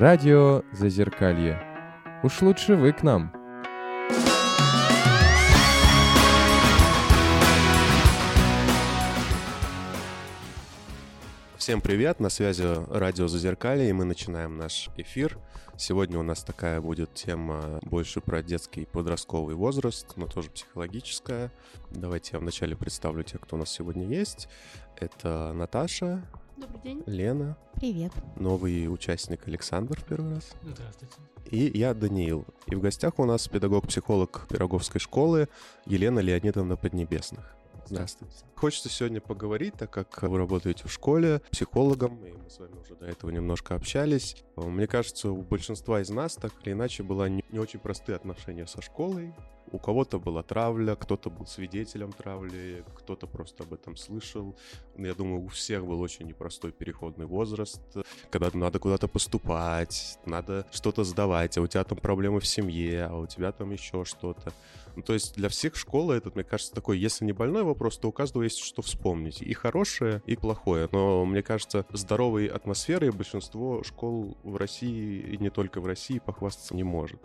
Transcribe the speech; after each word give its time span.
Радио 0.00 0.62
Зазеркалье. 0.72 1.60
Уж 2.22 2.40
лучше 2.40 2.74
вы 2.74 2.94
к 2.94 3.02
нам. 3.02 3.30
Всем 11.58 11.82
привет, 11.82 12.18
на 12.18 12.30
связи 12.30 12.64
радио 12.90 13.28
Зазеркалье, 13.28 13.90
и 13.90 13.92
мы 13.92 14.06
начинаем 14.06 14.56
наш 14.56 14.88
эфир. 14.96 15.36
Сегодня 15.76 16.18
у 16.18 16.22
нас 16.22 16.44
такая 16.44 16.80
будет 16.80 17.12
тема 17.12 17.78
больше 17.82 18.22
про 18.22 18.42
детский 18.42 18.84
и 18.84 18.86
подростковый 18.86 19.54
возраст, 19.54 20.16
но 20.16 20.26
тоже 20.26 20.48
психологическая. 20.48 21.52
Давайте 21.90 22.30
я 22.32 22.38
вначале 22.38 22.74
представлю 22.74 23.22
тех, 23.22 23.42
кто 23.42 23.56
у 23.56 23.58
нас 23.58 23.68
сегодня 23.68 24.06
есть. 24.06 24.48
Это 24.96 25.52
Наташа. 25.52 26.24
Добрый 26.60 26.80
день. 26.82 27.02
Лена. 27.06 27.56
Привет. 27.76 28.12
Новый 28.36 28.92
участник 28.92 29.48
Александр 29.48 29.98
в 29.98 30.04
первый 30.04 30.34
раз. 30.34 30.50
Здравствуйте. 30.62 31.14
И 31.46 31.78
я 31.78 31.94
Даниил. 31.94 32.44
И 32.66 32.74
в 32.74 32.80
гостях 32.80 33.18
у 33.18 33.24
нас 33.24 33.48
педагог-психолог 33.48 34.46
Пироговской 34.46 35.00
школы 35.00 35.48
Елена 35.86 36.18
Леонидовна 36.18 36.76
Поднебесных. 36.76 37.56
Здравствуйте. 37.86 38.44
Хочется 38.56 38.90
сегодня 38.90 39.22
поговорить, 39.22 39.72
так 39.78 39.90
как 39.90 40.22
вы 40.22 40.36
работаете 40.36 40.86
в 40.86 40.92
школе 40.92 41.40
психологом, 41.50 42.22
и 42.26 42.32
мы 42.32 42.50
с 42.50 42.58
вами 42.58 42.76
уже 42.78 42.94
до 42.94 43.06
этого 43.06 43.30
немножко 43.30 43.74
общались. 43.74 44.36
Мне 44.56 44.86
кажется, 44.86 45.30
у 45.30 45.40
большинства 45.40 46.02
из 46.02 46.10
нас 46.10 46.34
так 46.36 46.52
или 46.62 46.72
иначе 46.72 47.02
было 47.02 47.26
не, 47.26 47.42
не 47.50 47.58
очень 47.58 47.80
простые 47.80 48.16
отношения 48.16 48.66
со 48.66 48.82
школой. 48.82 49.34
У 49.72 49.78
кого-то 49.78 50.18
была 50.18 50.42
травля, 50.42 50.96
кто-то 50.96 51.30
был 51.30 51.46
свидетелем 51.46 52.12
травли, 52.12 52.84
кто-то 52.96 53.26
просто 53.26 53.62
об 53.62 53.72
этом 53.72 53.96
слышал. 53.96 54.56
Я 54.96 55.14
думаю, 55.14 55.44
у 55.44 55.48
всех 55.48 55.86
был 55.86 56.00
очень 56.00 56.26
непростой 56.26 56.72
переходный 56.72 57.26
возраст, 57.26 57.80
когда 58.30 58.50
надо 58.52 58.78
куда-то 58.78 59.06
поступать, 59.06 60.18
надо 60.26 60.66
что-то 60.72 61.04
сдавать, 61.04 61.56
а 61.56 61.60
у 61.60 61.66
тебя 61.66 61.84
там 61.84 61.98
проблемы 61.98 62.40
в 62.40 62.46
семье, 62.46 63.04
а 63.04 63.16
у 63.16 63.26
тебя 63.26 63.52
там 63.52 63.70
еще 63.70 64.04
что-то. 64.04 64.52
Ну, 64.96 65.02
то 65.02 65.12
есть 65.12 65.34
для 65.34 65.48
всех 65.48 65.76
школа 65.76 66.12
этот, 66.14 66.34
мне 66.34 66.44
кажется, 66.44 66.74
такой, 66.74 66.98
если 66.98 67.24
не 67.24 67.32
больной 67.32 67.62
вопрос, 67.62 67.98
то 67.98 68.08
у 68.08 68.12
каждого 68.12 68.42
есть 68.42 68.58
что 68.58 68.82
вспомнить. 68.82 69.42
И 69.42 69.52
хорошее, 69.52 70.22
и 70.26 70.36
плохое. 70.36 70.88
Но, 70.92 71.24
мне 71.24 71.42
кажется, 71.42 71.86
здоровой 71.92 72.46
атмосферой 72.46 73.10
большинство 73.10 73.82
школ 73.82 74.36
в 74.42 74.56
России, 74.56 75.20
и 75.20 75.36
не 75.38 75.50
только 75.50 75.80
в 75.80 75.86
России, 75.86 76.18
похвастаться 76.18 76.74
не 76.74 76.84
может. 76.84 77.20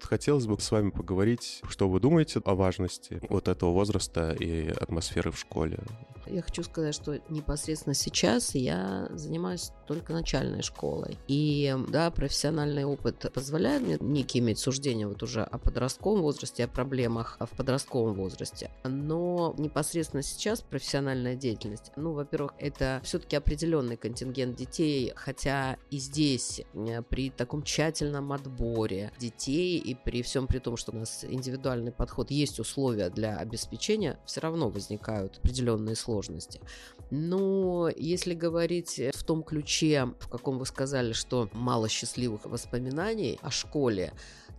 Хотелось 0.00 0.46
бы 0.46 0.58
с 0.60 0.70
вами 0.70 0.90
поговорить, 0.90 1.62
что 1.68 1.88
вы 1.88 2.00
думаете 2.00 2.40
о 2.44 2.54
важности 2.54 3.20
вот 3.28 3.48
этого 3.48 3.72
возраста 3.72 4.32
и 4.32 4.68
атмосферы 4.68 5.30
в 5.30 5.38
школе. 5.38 5.78
Я 6.26 6.42
хочу 6.42 6.62
сказать, 6.62 6.94
что 6.94 7.20
непосредственно 7.28 7.94
сейчас 7.94 8.54
я 8.54 9.08
занимаюсь 9.10 9.72
только 9.86 10.12
начальной 10.12 10.62
школой. 10.62 11.18
И 11.28 11.74
да, 11.88 12.10
профессиональный 12.10 12.84
опыт 12.84 13.30
позволяет 13.32 13.82
мне 13.82 13.98
некие 14.00 14.42
иметь 14.42 14.58
суждения 14.58 15.06
вот 15.06 15.22
уже 15.22 15.42
о 15.42 15.58
подростковом 15.58 16.22
возрасте, 16.22 16.64
о 16.64 16.68
проблемах 16.68 17.36
в 17.40 17.56
подростковом 17.56 18.14
возрасте. 18.14 18.70
Но 18.84 19.54
непосредственно 19.58 20.22
сейчас 20.22 20.60
профессиональная 20.60 21.36
деятельность, 21.36 21.92
ну, 21.96 22.12
во-первых, 22.12 22.54
это 22.58 23.00
все-таки 23.04 23.36
определенный 23.36 23.96
контингент 23.96 24.56
детей, 24.56 25.12
хотя 25.14 25.76
и 25.90 25.98
здесь 25.98 26.62
э, 26.74 27.02
при 27.02 27.30
таком 27.30 27.62
тщательном 27.62 28.32
отборе 28.32 29.12
детей 29.18 29.78
и 29.78 29.94
при 29.94 30.22
всем 30.22 30.46
при 30.46 30.58
том, 30.58 30.76
что 30.76 30.92
у 30.92 30.96
нас 30.96 31.24
индивидуальный 31.24 31.92
подход, 31.92 32.30
есть 32.30 32.58
условия 32.58 33.10
для 33.10 33.36
обеспечения, 33.36 34.18
все 34.26 34.40
равно 34.40 34.68
возникают 34.68 35.38
определенные 35.38 35.96
сложности. 35.96 36.15
Но 37.10 37.88
если 37.96 38.34
говорить 38.34 39.00
в 39.14 39.24
том 39.24 39.42
ключе, 39.42 40.12
в 40.18 40.28
каком 40.28 40.58
вы 40.58 40.66
сказали, 40.66 41.12
что 41.12 41.48
мало 41.52 41.88
счастливых 41.88 42.44
воспоминаний 42.46 43.38
о 43.42 43.50
школе, 43.50 44.12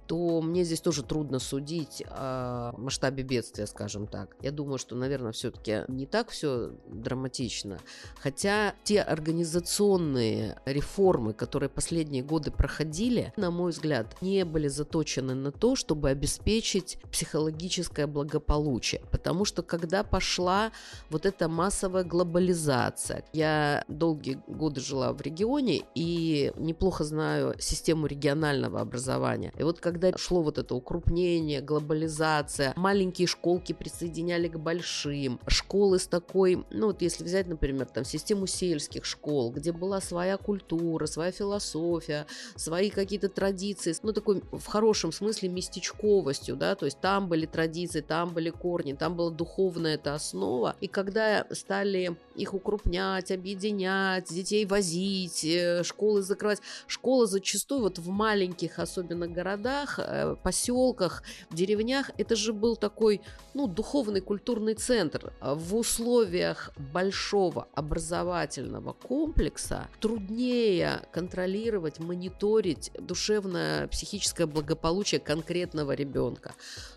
то 0.08 0.42
мне 0.42 0.64
здесь 0.64 0.82
тоже 0.82 1.04
трудно 1.04 1.40
судить 1.40 2.04
о 2.08 2.74
масштабе 2.78 3.24
бедствия, 3.24 3.68
скажем 3.68 4.08
так. 4.08 4.36
Я 4.42 4.52
думаю, 4.52 4.78
что, 4.78 4.96
наверное, 4.96 5.34
все-таки 5.34 5.84
не 5.90 6.06
так 6.06 6.30
все 6.30 6.72
драматично. 6.88 7.80
Хотя 8.20 8.74
те 8.84 9.02
организационные 9.02 10.60
реформы, 10.66 11.34
которые 11.34 11.70
последние 11.70 12.24
годы 12.24 12.52
проходили, 12.52 13.34
на 13.36 13.52
мой 13.52 13.72
взгляд, 13.72 14.16
не 14.22 14.46
были 14.46 14.70
заточены 14.70 15.36
на 15.36 15.52
то, 15.52 15.76
чтобы 15.76 16.10
обеспечить 16.10 16.98
психологическое 17.12 18.08
благополучие. 18.08 19.02
Потому 19.12 19.44
что 19.44 19.62
когда 19.62 20.04
пошла 20.04 20.72
вот 21.10 21.26
эта 21.26 21.50
массовая 21.50 22.04
глобализация, 22.04 23.26
я 23.34 23.84
долгие 23.88 24.40
годы 24.48 24.80
жила 24.80 25.12
в 25.12 25.22
регионе 25.22 25.84
и 25.96 26.54
неплохо 26.56 27.04
знаю 27.04 27.56
систему 27.60 28.08
регионального 28.08 28.80
образования. 28.80 29.52
И 29.58 29.64
вот 29.64 29.80
когда 29.80 29.97
когда 29.98 30.16
шло 30.16 30.44
вот 30.44 30.60
это 30.60 30.76
укрупнение, 30.76 31.60
глобализация, 31.60 32.74
маленькие 32.76 33.28
школки 33.28 33.74
присоединяли 33.74 34.48
к 34.48 34.58
большим, 34.60 35.40
школы 35.48 35.98
с 35.98 36.06
такой, 36.06 36.64
ну 36.70 36.88
вот 36.88 37.02
если 37.02 37.24
взять, 37.24 37.48
например, 37.48 37.88
там 37.88 38.06
систему 38.06 38.46
сельских 38.46 39.06
школ, 39.06 39.52
где 39.52 39.72
была 39.72 40.00
своя 40.00 40.38
культура, 40.38 41.08
своя 41.08 41.32
философия, 41.32 42.28
свои 42.56 42.92
какие-то 42.92 43.28
традиции, 43.28 43.96
ну 44.04 44.14
такой 44.14 44.44
в 44.52 44.68
хорошем 44.68 45.12
смысле 45.12 45.50
местечковостью, 45.50 46.56
да, 46.56 46.76
то 46.76 46.86
есть 46.86 47.02
там 47.02 47.28
были 47.28 47.48
традиции, 47.48 48.02
там 48.02 48.30
были 48.30 48.52
корни, 48.52 48.94
там 48.94 49.16
была 49.16 49.32
духовная 49.32 49.96
эта 49.96 50.14
основа, 50.14 50.76
и 50.80 50.88
когда 50.88 51.48
стали 51.52 52.16
их 52.38 52.54
укрупнять, 52.54 53.32
объединять, 53.32 54.30
детей 54.30 54.66
возить, 54.66 55.44
э, 55.44 55.84
школы 55.84 56.22
закрывать, 56.22 56.60
школа 56.88 57.26
зачастую 57.26 57.82
вот 57.82 58.00
в 58.00 58.10
маленьких 58.10 58.80
особенно 58.80 59.28
городах 59.28 60.00
э, 60.00 60.36
поселках, 60.44 61.24
деревнях 61.52 62.12
это 62.18 62.36
же 62.36 62.54
был 62.54 62.76
такой, 62.76 63.22
ну, 63.54 63.68
духовный 63.68 64.22
культурный 64.22 64.76
центр. 64.76 65.34
В 65.42 65.76
условиях 65.76 66.72
большого 66.94 67.68
образовательного 67.74 68.94
комплекса 68.94 69.88
труднее 70.00 71.02
контролировать, 71.12 72.00
мониторить 72.00 72.92
душевное, 73.00 73.88
психическое 73.88 74.46
благополучие 74.46 75.20
конкретного 75.20 75.94
ребенка. 75.94 76.54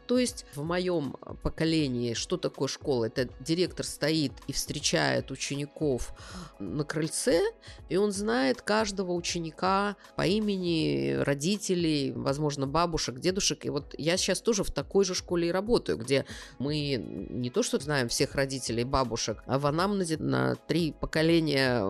То 0.07 0.19
есть 0.19 0.45
в 0.55 0.63
моем 0.65 1.17
поколении 1.43 2.15
что 2.15 2.37
такое 2.37 2.69
школа? 2.69 3.07
Это 3.07 3.29
директор 3.41 3.85
стоит 3.85 4.33
и 4.47 4.53
встречает 4.53 5.30
учеников 5.31 6.13
на 6.59 6.85
крыльце, 6.85 7.41
и 7.89 7.97
он 7.97 8.13
знает 8.13 8.63
каждого 8.63 9.13
ученика 9.13 9.97
по 10.17 10.27
имени, 10.27 11.17
родителей, 11.21 12.13
возможно, 12.13 12.67
бабушек, 12.67 13.19
дедушек. 13.21 13.65
И 13.65 13.71
вот 13.71 13.95
я 13.99 14.17
сейчас 14.17 14.41
тоже 14.41 14.65
в 14.65 14.71
такой 14.71 15.05
же 15.05 15.15
школе 15.15 15.49
и 15.49 15.53
работаю, 15.53 15.99
где 15.99 16.25
мы 16.59 16.97
не 16.97 17.51
то 17.51 17.63
что 17.63 17.79
знаем 17.79 18.09
всех 18.09 18.35
родителей, 18.35 18.85
бабушек, 18.85 19.43
а 19.47 19.59
в 19.59 19.67
анамнезе 19.67 20.17
на 20.19 20.55
три 20.55 20.93
поколения 20.93 21.81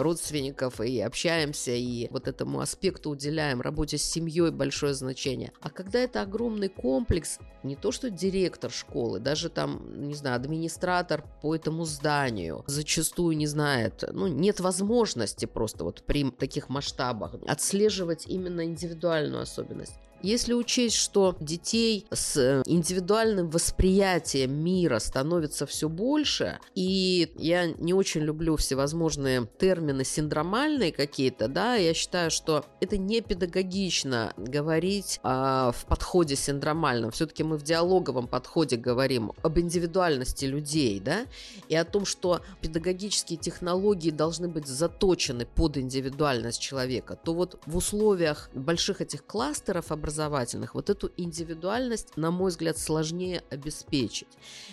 родственников 0.00 0.80
и 0.80 1.00
общаемся, 1.00 1.72
и 1.72 2.08
вот 2.10 2.28
этому 2.28 2.60
аспекту 2.60 3.10
уделяем 3.10 3.60
работе 3.60 3.98
с 3.98 4.02
семьей 4.02 4.50
большое 4.50 4.94
значение. 4.94 5.52
А 5.60 5.70
когда 5.70 5.98
это 5.98 6.22
огромный 6.22 6.68
комплекс, 6.68 7.38
не 7.62 7.76
то 7.76 7.92
что 7.92 8.10
директор 8.10 8.70
школы, 8.70 9.18
даже 9.20 9.48
там, 9.48 10.08
не 10.08 10.14
знаю, 10.14 10.36
администратор 10.36 11.24
по 11.42 11.54
этому 11.54 11.84
зданию 11.84 12.64
зачастую 12.78 13.36
не 13.36 13.46
знает, 13.46 14.04
ну, 14.12 14.28
нет 14.28 14.60
возможности 14.60 15.46
просто 15.46 15.84
вот 15.84 16.02
при 16.06 16.30
таких 16.30 16.68
масштабах 16.68 17.34
отслеживать 17.46 18.26
именно 18.26 18.64
индивидуальную 18.64 19.42
особенность. 19.42 19.98
Если 20.22 20.52
учесть, 20.52 20.96
что 20.96 21.36
детей 21.38 22.06
с 22.10 22.62
индивидуальным 22.66 23.50
восприятием 23.50 24.52
мира 24.52 24.98
становится 24.98 25.64
все 25.64 25.88
больше, 25.88 26.58
и 26.74 27.32
я 27.36 27.66
не 27.66 27.94
очень 27.94 28.22
люблю 28.22 28.56
всевозможные 28.56 29.48
термины 29.58 30.04
синдромальные 30.04 30.90
какие-то, 30.90 31.46
да, 31.46 31.76
я 31.76 31.94
считаю, 31.94 32.32
что 32.32 32.64
это 32.80 32.98
не 32.98 33.20
педагогично 33.20 34.32
говорить 34.36 35.20
а, 35.22 35.70
в 35.70 35.86
подходе 35.86 36.34
синдромальном. 36.34 37.12
Все-таки 37.12 37.44
мы 37.44 37.56
в 37.56 37.62
диалоговом 37.62 38.26
подходе 38.26 38.76
говорим 38.76 39.32
об 39.42 39.58
индивидуальности 39.58 40.46
людей, 40.46 40.98
да, 40.98 41.26
и 41.68 41.76
о 41.76 41.84
том, 41.84 42.04
что 42.04 42.40
педагогические 42.60 43.38
технологии 43.38 44.10
должны 44.10 44.48
быть 44.48 44.66
заточены 44.66 45.46
под 45.46 45.76
индивидуальность 45.76 46.60
человека, 46.60 47.14
то 47.14 47.34
вот 47.34 47.60
в 47.66 47.76
условиях 47.76 48.50
больших 48.52 49.00
этих 49.00 49.24
кластеров 49.24 49.92
образования 49.92 50.07
образовательных, 50.08 50.74
вот 50.74 50.90
эту 50.90 51.10
индивидуальность, 51.16 52.16
на 52.16 52.30
мой 52.30 52.50
взгляд, 52.50 52.78
сложнее 52.78 53.42
обеспечить. 53.50 54.28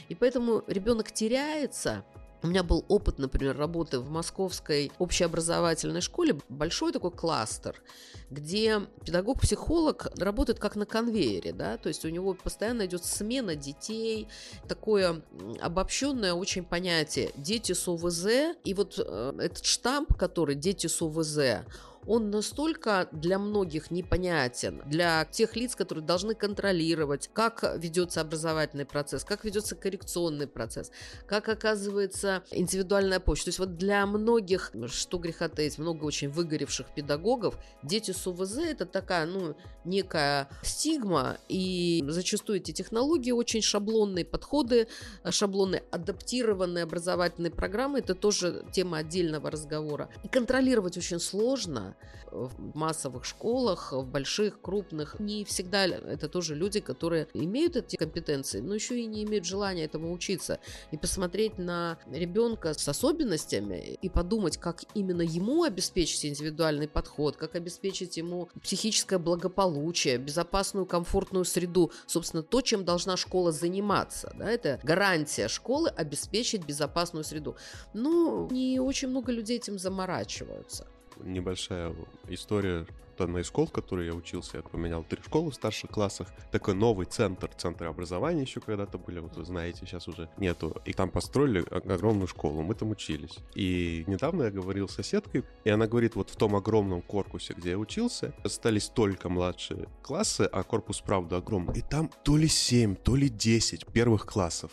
И 0.10 0.16
поэтому 0.16 0.64
ребенок 0.68 1.12
теряется, 1.12 2.06
у 2.42 2.48
меня 2.48 2.64
был 2.64 2.86
опыт, 2.88 3.18
например, 3.18 3.58
работы 3.58 4.00
в 4.00 4.10
московской 4.10 4.92
общеобразовательной 5.00 6.02
школе, 6.02 6.40
большой 6.48 6.92
такой 6.94 7.12
кластер, 7.12 7.82
где 8.30 8.82
педагог-психолог 9.04 10.08
работает 10.18 10.60
как 10.60 10.76
на 10.76 10.86
конвейере, 10.86 11.54
да, 11.54 11.78
то 11.78 11.90
есть 11.90 12.06
у 12.06 12.10
него 12.10 12.34
постоянно 12.34 12.86
идет 12.86 13.04
смена 13.04 13.56
детей, 13.56 14.28
такое 14.68 15.22
обобщенное 15.60 16.34
очень 16.34 16.64
понятие 16.64 17.32
«дети 17.36 17.74
с 17.74 17.88
ОВЗ», 17.88 18.56
и 18.64 18.74
вот 18.74 19.00
э, 19.00 19.34
этот 19.40 19.66
штамп, 19.66 20.16
который 20.16 20.56
«дети 20.56 20.88
с 20.88 21.02
ОВЗ», 21.02 21.66
он 22.08 22.30
настолько 22.30 23.08
для 23.12 23.40
многих 23.40 23.92
непонятен, 23.92 24.82
для 24.86 25.26
тех 25.26 25.56
лиц, 25.56 25.76
которые 25.76 26.06
должны 26.06 26.36
контролировать, 26.36 27.30
как 27.34 27.76
ведется 27.78 28.22
образовательный 28.22 28.86
процесс, 28.86 29.24
как 29.24 29.44
ведется 29.46 29.76
коррекционный 29.76 30.48
процесс, 30.48 30.92
как 31.28 31.50
оказывается 31.50 32.44
индивидуальная 32.52 33.20
помощь. 33.20 33.44
То 33.44 33.50
есть 33.50 33.60
вот 33.60 33.78
для 33.78 34.06
многих, 34.06 34.72
что 34.88 35.18
греха 35.18 35.50
таить, 35.50 35.78
много 35.78 36.06
очень 36.06 36.30
выгоревших 36.30 36.88
педагогов, 36.94 37.58
дети 37.84 38.12
с 38.12 38.28
УВЗ 38.28 38.58
это 38.58 38.86
такая, 38.86 39.26
ну, 39.26 39.56
некая 39.84 40.50
стигма, 40.64 41.38
и 41.48 42.04
зачастую 42.08 42.58
эти 42.60 42.72
технологии 42.72 43.32
очень 43.32 43.62
шаблонные 43.62 44.26
подходы, 44.26 44.88
шаблонные 45.30 45.84
адаптированные 45.92 46.84
образовательные 46.84 47.52
программы, 47.52 48.00
это 48.00 48.16
тоже 48.16 48.66
тема 48.72 48.98
отдельного 48.98 49.52
разговора. 49.52 50.10
И 50.24 50.28
контролировать 50.28 50.98
очень 50.98 51.20
сложно 51.20 51.95
в 52.36 52.76
массовых 52.76 53.26
школах, 53.26 53.94
в 53.94 54.06
больших, 54.06 54.62
крупных. 54.62 55.20
Не 55.20 55.46
всегда 55.46 55.86
это 55.86 56.28
тоже 56.28 56.56
люди, 56.56 56.80
которые 56.80 57.28
имеют 57.34 57.76
эти 57.76 57.96
компетенции, 57.96 58.60
но 58.60 58.76
еще 58.76 59.00
и 59.00 59.06
не 59.06 59.24
имеют 59.24 59.46
желания 59.46 59.86
этому 59.86 60.12
учиться. 60.12 60.60
И 60.92 60.98
посмотреть 60.98 61.58
на 61.58 61.98
ребенка 62.12 62.74
с 62.74 62.88
особенностями 62.88 63.98
и 64.02 64.10
подумать, 64.10 64.58
как 64.58 64.84
именно 64.94 65.22
ему 65.22 65.64
обеспечить 65.64 66.26
индивидуальный 66.26 66.88
подход, 66.88 67.38
как 67.38 67.56
обеспечить 67.56 68.18
ему 68.18 68.50
психическое 68.62 69.18
благополучие, 69.18 70.18
безопасную, 70.18 70.86
комфортную 70.86 71.46
среду. 71.46 71.92
Собственно, 72.08 72.44
то, 72.44 72.62
чем 72.62 72.86
должна 72.86 73.18
школа 73.18 73.52
заниматься. 73.52 74.34
Да, 74.38 74.50
это 74.50 74.80
гарантия 74.84 75.48
школы 75.48 75.90
обеспечить 75.90 76.66
безопасную 76.66 77.24
среду. 77.24 77.56
Ну, 77.94 78.50
не 78.52 78.80
очень 78.80 79.10
много 79.10 79.32
людей 79.32 79.58
этим 79.58 79.80
заморачиваются 79.80 80.88
небольшая 81.24 81.94
история 82.28 82.86
одной 83.24 83.42
из 83.42 83.48
школ, 83.48 83.68
в 83.68 83.72
которой 83.72 84.08
я 84.08 84.14
учился, 84.14 84.58
я 84.58 84.64
поменял 84.64 85.04
три 85.04 85.22
школы 85.22 85.52
в 85.52 85.56
старших 85.56 85.90
классах. 85.90 86.28
Такой 86.52 86.74
новый 86.74 87.06
центр, 87.06 87.50
центр 87.58 87.86
образования 87.86 88.42
еще 88.42 88.60
когда-то 88.60 88.98
были, 88.98 89.20
вот 89.20 89.36
вы 89.36 89.46
знаете, 89.46 89.80
сейчас 89.86 90.08
уже 90.08 90.30
нету. 90.38 90.76
И 90.86 90.94
там 90.94 91.10
построили 91.10 91.64
огромную 91.72 92.28
школу, 92.28 92.62
мы 92.62 92.76
там 92.76 92.92
учились. 92.92 93.38
И 93.56 94.04
недавно 94.08 94.44
я 94.44 94.52
говорил 94.52 94.88
с 94.88 94.96
соседкой, 94.96 95.44
и 95.64 95.70
она 95.70 95.88
говорит, 95.88 96.16
вот 96.16 96.30
в 96.30 96.36
том 96.36 96.56
огромном 96.56 97.02
корпусе, 97.02 97.54
где 97.54 97.72
я 97.72 97.78
учился, 97.78 98.34
остались 98.44 98.90
только 98.90 99.30
младшие 99.30 99.88
классы, 100.02 100.42
а 100.52 100.64
корпус, 100.64 101.02
правда, 101.02 101.38
огромный. 101.38 101.78
И 101.78 101.82
там 101.82 102.10
то 102.24 102.38
ли 102.38 102.48
7, 102.48 102.96
то 102.96 103.16
ли 103.16 103.30
10 103.30 103.86
первых 103.88 104.26
классов. 104.26 104.72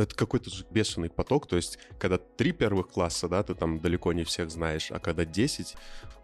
Это 0.00 0.14
какой-то 0.14 0.50
же 0.50 0.64
бешеный 0.70 1.10
поток, 1.10 1.46
то 1.46 1.56
есть, 1.56 1.78
когда 1.98 2.16
три 2.18 2.52
первых 2.52 2.88
класса, 2.88 3.28
да, 3.28 3.42
ты 3.42 3.54
там 3.54 3.80
далеко 3.80 4.12
не 4.12 4.24
всех 4.24 4.50
знаешь, 4.50 4.90
а 4.90 4.98
когда 4.98 5.24
10, 5.24 5.76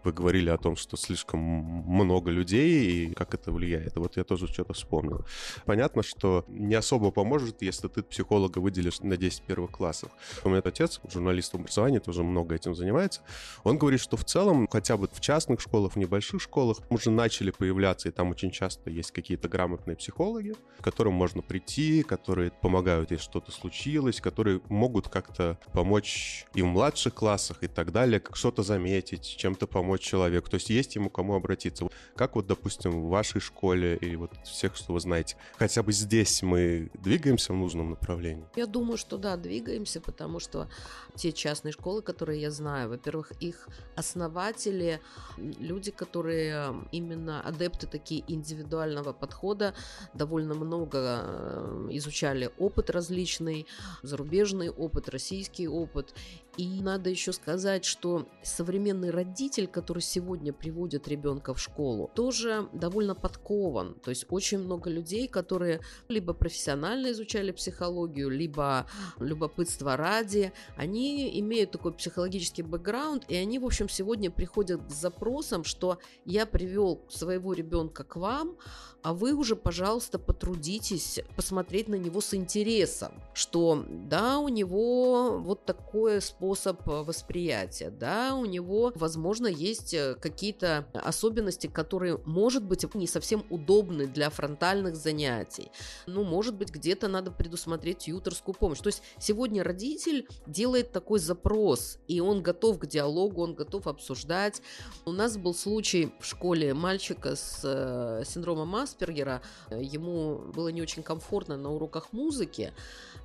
вы 0.07 0.13
говорили 0.13 0.49
о 0.49 0.57
том, 0.57 0.77
что 0.77 0.95
слишком 0.95 1.39
много 1.39 2.31
людей 2.31 3.09
и 3.09 3.13
как 3.13 3.33
это 3.33 3.51
влияет. 3.51 3.97
Вот 3.97 4.15
я 4.15 4.23
тоже 4.23 4.47
что-то 4.47 4.71
вспомнил. 4.71 5.25
Понятно, 5.65 6.01
что 6.01 6.45
не 6.47 6.75
особо 6.75 7.11
поможет, 7.11 7.61
если 7.61 7.89
ты 7.89 8.03
психолога 8.03 8.59
выделишь 8.59 9.01
на 9.01 9.17
10 9.17 9.41
первых 9.43 9.71
классов. 9.71 10.09
У 10.45 10.49
меня 10.49 10.61
отец, 10.63 11.01
журналист 11.11 11.51
в 11.51 11.55
образовании, 11.55 11.99
тоже 11.99 12.23
много 12.23 12.55
этим 12.55 12.73
занимается. 12.73 13.21
Он 13.65 13.77
говорит, 13.77 13.99
что 13.99 14.15
в 14.15 14.23
целом, 14.23 14.67
хотя 14.71 14.95
бы 14.95 15.09
в 15.11 15.19
частных 15.19 15.59
школах, 15.59 15.93
в 15.93 15.97
небольших 15.97 16.41
школах, 16.41 16.77
уже 16.89 17.11
начали 17.11 17.51
появляться, 17.51 18.07
и 18.07 18.11
там 18.11 18.29
очень 18.29 18.51
часто 18.51 18.89
есть 18.89 19.11
какие-то 19.11 19.49
грамотные 19.49 19.97
психологи, 19.97 20.55
к 20.79 20.83
которым 20.83 21.13
можно 21.15 21.41
прийти, 21.41 22.03
которые 22.03 22.51
помогают, 22.51 23.11
если 23.11 23.25
что-то 23.25 23.51
случилось, 23.51 24.21
которые 24.21 24.61
могут 24.69 25.09
как-то 25.09 25.57
помочь 25.73 26.45
и 26.53 26.61
в 26.61 26.65
младших 26.65 27.13
классах 27.13 27.57
и 27.61 27.67
так 27.67 27.91
далее, 27.91 28.21
что-то 28.33 28.63
заметить, 28.63 29.35
чем-то 29.37 29.67
помочь 29.67 29.96
помочь 29.97 30.01
человеку. 30.01 30.49
То 30.49 30.55
есть 30.55 30.69
есть 30.69 30.95
ему 30.95 31.09
кому 31.09 31.35
обратиться. 31.35 31.87
Как 32.15 32.35
вот, 32.35 32.47
допустим, 32.47 32.91
в 32.91 33.09
вашей 33.09 33.41
школе 33.41 33.97
или 33.97 34.15
вот 34.15 34.31
всех, 34.43 34.75
что 34.75 34.93
вы 34.93 34.99
знаете, 34.99 35.35
хотя 35.57 35.83
бы 35.83 35.91
здесь 35.91 36.43
мы 36.43 36.89
двигаемся 36.93 37.53
в 37.53 37.55
нужном 37.55 37.89
направлении? 37.89 38.45
Я 38.55 38.67
думаю, 38.67 38.97
что 38.97 39.17
да, 39.17 39.37
двигаемся, 39.37 40.01
потому 40.01 40.39
что 40.39 40.67
те 41.15 41.31
частные 41.31 41.71
школы, 41.71 42.01
которые 42.01 42.41
я 42.41 42.51
знаю, 42.51 42.89
во-первых, 42.89 43.31
их 43.41 43.67
основатели, 43.95 44.99
люди, 45.37 45.91
которые 45.91 46.73
именно 46.91 47.41
адепты 47.41 47.87
такие 47.87 48.23
индивидуального 48.27 49.13
подхода, 49.13 49.73
довольно 50.13 50.53
много 50.53 50.97
э, 50.97 51.87
изучали 51.91 52.49
опыт 52.59 52.89
различный, 52.89 53.65
зарубежный 54.03 54.69
опыт, 54.69 55.09
российский 55.09 55.67
опыт, 55.67 56.13
и 56.57 56.81
надо 56.81 57.09
еще 57.09 57.33
сказать, 57.33 57.85
что 57.85 58.27
современный 58.41 59.11
родитель, 59.11 59.67
который 59.67 59.86
сегодня 60.01 60.53
приводит 60.53 61.07
ребенка 61.07 61.53
в 61.53 61.59
школу, 61.59 62.11
тоже 62.13 62.67
довольно 62.73 63.15
подкован. 63.15 63.95
То 64.03 64.09
есть 64.09 64.25
очень 64.29 64.59
много 64.59 64.89
людей, 64.89 65.27
которые 65.27 65.81
либо 66.07 66.33
профессионально 66.33 67.11
изучали 67.11 67.51
психологию, 67.51 68.29
либо 68.29 68.87
любопытство 69.19 69.97
ради, 69.97 70.51
они 70.75 71.39
имеют 71.39 71.71
такой 71.71 71.93
психологический 71.93 72.63
бэкграунд, 72.63 73.25
и 73.29 73.35
они, 73.35 73.59
в 73.59 73.65
общем, 73.65 73.89
сегодня 73.89 74.29
приходят 74.29 74.81
с 74.91 74.95
запросом, 74.95 75.63
что 75.63 75.99
я 76.25 76.45
привел 76.45 77.01
своего 77.09 77.53
ребенка 77.53 78.03
к 78.03 78.15
вам, 78.15 78.57
а 79.03 79.13
вы 79.13 79.33
уже, 79.33 79.55
пожалуйста, 79.55 80.19
потрудитесь 80.19 81.21
посмотреть 81.35 81.87
на 81.87 81.95
него 81.95 82.19
с 82.19 82.33
интересом, 82.33 83.13
что 83.33 83.85
да, 83.87 84.39
у 84.39 84.49
него 84.49 85.37
вот 85.37 85.65
такой 85.65 86.21
способ 86.21 86.81
восприятия, 86.85 87.89
да, 87.89 88.35
у 88.35 88.45
него, 88.45 88.91
возможно, 88.95 89.47
есть 89.47 89.66
э, 89.93 90.15
какие-то 90.15 90.87
особенности, 90.93 91.67
которые, 91.67 92.19
может 92.25 92.63
быть, 92.63 92.83
не 92.95 93.07
совсем 93.07 93.45
удобны 93.49 94.07
для 94.07 94.29
фронтальных 94.29 94.95
занятий. 94.95 95.71
Ну, 96.05 96.23
может 96.23 96.55
быть, 96.55 96.69
где-то 96.69 97.07
надо 97.07 97.31
предусмотреть 97.31 97.99
тьюторскую 97.99 98.55
помощь. 98.55 98.79
То 98.79 98.87
есть 98.87 99.03
сегодня 99.19 99.63
родитель 99.63 100.27
делает 100.45 100.91
такой 100.91 101.19
запрос, 101.19 101.99
и 102.07 102.19
он 102.19 102.41
готов 102.41 102.79
к 102.79 102.87
диалогу, 102.87 103.41
он 103.41 103.55
готов 103.55 103.87
обсуждать. 103.87 104.61
У 105.05 105.11
нас 105.11 105.37
был 105.37 105.53
случай 105.53 106.11
в 106.19 106.25
школе 106.25 106.73
мальчика 106.73 107.35
с 107.35 107.61
э, 107.63 108.23
синдромом 108.25 108.75
Аспергера. 108.75 109.41
Ему 109.71 110.39
было 110.53 110.69
не 110.69 110.81
очень 110.81 111.03
комфортно 111.03 111.57
на 111.57 111.73
уроках 111.73 112.13
музыки, 112.13 112.73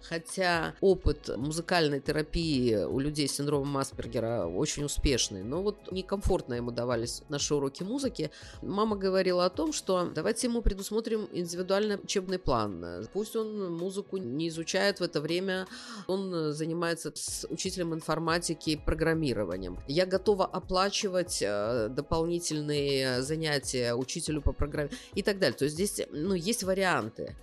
хотя 0.03 0.75
опыт 0.81 1.31
музыкальной 1.37 2.01
терапии 2.01 2.85
у 2.85 2.99
людей 2.99 3.29
с 3.29 3.37
синдромом 3.37 3.77
Аспергера 3.79 4.47
очень 4.47 4.85
успешный, 4.85 5.43
но 5.43 5.63
вот 5.63 5.91
некомфортно 5.93 6.32
ему 6.41 6.71
давались 6.71 7.23
наши 7.29 7.55
уроки 7.55 7.83
музыки. 7.83 8.31
Мама 8.63 8.97
говорила 8.97 9.45
о 9.45 9.51
том, 9.51 9.73
что 9.73 10.11
давайте 10.15 10.47
ему 10.47 10.63
предусмотрим 10.63 11.29
индивидуальный 11.33 11.97
учебный 11.97 12.39
план. 12.39 13.07
Пусть 13.13 13.37
он 13.37 13.73
музыку 13.77 14.17
не 14.17 14.49
изучает 14.49 15.01
в 15.01 15.03
это 15.03 15.21
время, 15.21 15.67
он 16.07 16.53
занимается 16.53 17.13
с 17.15 17.47
учителем 17.51 17.95
информатики 17.95 18.71
и 18.71 18.77
программированием. 18.77 19.79
Я 19.89 20.07
готова 20.07 20.47
оплачивать 20.47 21.43
э, 21.43 21.89
дополнительные 21.89 23.23
занятия 23.23 23.95
учителю 23.95 24.41
по 24.41 24.53
программе 24.53 24.91
и 25.15 25.23
так 25.23 25.39
далее. 25.39 25.57
То 25.57 25.65
есть 25.65 25.75
здесь 25.75 26.01
ну, 26.11 26.35
есть 26.35 26.63
варианты. 26.63 27.37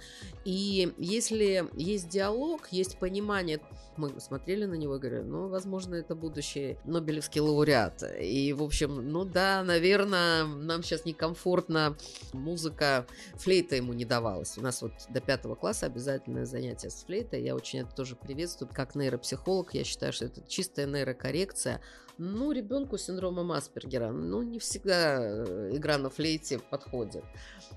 И 0.45 0.93
если 0.97 1.69
есть 1.73 2.09
диалог, 2.09 2.69
есть 2.71 2.97
понимание, 2.97 3.59
мы 3.97 4.19
смотрели 4.19 4.65
на 4.65 4.75
него 4.75 4.95
и 4.95 4.99
говорили, 4.99 5.23
ну, 5.23 5.49
возможно, 5.49 5.95
это 5.95 6.15
будущий 6.15 6.77
Нобелевский 6.85 7.41
лауреат. 7.41 8.03
И, 8.21 8.53
в 8.53 8.63
общем, 8.63 8.78
ну 8.87 9.25
да, 9.25 9.63
наверное, 9.63 10.45
нам 10.45 10.83
сейчас 10.83 11.05
некомфортно. 11.05 11.97
Музыка, 12.33 13.05
флейта 13.35 13.75
ему 13.75 13.93
не 13.93 14.05
давалась. 14.05 14.57
У 14.57 14.61
нас 14.61 14.81
вот 14.81 14.93
до 15.09 15.21
пятого 15.21 15.55
класса 15.55 15.85
обязательное 15.85 16.45
занятие 16.45 16.89
с 16.89 17.03
флейтой. 17.03 17.43
Я 17.43 17.55
очень 17.55 17.79
это 17.79 17.95
тоже 17.95 18.15
приветствую. 18.15 18.69
Как 18.73 18.95
нейропсихолог, 18.95 19.73
я 19.73 19.83
считаю, 19.83 20.13
что 20.13 20.25
это 20.25 20.41
чистая 20.47 20.85
нейрокоррекция. 20.85 21.81
Ну, 22.21 22.51
ребенку 22.51 22.97
с 22.97 23.03
синдромом 23.03 23.53
Аспергера, 23.53 24.11
ну, 24.11 24.41
не 24.41 24.59
всегда 24.59 25.19
э, 25.21 25.71
игра 25.73 25.97
на 25.97 26.09
флейте 26.09 26.59
подходит. 26.59 27.23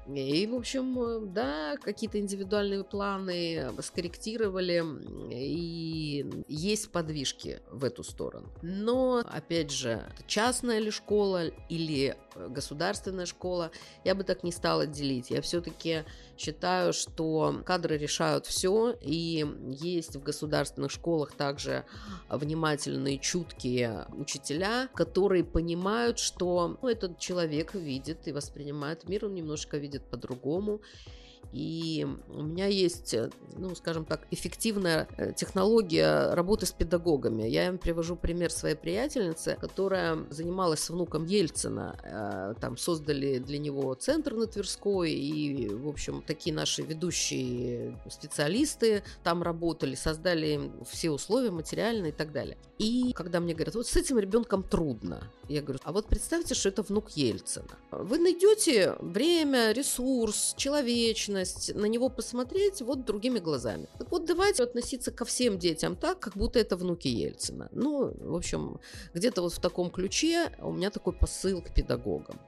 И, 0.08 0.48
в 0.48 0.56
общем, 0.56 1.00
э, 1.00 1.20
да, 1.26 1.76
какие-то 1.80 2.18
индивидуальные 2.18 2.82
планы 2.82 3.70
скорректировали, 3.80 4.82
и 5.30 6.44
есть 6.48 6.90
подвижки 6.90 7.60
в 7.70 7.84
эту 7.84 8.02
сторону. 8.02 8.48
Но, 8.62 9.22
опять 9.24 9.70
же, 9.70 10.02
частная 10.26 10.80
ли 10.80 10.90
школа 10.90 11.46
или 11.68 12.16
э, 12.34 12.48
государственная 12.48 13.26
школа, 13.26 13.70
я 14.02 14.16
бы 14.16 14.24
так 14.24 14.42
не 14.42 14.50
стала 14.50 14.88
делить. 14.88 15.30
Я 15.30 15.40
все-таки 15.40 16.02
считаю, 16.36 16.92
что 16.92 17.62
кадры 17.64 17.96
решают 17.96 18.46
все, 18.46 18.96
и 19.00 19.46
есть 19.68 20.16
в 20.16 20.22
государственных 20.24 20.90
школах 20.90 21.32
также 21.32 21.84
внимательные, 22.28 23.18
чуткие 23.20 24.06
учителя, 24.10 24.31
которые 24.94 25.44
понимают, 25.44 26.18
что 26.18 26.78
ну, 26.80 26.88
этот 26.88 27.18
человек 27.18 27.74
видит 27.74 28.28
и 28.28 28.32
воспринимает 28.32 29.08
мир, 29.08 29.26
он 29.26 29.34
немножко 29.34 29.78
видит 29.78 30.02
по-другому. 30.10 30.80
И 31.52 32.06
у 32.28 32.42
меня 32.42 32.66
есть, 32.66 33.12
э, 33.14 33.30
ну, 33.56 33.74
скажем 33.74 34.04
так, 34.04 34.26
эффективная 34.30 35.06
э, 35.16 35.32
технология 35.34 36.34
работы 36.34 36.66
с 36.66 36.72
педагогами. 36.72 37.42
Я 37.42 37.68
им 37.68 37.78
привожу 37.78 38.16
пример 38.16 38.50
своей 38.50 38.74
приятельницы, 38.74 39.56
которая 39.60 40.18
занималась 40.30 40.80
с 40.80 40.90
внуком 40.90 41.26
Ельцина. 41.26 41.96
Э, 42.02 42.54
там 42.60 42.76
создали 42.76 43.38
для 43.38 43.58
него 43.58 43.92
центр 43.94 44.34
на 44.34 44.46
Тверской, 44.46 45.12
и, 45.12 45.68
в 45.68 45.88
общем, 45.88 46.22
такие 46.26 46.54
наши 46.54 46.82
ведущие 46.82 47.98
специалисты 48.08 49.02
там 49.22 49.42
работали, 49.42 49.94
создали 49.94 50.72
все 50.88 51.10
условия 51.10 51.50
материальные 51.50 52.12
и 52.12 52.14
так 52.14 52.32
далее. 52.32 52.56
И 52.78 53.12
когда 53.14 53.40
мне 53.40 53.54
говорят, 53.54 53.74
вот 53.74 53.86
с 53.86 53.96
этим 53.96 54.18
ребенком 54.18 54.62
трудно, 54.62 55.30
я 55.48 55.60
говорю, 55.60 55.78
а 55.84 55.92
вот 55.92 56.06
представьте, 56.06 56.54
что 56.54 56.68
это 56.68 56.82
внук 56.82 57.10
Ельцина. 57.10 57.78
Вы 57.90 58.18
найдете 58.18 58.96
время, 59.00 59.72
ресурс, 59.72 60.54
человечность, 60.56 61.31
на 61.32 61.86
него 61.86 62.08
посмотреть 62.08 62.82
вот 62.82 63.04
другими 63.04 63.38
глазами. 63.38 63.86
Так 63.98 64.10
вот, 64.10 64.24
давайте 64.24 64.62
относиться 64.62 65.10
ко 65.10 65.24
всем 65.24 65.58
детям 65.58 65.96
так, 65.96 66.18
как 66.18 66.36
будто 66.36 66.58
это 66.58 66.76
внуки 66.76 67.08
Ельцина. 67.08 67.68
Ну, 67.72 68.12
в 68.18 68.34
общем, 68.34 68.80
где-то 69.14 69.42
вот 69.42 69.52
в 69.52 69.60
таком 69.60 69.90
ключе 69.90 70.52
у 70.60 70.72
меня 70.72 70.90
такой 70.90 71.12
посыл 71.12 71.62
к 71.62 71.74
педагогам. 71.74 72.38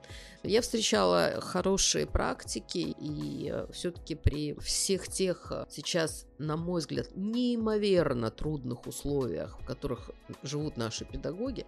Я 0.46 0.60
встречала 0.60 1.40
хорошие 1.40 2.06
практики, 2.06 2.94
и 3.00 3.50
э, 3.50 3.66
все-таки 3.72 4.14
при 4.14 4.52
всех 4.60 5.08
тех 5.08 5.50
э, 5.50 5.64
сейчас, 5.70 6.26
на 6.36 6.58
мой 6.58 6.82
взгляд, 6.82 7.08
неимоверно 7.14 8.30
трудных 8.30 8.86
условиях, 8.86 9.58
в 9.58 9.64
которых 9.64 10.10
живут 10.42 10.76
наши 10.76 11.06
педагоги, 11.06 11.64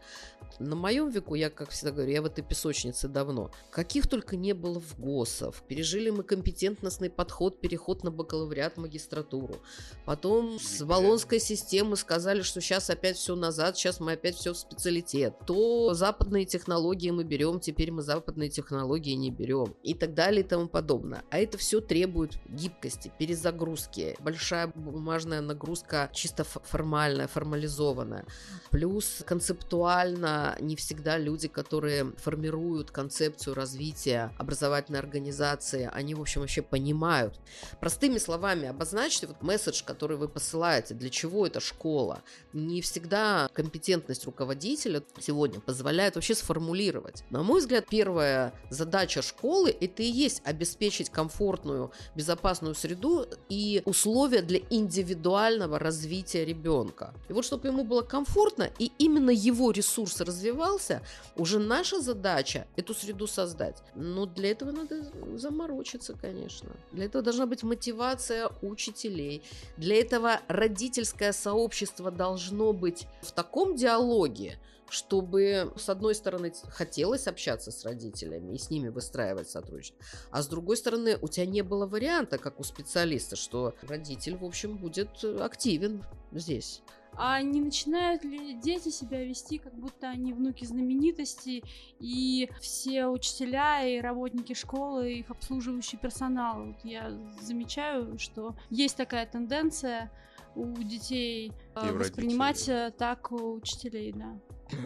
на 0.59 0.77
моем 0.77 1.09
веку, 1.09 1.35
я, 1.35 1.49
как 1.49 1.71
всегда 1.71 1.93
говорю, 1.93 2.13
я 2.13 2.21
в 2.21 2.27
этой 2.27 2.45
песочнице 2.45 3.09
давно, 3.09 3.51
каких 3.71 4.09
только 4.09 4.37
не 4.37 4.53
было 4.53 4.79
в 4.79 5.01
ГОСов. 5.01 5.63
Пережили 5.67 6.11
мы 6.11 6.23
компетентностный 6.23 7.09
подход, 7.09 7.63
переход 7.63 8.05
на 8.05 8.11
бакалавриат, 8.11 8.77
магистратуру. 8.77 9.57
Потом 10.05 10.59
с 10.61 10.83
Болонской 10.83 11.41
системы 11.41 11.97
сказали, 11.97 12.43
что 12.43 12.61
сейчас 12.61 12.91
опять 12.91 13.17
все 13.17 13.35
назад, 13.37 13.79
сейчас 13.79 14.01
мы 14.01 14.13
опять 14.13 14.37
все 14.37 14.53
в 14.53 14.59
специалитет. 14.59 15.35
То 15.47 15.95
западные 15.95 16.45
технологии 16.45 17.11
мы 17.11 17.25
берем, 17.25 17.59
теперь 17.59 17.91
мы 17.91 18.03
западные 18.03 18.51
технологии 18.51 18.66
технологии 18.67 19.13
не 19.13 19.31
берем 19.31 19.75
и 19.83 19.95
так 19.95 20.15
далее 20.15 20.41
и 20.41 20.47
тому 20.47 20.69
подобное. 20.69 21.23
А 21.31 21.39
это 21.39 21.57
все 21.57 21.81
требует 21.81 22.37
гибкости, 22.49 23.13
перезагрузки, 23.19 24.17
большая 24.19 24.67
бумажная 24.75 25.41
нагрузка 25.41 26.11
чисто 26.13 26.45
формальная, 26.45 27.29
формализованная. 27.29 28.25
Плюс 28.71 29.23
концептуально 29.25 30.57
не 30.61 30.75
всегда 30.75 31.17
люди, 31.17 31.49
которые 31.49 32.13
формируют 32.17 32.91
концепцию 32.91 33.55
развития 33.55 34.33
образовательной 34.39 34.99
организации, 34.99 35.89
они, 35.93 36.15
в 36.15 36.21
общем, 36.21 36.41
вообще 36.41 36.63
понимают. 36.63 37.39
Простыми 37.81 38.19
словами 38.19 38.69
обозначьте 38.69 39.27
вот 39.27 39.43
месседж, 39.43 39.83
который 39.85 40.17
вы 40.17 40.29
посылаете, 40.29 40.95
для 40.95 41.11
чего 41.11 41.47
эта 41.47 41.61
школа. 41.61 42.23
Не 42.53 42.83
всегда 42.83 43.49
компетентность 43.53 44.27
руководителя 44.27 45.03
сегодня 45.21 45.61
позволяет 45.61 46.17
вообще 46.17 46.35
сформулировать. 46.35 47.23
На 47.31 47.43
мой 47.43 47.61
взгляд, 47.61 47.87
первое 47.89 48.53
задача 48.71 49.23
школы– 49.23 49.75
это 49.81 50.03
и 50.03 50.07
есть 50.07 50.43
обеспечить 50.45 51.11
комфортную, 51.11 51.93
безопасную 52.15 52.75
среду 52.75 53.27
и 53.49 53.83
условия 53.85 54.43
для 54.43 54.61
индивидуального 54.71 55.79
развития 55.79 56.45
ребенка. 56.45 57.15
И 57.29 57.33
вот 57.33 57.45
чтобы 57.45 57.69
ему 57.69 57.85
было 57.85 58.03
комфортно, 58.03 58.71
и 58.79 58.91
именно 58.99 59.31
его 59.31 59.71
ресурс 59.71 60.21
развивался, 60.21 61.03
уже 61.37 61.59
наша 61.59 62.01
задача 62.01 62.67
эту 62.77 62.95
среду 62.95 63.27
создать. 63.27 63.83
Но 63.95 64.27
для 64.27 64.51
этого 64.51 64.73
надо 64.73 65.05
заморочиться, 65.37 66.15
конечно. 66.15 66.71
Для 66.93 67.05
этого 67.05 67.23
должна 67.23 67.47
быть 67.47 67.63
мотивация 67.63 68.51
учителей. 68.63 69.43
Для 69.77 70.01
этого 70.01 70.41
родительское 70.49 71.33
сообщество 71.33 72.11
должно 72.11 72.73
быть 72.73 73.07
в 73.23 73.33
таком 73.33 73.77
диалоге, 73.77 74.59
чтобы, 74.89 75.73
с 75.77 75.89
одной 75.89 76.15
стороны, 76.15 76.53
хотелось 76.69 77.27
общаться 77.27 77.71
с 77.71 77.85
родителями 77.85 78.55
и 78.55 78.59
с 78.59 78.71
ними 78.71 78.89
выстраивать 78.89 79.49
сотрудничество, 79.49 79.99
а 80.31 80.43
с 80.43 80.49
другой 80.49 80.77
стороны, 80.77 81.19
у 81.21 81.29
тебя 81.29 81.47
не 81.47 81.63
было 81.63 81.87
варианта, 81.87 82.39
как 82.39 82.61
у 82.61 82.63
специалиста, 82.63 83.37
что 83.37 83.75
родитель, 83.83 84.37
в 84.37 84.45
общем, 84.45 84.77
будет 84.77 85.25
активен 85.25 86.05
здесь. 86.33 86.83
А 87.19 87.41
не 87.41 87.61
начинают 87.61 88.25
ли 88.25 88.55
дети 88.55 88.91
себя 88.91 89.25
вести, 89.25 89.59
как 89.59 89.75
будто 89.75 90.09
они 90.09 90.35
внуки 90.35 90.65
знаменитости, 90.67 91.65
и 91.99 92.51
все 92.61 93.07
учителя 93.07 93.87
и 93.87 94.01
работники 94.01 94.53
школы, 94.53 95.15
их 95.15 95.31
обслуживающий 95.31 95.97
персонал? 95.97 96.67
Вот 96.67 96.85
я 96.85 97.11
замечаю, 97.41 98.19
что 98.19 98.55
есть 98.69 98.97
такая 98.97 99.27
тенденция 99.27 100.13
у 100.55 100.67
детей 100.83 101.53
и 101.83 101.91
воспринимать 101.91 102.69
родителей. 102.69 102.99
так 102.99 103.33
учителей, 103.33 104.13
да. 104.13 104.39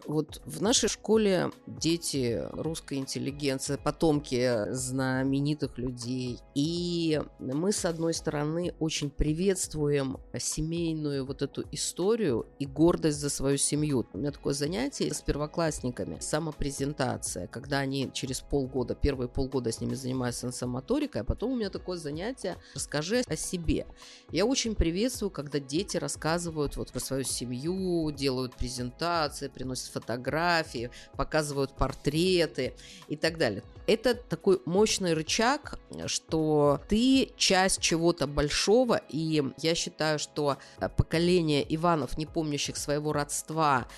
Вот 0.06 0.42
в 0.44 0.60
нашей 0.60 0.88
школе 0.88 1.50
дети 1.66 2.42
русской 2.52 2.98
интеллигенции, 2.98 3.76
потомки 3.76 4.72
знаменитых 4.72 5.78
людей. 5.78 6.38
И 6.54 7.20
мы, 7.38 7.72
с 7.72 7.84
одной 7.84 8.14
стороны, 8.14 8.74
очень 8.78 9.10
приветствуем 9.10 10.18
семейную 10.38 11.24
вот 11.24 11.42
эту 11.42 11.64
историю 11.72 12.46
и 12.58 12.66
гордость 12.66 13.18
за 13.18 13.30
свою 13.30 13.56
семью. 13.56 14.06
У 14.12 14.18
меня 14.18 14.32
такое 14.32 14.52
занятие 14.52 15.12
с 15.14 15.20
первоклассниками, 15.22 16.18
самопрезентация, 16.20 17.46
когда 17.46 17.78
они 17.78 18.10
через 18.12 18.40
полгода, 18.40 18.94
первые 18.94 19.28
полгода 19.28 19.72
с 19.72 19.80
ними 19.80 19.94
занимаются 19.94 20.42
сенсомоторикой, 20.42 21.22
а 21.22 21.24
потом 21.24 21.52
у 21.52 21.56
меня 21.56 21.70
такое 21.70 21.96
занятие 21.96 22.56
«Расскажи 22.74 23.22
о 23.26 23.36
себе». 23.36 23.86
Я 24.30 24.44
очень 24.44 24.74
приветствую, 24.74 25.30
когда 25.30 25.58
дети 25.58 25.96
рассказывают 25.96 26.76
вот 26.76 26.92
про 26.92 27.00
свою 27.00 27.24
семью, 27.24 28.10
делают 28.10 28.56
презентации, 28.56 29.48
приносят 29.48 29.69
приносят 29.70 29.92
фотографии, 29.92 30.90
показывают 31.16 31.76
портреты 31.76 32.74
и 33.08 33.16
так 33.16 33.38
далее. 33.38 33.62
Это 33.90 34.14
такой 34.14 34.62
мощный 34.66 35.14
рычаг, 35.14 35.80
что 36.06 36.80
ты 36.88 37.32
часть 37.36 37.80
чего-то 37.80 38.28
большого, 38.28 39.00
и 39.08 39.42
я 39.60 39.74
считаю, 39.74 40.20
что 40.20 40.58
поколение 40.96 41.66
Иванов, 41.74 42.16
не 42.16 42.24
помнящих 42.24 42.76
своего 42.76 43.12
родства, 43.12 43.88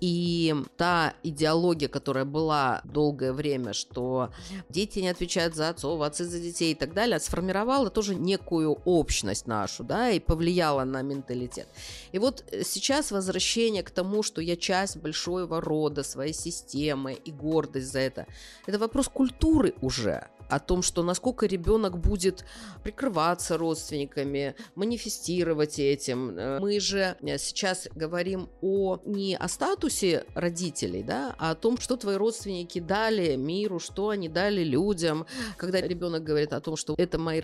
и 0.00 0.54
та 0.78 1.12
идеология, 1.22 1.88
которая 1.88 2.24
была 2.24 2.80
долгое 2.84 3.34
время, 3.34 3.74
что 3.74 4.30
дети 4.70 5.00
не 5.00 5.08
отвечают 5.08 5.54
за 5.54 5.68
отцов, 5.68 6.00
отцы 6.00 6.24
за 6.24 6.40
детей 6.40 6.72
и 6.72 6.74
так 6.74 6.94
далее, 6.94 7.20
сформировала 7.20 7.90
тоже 7.90 8.14
некую 8.14 8.72
общность 8.86 9.46
нашу, 9.46 9.84
да, 9.84 10.08
и 10.08 10.18
повлияла 10.18 10.84
на 10.84 11.02
менталитет. 11.02 11.68
И 12.12 12.18
вот 12.18 12.42
сейчас 12.64 13.12
возвращение 13.12 13.82
к 13.82 13.90
тому, 13.90 14.22
что 14.22 14.40
я 14.40 14.56
часть 14.56 14.96
большого 14.96 15.60
рода, 15.60 16.02
своей 16.04 16.32
системы 16.32 17.12
и 17.12 17.30
гордость 17.30 17.92
за 17.92 17.98
это, 17.98 18.26
это 18.66 18.78
вопрос 18.78 19.08
культуры 19.08 19.41
уже 19.80 20.26
о 20.52 20.58
том, 20.58 20.82
что 20.82 21.02
насколько 21.02 21.46
ребенок 21.46 21.98
будет 21.98 22.44
прикрываться 22.84 23.56
родственниками, 23.56 24.54
манифестировать 24.74 25.78
этим. 25.78 26.38
Э, 26.38 26.60
мы 26.60 26.78
же 26.78 27.16
э, 27.22 27.38
сейчас 27.38 27.88
говорим 27.94 28.50
о 28.60 28.98
не 29.06 29.34
о 29.34 29.48
статусе 29.48 30.26
родителей, 30.34 31.02
да, 31.02 31.34
а 31.38 31.52
о 31.52 31.54
том, 31.54 31.78
что 31.78 31.96
твои 31.96 32.16
родственники 32.16 32.80
дали 32.80 33.36
миру, 33.36 33.78
что 33.78 34.10
они 34.10 34.28
дали 34.28 34.62
людям, 34.62 35.26
когда 35.56 35.80
ребенок 35.80 36.22
говорит 36.22 36.52
о 36.52 36.60
том, 36.60 36.76
что 36.76 36.94
это 36.98 37.18
мои, 37.18 37.40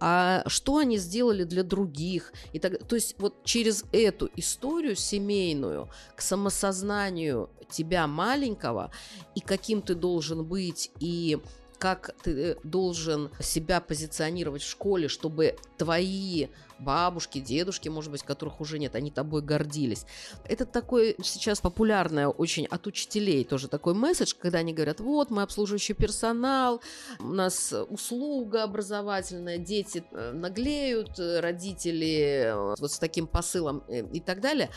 а 0.00 0.42
что 0.48 0.78
они 0.78 0.96
сделали 0.98 1.44
для 1.44 1.62
других. 1.62 2.32
И 2.52 2.58
так, 2.58 2.84
то 2.88 2.96
есть 2.96 3.14
вот 3.18 3.44
через 3.44 3.84
эту 3.92 4.28
историю 4.34 4.96
семейную 4.96 5.88
к 6.16 6.20
самосознанию 6.20 7.50
тебя 7.70 8.08
маленького 8.08 8.90
и 9.36 9.40
каким 9.40 9.80
ты 9.80 9.94
должен 9.94 10.44
быть 10.44 10.90
и 10.98 11.38
как 11.78 12.14
ты 12.22 12.56
должен 12.64 13.30
себя 13.40 13.80
позиционировать 13.80 14.62
в 14.62 14.68
школе, 14.68 15.08
чтобы 15.08 15.56
твои 15.76 16.48
бабушки, 16.78 17.40
дедушки, 17.40 17.88
может 17.88 18.10
быть, 18.10 18.22
которых 18.22 18.60
уже 18.60 18.78
нет, 18.78 18.94
они 18.94 19.10
тобой 19.10 19.42
гордились. 19.42 20.04
Это 20.44 20.64
такое 20.64 21.14
сейчас 21.22 21.60
популярное 21.60 22.28
очень 22.28 22.66
от 22.66 22.86
учителей 22.86 23.44
тоже 23.44 23.68
такой 23.68 23.94
месседж, 23.94 24.34
когда 24.38 24.58
они 24.58 24.72
говорят, 24.72 25.00
вот, 25.00 25.30
мы 25.30 25.42
обслуживающий 25.42 25.94
персонал, 25.94 26.80
у 27.18 27.32
нас 27.32 27.74
услуга 27.88 28.64
образовательная, 28.64 29.58
дети 29.58 30.04
э, 30.12 30.32
наглеют, 30.32 31.18
э, 31.18 31.40
родители 31.40 32.44
э, 32.44 32.74
вот 32.78 32.92
с 32.92 32.98
таким 32.98 33.26
посылом 33.26 33.78
и 33.88 34.20
так 34.20 34.40
далее. 34.40 34.70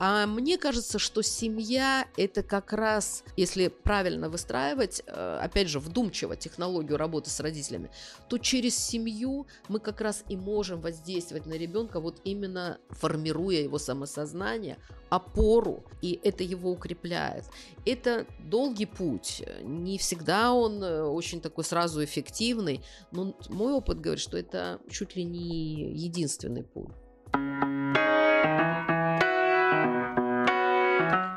А 0.00 0.26
мне 0.26 0.58
кажется, 0.58 0.98
что 0.98 1.22
семья 1.22 2.06
это 2.16 2.42
как 2.42 2.72
раз, 2.72 3.22
если 3.36 3.68
правильно 3.68 4.28
выстраивать, 4.28 5.02
э, 5.06 5.38
опять 5.40 5.68
же, 5.68 5.78
вдумчиво 5.78 6.34
технологию 6.34 6.96
работы 6.96 7.30
с 7.30 7.38
родителями, 7.38 7.90
то 8.28 8.38
через 8.38 8.76
семью 8.76 9.46
мы 9.68 9.78
как 9.78 10.00
раз 10.00 10.24
и 10.28 10.36
можем 10.36 10.80
воздействовать 10.80 11.20
действовать 11.20 11.46
на 11.46 11.54
ребенка, 11.54 12.00
вот 12.00 12.20
именно 12.24 12.78
формируя 12.90 13.60
его 13.60 13.78
самосознание, 13.78 14.78
опору, 15.10 15.84
и 16.02 16.18
это 16.22 16.42
его 16.44 16.70
укрепляет. 16.70 17.44
Это 17.84 18.26
долгий 18.38 18.86
путь, 18.86 19.42
не 19.62 19.98
всегда 19.98 20.52
он 20.52 20.82
э, 20.82 21.02
очень 21.02 21.40
такой 21.40 21.64
сразу 21.64 22.02
эффективный, 22.02 22.82
но 23.12 23.36
мой 23.48 23.72
опыт 23.72 24.00
говорит, 24.00 24.22
что 24.22 24.38
это 24.38 24.80
чуть 24.88 25.16
ли 25.16 25.24
не 25.24 25.92
единственный 25.92 26.62
путь. 26.62 26.90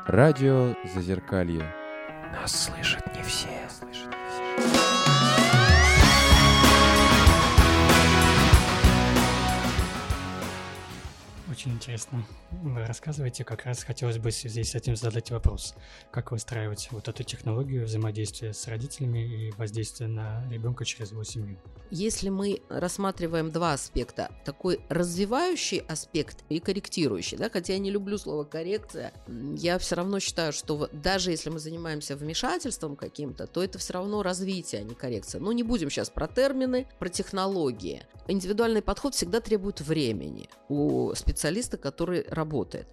Радио 0.05 0.75
Зазеркалье. 0.93 1.65
Нас 2.33 2.65
слышат 2.65 3.15
не 3.15 3.23
все. 3.23 3.62
Очень 11.53 11.73
интересно. 11.73 12.25
Вы 12.63 12.83
рассказываете, 12.83 13.43
как 13.43 13.65
раз 13.65 13.83
хотелось 13.83 14.17
бы 14.17 14.31
связи 14.31 14.63
с 14.63 14.73
этим 14.73 14.95
задать 14.95 15.29
вопрос. 15.29 15.75
Как 16.09 16.31
выстраивать 16.31 16.87
вот 16.89 17.07
эту 17.07 17.23
технологию 17.23 17.85
взаимодействия 17.85 18.53
с 18.53 18.67
родителями 18.67 19.19
и 19.19 19.51
воздействия 19.51 20.07
на 20.07 20.43
ребенка 20.49 20.83
через 20.83 21.11
его 21.11 21.23
семью? 21.23 21.59
Если 21.91 22.29
мы 22.29 22.63
рассматриваем 22.69 23.51
два 23.51 23.73
аспекта, 23.73 24.31
такой 24.45 24.79
развивающий 24.89 25.77
аспект 25.87 26.43
и 26.49 26.59
корректирующий, 26.59 27.37
да, 27.37 27.51
хотя 27.51 27.73
я 27.73 27.79
не 27.79 27.91
люблю 27.91 28.17
слово 28.17 28.45
коррекция, 28.45 29.13
я 29.55 29.77
все 29.77 29.93
равно 29.93 30.19
считаю, 30.19 30.53
что 30.53 30.89
даже 30.91 31.29
если 31.29 31.51
мы 31.51 31.59
занимаемся 31.59 32.15
вмешательством 32.15 32.95
каким-то, 32.95 33.45
то 33.45 33.63
это 33.63 33.77
все 33.77 33.93
равно 33.93 34.23
развитие, 34.23 34.81
а 34.81 34.83
не 34.83 34.95
коррекция. 34.95 35.39
Но 35.39 35.51
не 35.51 35.61
будем 35.61 35.91
сейчас 35.91 36.09
про 36.09 36.27
термины, 36.27 36.87
про 36.97 37.09
технологии. 37.09 38.07
Индивидуальный 38.27 38.81
подход 38.81 39.13
всегда 39.13 39.39
требует 39.39 39.81
времени 39.81 40.49
у 40.69 41.13
специалиста, 41.43 41.77
который 41.77 42.25
работает. 42.29 42.87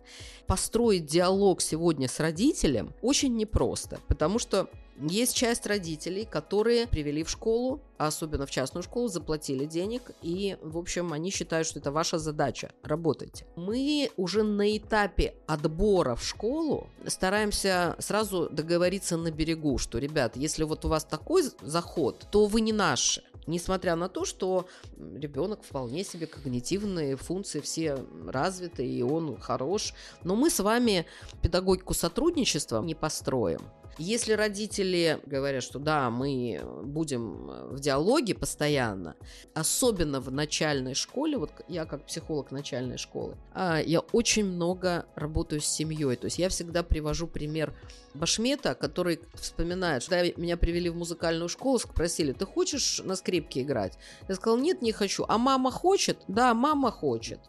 Построить 0.46 1.06
диалог 1.06 1.60
сегодня 1.60 2.08
с 2.08 2.18
родителем 2.18 2.92
очень 3.00 3.36
непросто, 3.36 4.00
потому 4.08 4.40
что 4.40 4.68
есть 5.08 5.34
часть 5.34 5.66
родителей, 5.66 6.26
которые 6.26 6.86
привели 6.86 7.22
в 7.22 7.30
школу, 7.30 7.80
а 7.96 8.08
особенно 8.08 8.44
в 8.46 8.50
частную 8.50 8.82
школу, 8.82 9.08
заплатили 9.08 9.64
денег, 9.64 10.10
и, 10.20 10.58
в 10.62 10.76
общем, 10.76 11.12
они 11.12 11.30
считают, 11.30 11.66
что 11.66 11.78
это 11.78 11.92
ваша 11.92 12.18
задача, 12.18 12.70
работайте. 12.82 13.46
Мы 13.56 14.10
уже 14.16 14.42
на 14.42 14.76
этапе 14.76 15.34
отбора 15.46 16.16
в 16.16 16.24
школу 16.24 16.88
стараемся 17.06 17.96
сразу 17.98 18.50
договориться 18.50 19.16
на 19.16 19.30
берегу, 19.30 19.78
что, 19.78 19.98
ребят, 19.98 20.36
если 20.36 20.64
вот 20.64 20.84
у 20.84 20.88
вас 20.88 21.04
такой 21.04 21.44
заход, 21.62 22.26
то 22.30 22.46
вы 22.46 22.60
не 22.60 22.72
наши. 22.72 23.22
Несмотря 23.46 23.96
на 23.96 24.08
то, 24.08 24.24
что 24.24 24.66
ребенок 24.96 25.62
вполне 25.62 26.04
себе 26.04 26.26
когнитивные 26.26 27.16
функции 27.16 27.60
все 27.60 27.98
развиты, 28.26 28.86
и 28.86 29.02
он 29.02 29.38
хорош. 29.38 29.94
Но 30.22 30.36
мы 30.36 30.50
с 30.50 30.60
вами 30.60 31.06
педагогику 31.42 31.94
сотрудничества 31.94 32.82
не 32.82 32.94
построим. 32.94 33.60
Если 34.00 34.32
родители 34.32 35.20
говорят, 35.26 35.62
что 35.62 35.78
да, 35.78 36.08
мы 36.08 36.58
будем 36.84 37.50
в 37.68 37.80
диалоге 37.80 38.34
постоянно, 38.34 39.14
особенно 39.52 40.22
в 40.22 40.32
начальной 40.32 40.94
школе, 40.94 41.36
вот 41.36 41.50
я 41.68 41.84
как 41.84 42.06
психолог 42.06 42.50
начальной 42.50 42.96
школы, 42.96 43.36
а, 43.52 43.78
я 43.78 44.00
очень 44.00 44.46
много 44.46 45.04
работаю 45.16 45.60
с 45.60 45.66
семьей. 45.66 46.16
То 46.16 46.24
есть 46.24 46.38
я 46.38 46.48
всегда 46.48 46.82
привожу 46.82 47.26
пример 47.26 47.74
Башмета, 48.14 48.74
который 48.74 49.20
вспоминает, 49.34 50.02
что 50.02 50.16
меня 50.38 50.56
привели 50.56 50.88
в 50.88 50.96
музыкальную 50.96 51.50
школу, 51.50 51.78
спросили, 51.78 52.32
ты 52.32 52.46
хочешь 52.46 53.02
на 53.04 53.16
скрипке 53.16 53.60
играть? 53.60 53.98
Я 54.30 54.34
сказал, 54.34 54.56
нет, 54.56 54.80
не 54.80 54.92
хочу. 54.92 55.26
А 55.28 55.36
мама 55.36 55.70
хочет? 55.70 56.16
Да, 56.26 56.54
мама 56.54 56.90
хочет. 56.90 57.40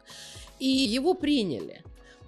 И 0.60 0.68
его 0.68 1.14
приняли. 1.14 1.82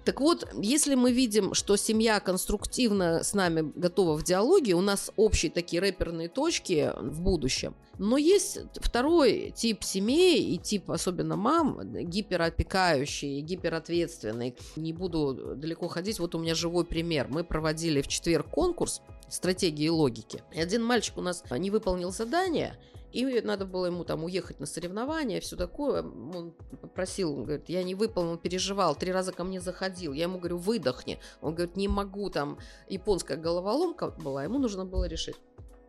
Так 0.04 0.20
вот, 0.20 0.46
если 0.60 0.94
мы 0.94 1.12
видим, 1.12 1.54
что 1.54 1.76
семья 1.76 2.20
конструктивно 2.20 3.22
с 3.22 3.32
нами 3.32 3.72
готова 3.74 4.16
в 4.16 4.22
диалоге, 4.22 4.74
у 4.74 4.82
нас 4.82 5.10
общие 5.16 5.50
такие 5.50 5.80
рэперные 5.80 6.28
точки 6.28 6.92
в 7.00 7.22
будущем. 7.22 7.74
Но 7.98 8.18
есть 8.18 8.58
второй 8.76 9.52
тип 9.56 9.82
семей 9.82 10.42
и 10.42 10.58
тип 10.58 10.90
особенно 10.90 11.36
мам, 11.36 11.80
гиперопекающие, 11.82 13.40
гиперответственные. 13.40 14.56
Не 14.76 14.92
буду 14.92 15.54
далеко 15.56 15.88
ходить, 15.88 16.18
вот 16.18 16.34
у 16.34 16.38
меня 16.38 16.54
живой 16.54 16.84
пример. 16.84 17.28
Мы 17.30 17.42
проводили 17.42 18.02
в 18.02 18.08
четверг 18.08 18.50
конкурс 18.50 19.00
стратегии 19.30 19.86
и 19.86 19.90
логики. 19.90 20.42
И 20.52 20.60
один 20.60 20.84
мальчик 20.84 21.16
у 21.16 21.22
нас 21.22 21.42
не 21.50 21.70
выполнил 21.70 22.10
задание, 22.10 22.76
и 23.14 23.40
надо 23.42 23.64
было 23.64 23.86
ему 23.86 24.04
там 24.04 24.24
уехать 24.24 24.58
на 24.58 24.66
соревнования, 24.66 25.40
все 25.40 25.56
такое. 25.56 26.02
Он 26.02 26.52
попросил, 26.80 27.32
он 27.32 27.44
говорит, 27.44 27.68
я 27.68 27.84
не 27.84 27.94
выполнил, 27.94 28.36
переживал, 28.36 28.96
три 28.96 29.12
раза 29.12 29.32
ко 29.32 29.44
мне 29.44 29.60
заходил. 29.60 30.12
Я 30.12 30.24
ему 30.24 30.38
говорю, 30.38 30.58
выдохни. 30.58 31.20
Он 31.40 31.54
говорит, 31.54 31.76
не 31.76 31.86
могу, 31.86 32.28
там 32.30 32.58
японская 32.88 33.36
головоломка 33.36 34.08
была, 34.08 34.44
ему 34.44 34.58
нужно 34.58 34.84
было 34.84 35.04
решить. 35.04 35.36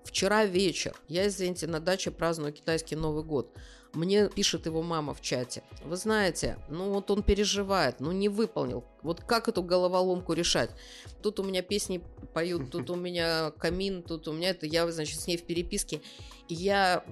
Вчера 0.03 0.45
вечер, 0.45 0.95
я, 1.07 1.27
извините, 1.27 1.65
на 1.65 1.79
даче 1.79 2.11
праздную 2.11 2.53
китайский 2.53 2.95
Новый 2.95 3.23
год. 3.23 3.51
Мне 3.95 4.29
пишет 4.29 4.65
его 4.65 4.81
мама 4.81 5.13
в 5.13 5.21
чате. 5.21 5.63
Вы 5.83 5.95
знаете, 5.95 6.57
ну 6.69 6.91
вот 6.91 7.09
он 7.09 7.23
переживает, 7.23 7.99
ну 7.99 8.11
не 8.11 8.29
выполнил. 8.29 8.83
Вот 9.01 9.21
как 9.21 9.47
эту 9.47 9.63
головоломку 9.63 10.33
решать? 10.33 10.71
Тут 11.21 11.39
у 11.39 11.43
меня 11.43 11.61
песни 11.61 12.03
поют, 12.33 12.69
тут 12.71 12.89
у 12.89 12.95
меня 12.95 13.51
камин, 13.51 14.03
тут 14.03 14.27
у 14.27 14.33
меня 14.33 14.49
это, 14.49 14.65
я, 14.65 14.91
значит, 14.91 15.19
с 15.19 15.27
ней 15.27 15.37
в 15.37 15.43
переписке. 15.43 16.01
И 16.47 16.53
я 16.53 17.03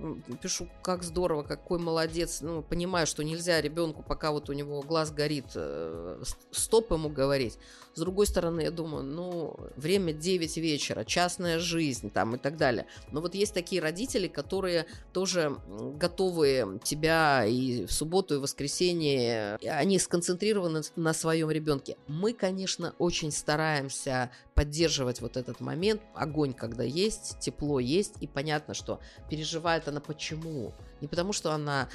пишу, 0.41 0.67
как 0.83 1.03
здорово, 1.03 1.41
какой 1.41 1.79
молодец. 1.79 2.41
Ну, 2.41 2.61
понимаю, 2.61 3.07
что 3.07 3.23
нельзя 3.23 3.61
ребенку, 3.61 4.03
пока 4.03 4.31
вот 4.31 4.49
у 4.49 4.53
него 4.53 4.81
глаз 4.81 5.11
горит, 5.11 5.45
э, 5.55 6.21
стоп 6.51 6.91
ему 6.91 7.09
говорить. 7.09 7.57
С 7.95 7.99
другой 7.99 8.27
стороны, 8.27 8.61
я 8.61 8.71
думаю, 8.71 9.03
ну, 9.03 9.55
время 9.75 10.13
9 10.13 10.57
вечера, 10.57 11.03
частная 11.03 11.59
жизнь 11.59 12.11
там 12.11 12.35
и 12.35 12.37
так 12.37 12.57
далее. 12.57 12.85
Но 13.11 13.21
вот 13.21 13.33
есть 13.33 13.53
такие 13.53 13.81
родители, 13.81 14.27
которые 14.27 14.85
тоже 15.13 15.57
готовы 15.95 16.72
тебя 16.79 17.45
и 17.45 17.85
в 17.85 17.91
субботу, 17.91 18.35
и 18.35 18.37
в 18.37 18.41
воскресенье, 18.41 19.57
они 19.67 19.99
сконцентрированы 19.99 20.81
на 20.95 21.13
своем 21.13 21.49
ребенке. 21.51 21.97
Мы, 22.07 22.33
конечно, 22.33 22.93
очень 22.97 23.31
стараемся 23.31 24.31
поддерживать 24.55 25.21
вот 25.21 25.37
этот 25.37 25.59
момент, 25.59 26.01
огонь 26.15 26.53
когда 26.53 26.83
есть, 26.83 27.39
тепло 27.39 27.79
есть, 27.79 28.15
и 28.21 28.27
понятно, 28.27 28.73
что 28.73 28.99
переживает 29.29 29.87
она 29.87 29.99
почему. 29.99 30.73
Не 31.01 31.07
потому, 31.07 31.33
что 31.33 31.51
она 31.51 31.89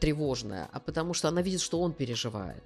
тревожная, 0.00 0.68
а 0.72 0.80
потому, 0.80 1.14
что 1.14 1.28
она 1.28 1.42
видит, 1.42 1.60
что 1.60 1.80
он 1.80 1.92
переживает. 1.92 2.62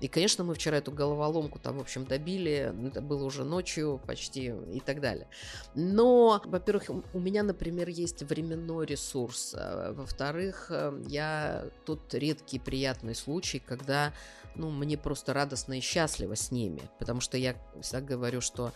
И, 0.00 0.08
конечно, 0.08 0.44
мы 0.44 0.54
вчера 0.54 0.78
эту 0.78 0.92
головоломку 0.92 1.58
там, 1.58 1.78
в 1.78 1.80
общем, 1.80 2.04
добили. 2.04 2.72
Это 2.86 3.00
было 3.00 3.24
уже 3.24 3.44
ночью 3.44 4.00
почти 4.06 4.54
и 4.72 4.80
так 4.80 5.00
далее. 5.00 5.28
Но, 5.74 6.40
во-первых, 6.44 6.90
у 7.12 7.18
меня, 7.18 7.42
например, 7.42 7.88
есть 7.88 8.22
временной 8.22 8.86
ресурс. 8.86 9.54
А, 9.56 9.92
во-вторых, 9.92 10.68
э, 10.70 11.02
я 11.08 11.66
тут 11.84 12.14
редкий 12.14 12.58
приятный 12.58 13.14
случай, 13.14 13.58
когда 13.58 14.12
ну, 14.54 14.70
мне 14.70 14.98
просто 14.98 15.32
радостно 15.32 15.78
и 15.78 15.80
счастливо 15.80 16.34
с 16.36 16.50
ними, 16.50 16.82
потому 16.98 17.20
что 17.20 17.36
я 17.36 17.56
всегда 17.80 18.00
говорю, 18.00 18.40
что 18.40 18.72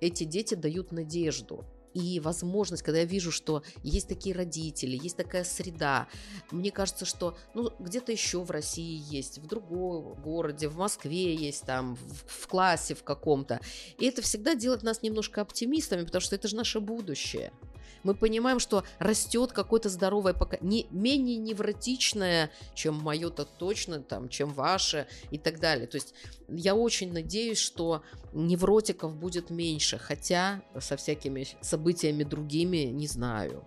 эти 0.00 0.24
дети 0.24 0.54
дают 0.54 0.92
надежду 0.92 1.64
и 1.94 2.20
возможность, 2.20 2.82
когда 2.82 3.00
я 3.00 3.04
вижу, 3.04 3.32
что 3.32 3.62
есть 3.82 4.08
такие 4.08 4.34
родители, 4.34 4.98
есть 5.00 5.16
такая 5.16 5.44
среда, 5.44 6.08
мне 6.50 6.70
кажется, 6.70 7.04
что 7.04 7.36
ну, 7.54 7.72
где-то 7.78 8.12
еще 8.12 8.42
в 8.42 8.50
России 8.50 9.02
есть, 9.08 9.38
в 9.38 9.46
другом 9.46 10.14
городе, 10.22 10.68
в 10.68 10.76
Москве 10.76 11.34
есть, 11.34 11.64
там, 11.64 11.96
в, 11.96 12.44
в 12.44 12.48
классе 12.48 12.94
в 12.94 13.02
каком-то. 13.02 13.60
И 13.98 14.06
это 14.06 14.22
всегда 14.22 14.54
делает 14.54 14.82
нас 14.82 15.02
немножко 15.02 15.40
оптимистами, 15.40 16.04
потому 16.04 16.20
что 16.20 16.34
это 16.34 16.48
же 16.48 16.56
наше 16.56 16.80
будущее 16.80 17.52
мы 18.02 18.14
понимаем, 18.14 18.58
что 18.58 18.84
растет 18.98 19.52
какое-то 19.52 19.88
здоровое 19.88 20.34
поколение, 20.34 20.86
не, 20.90 20.98
менее 20.98 21.36
невротичное, 21.36 22.50
чем 22.74 22.94
мое-то 22.94 23.44
точно, 23.44 24.00
там, 24.00 24.28
чем 24.28 24.52
ваше 24.52 25.06
и 25.30 25.38
так 25.38 25.60
далее. 25.60 25.86
То 25.86 25.96
есть 25.96 26.14
я 26.48 26.74
очень 26.74 27.12
надеюсь, 27.12 27.58
что 27.58 28.02
невротиков 28.32 29.14
будет 29.14 29.50
меньше, 29.50 29.98
хотя 29.98 30.62
со 30.80 30.96
всякими 30.96 31.46
событиями 31.60 32.24
другими 32.24 32.78
не 32.78 33.06
знаю. 33.06 33.64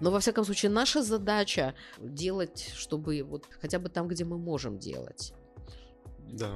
Но, 0.00 0.10
во 0.10 0.18
всяком 0.18 0.44
случае, 0.44 0.70
наша 0.70 1.02
задача 1.02 1.74
делать, 1.98 2.72
чтобы 2.74 3.22
вот 3.22 3.46
хотя 3.60 3.78
бы 3.78 3.88
там, 3.88 4.08
где 4.08 4.24
мы 4.24 4.36
можем 4.36 4.78
делать. 4.78 5.32
Да, 6.18 6.54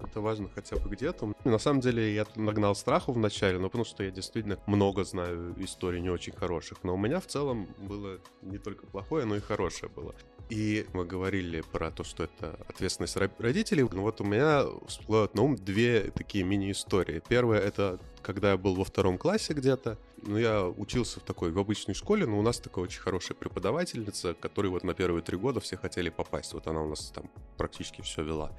это 0.00 0.20
важно 0.20 0.48
хотя 0.54 0.76
бы 0.76 0.88
где-то. 0.88 1.32
На 1.44 1.58
самом 1.58 1.80
деле 1.80 2.14
я 2.14 2.26
нагнал 2.36 2.74
страху 2.74 3.12
в 3.12 3.18
начале, 3.18 3.58
но 3.58 3.68
потому 3.68 3.84
что 3.84 4.02
я 4.02 4.10
действительно 4.10 4.58
много 4.66 5.04
знаю 5.04 5.54
историй 5.58 6.00
не 6.00 6.10
очень 6.10 6.32
хороших. 6.32 6.78
Но 6.82 6.94
у 6.94 6.98
меня 6.98 7.20
в 7.20 7.26
целом 7.26 7.68
было 7.78 8.18
не 8.42 8.58
только 8.58 8.86
плохое, 8.86 9.24
но 9.24 9.36
и 9.36 9.40
хорошее 9.40 9.90
было. 9.94 10.14
И 10.50 10.86
мы 10.92 11.06
говорили 11.06 11.62
про 11.72 11.90
то, 11.90 12.04
что 12.04 12.24
это 12.24 12.58
ответственность 12.68 13.16
родителей. 13.38 13.88
Ну 13.90 14.02
вот 14.02 14.20
у 14.20 14.24
меня 14.24 14.64
всплывают 14.86 15.34
на 15.34 15.42
ум 15.42 15.56
две 15.56 16.12
такие 16.14 16.44
мини-истории. 16.44 17.22
Первая— 17.28 17.60
это 17.62 17.98
когда 18.22 18.52
я 18.52 18.56
был 18.56 18.74
во 18.74 18.84
втором 18.84 19.18
классе 19.18 19.52
где-то, 19.52 19.98
ну, 20.22 20.38
я 20.38 20.66
учился 20.66 21.20
в 21.20 21.22
такой, 21.22 21.52
в 21.52 21.58
обычной 21.58 21.94
школе, 21.94 22.26
но 22.26 22.38
у 22.38 22.42
нас 22.42 22.58
такая 22.58 22.84
очень 22.84 23.00
хорошая 23.00 23.36
преподавательница, 23.36 24.34
которой 24.34 24.68
вот 24.68 24.82
на 24.82 24.94
первые 24.94 25.22
три 25.22 25.36
года 25.36 25.60
все 25.60 25.76
хотели 25.76 26.08
попасть. 26.08 26.54
Вот 26.54 26.66
она 26.66 26.82
у 26.82 26.88
нас 26.88 27.12
там 27.14 27.30
практически 27.58 28.00
все 28.00 28.22
вела. 28.22 28.52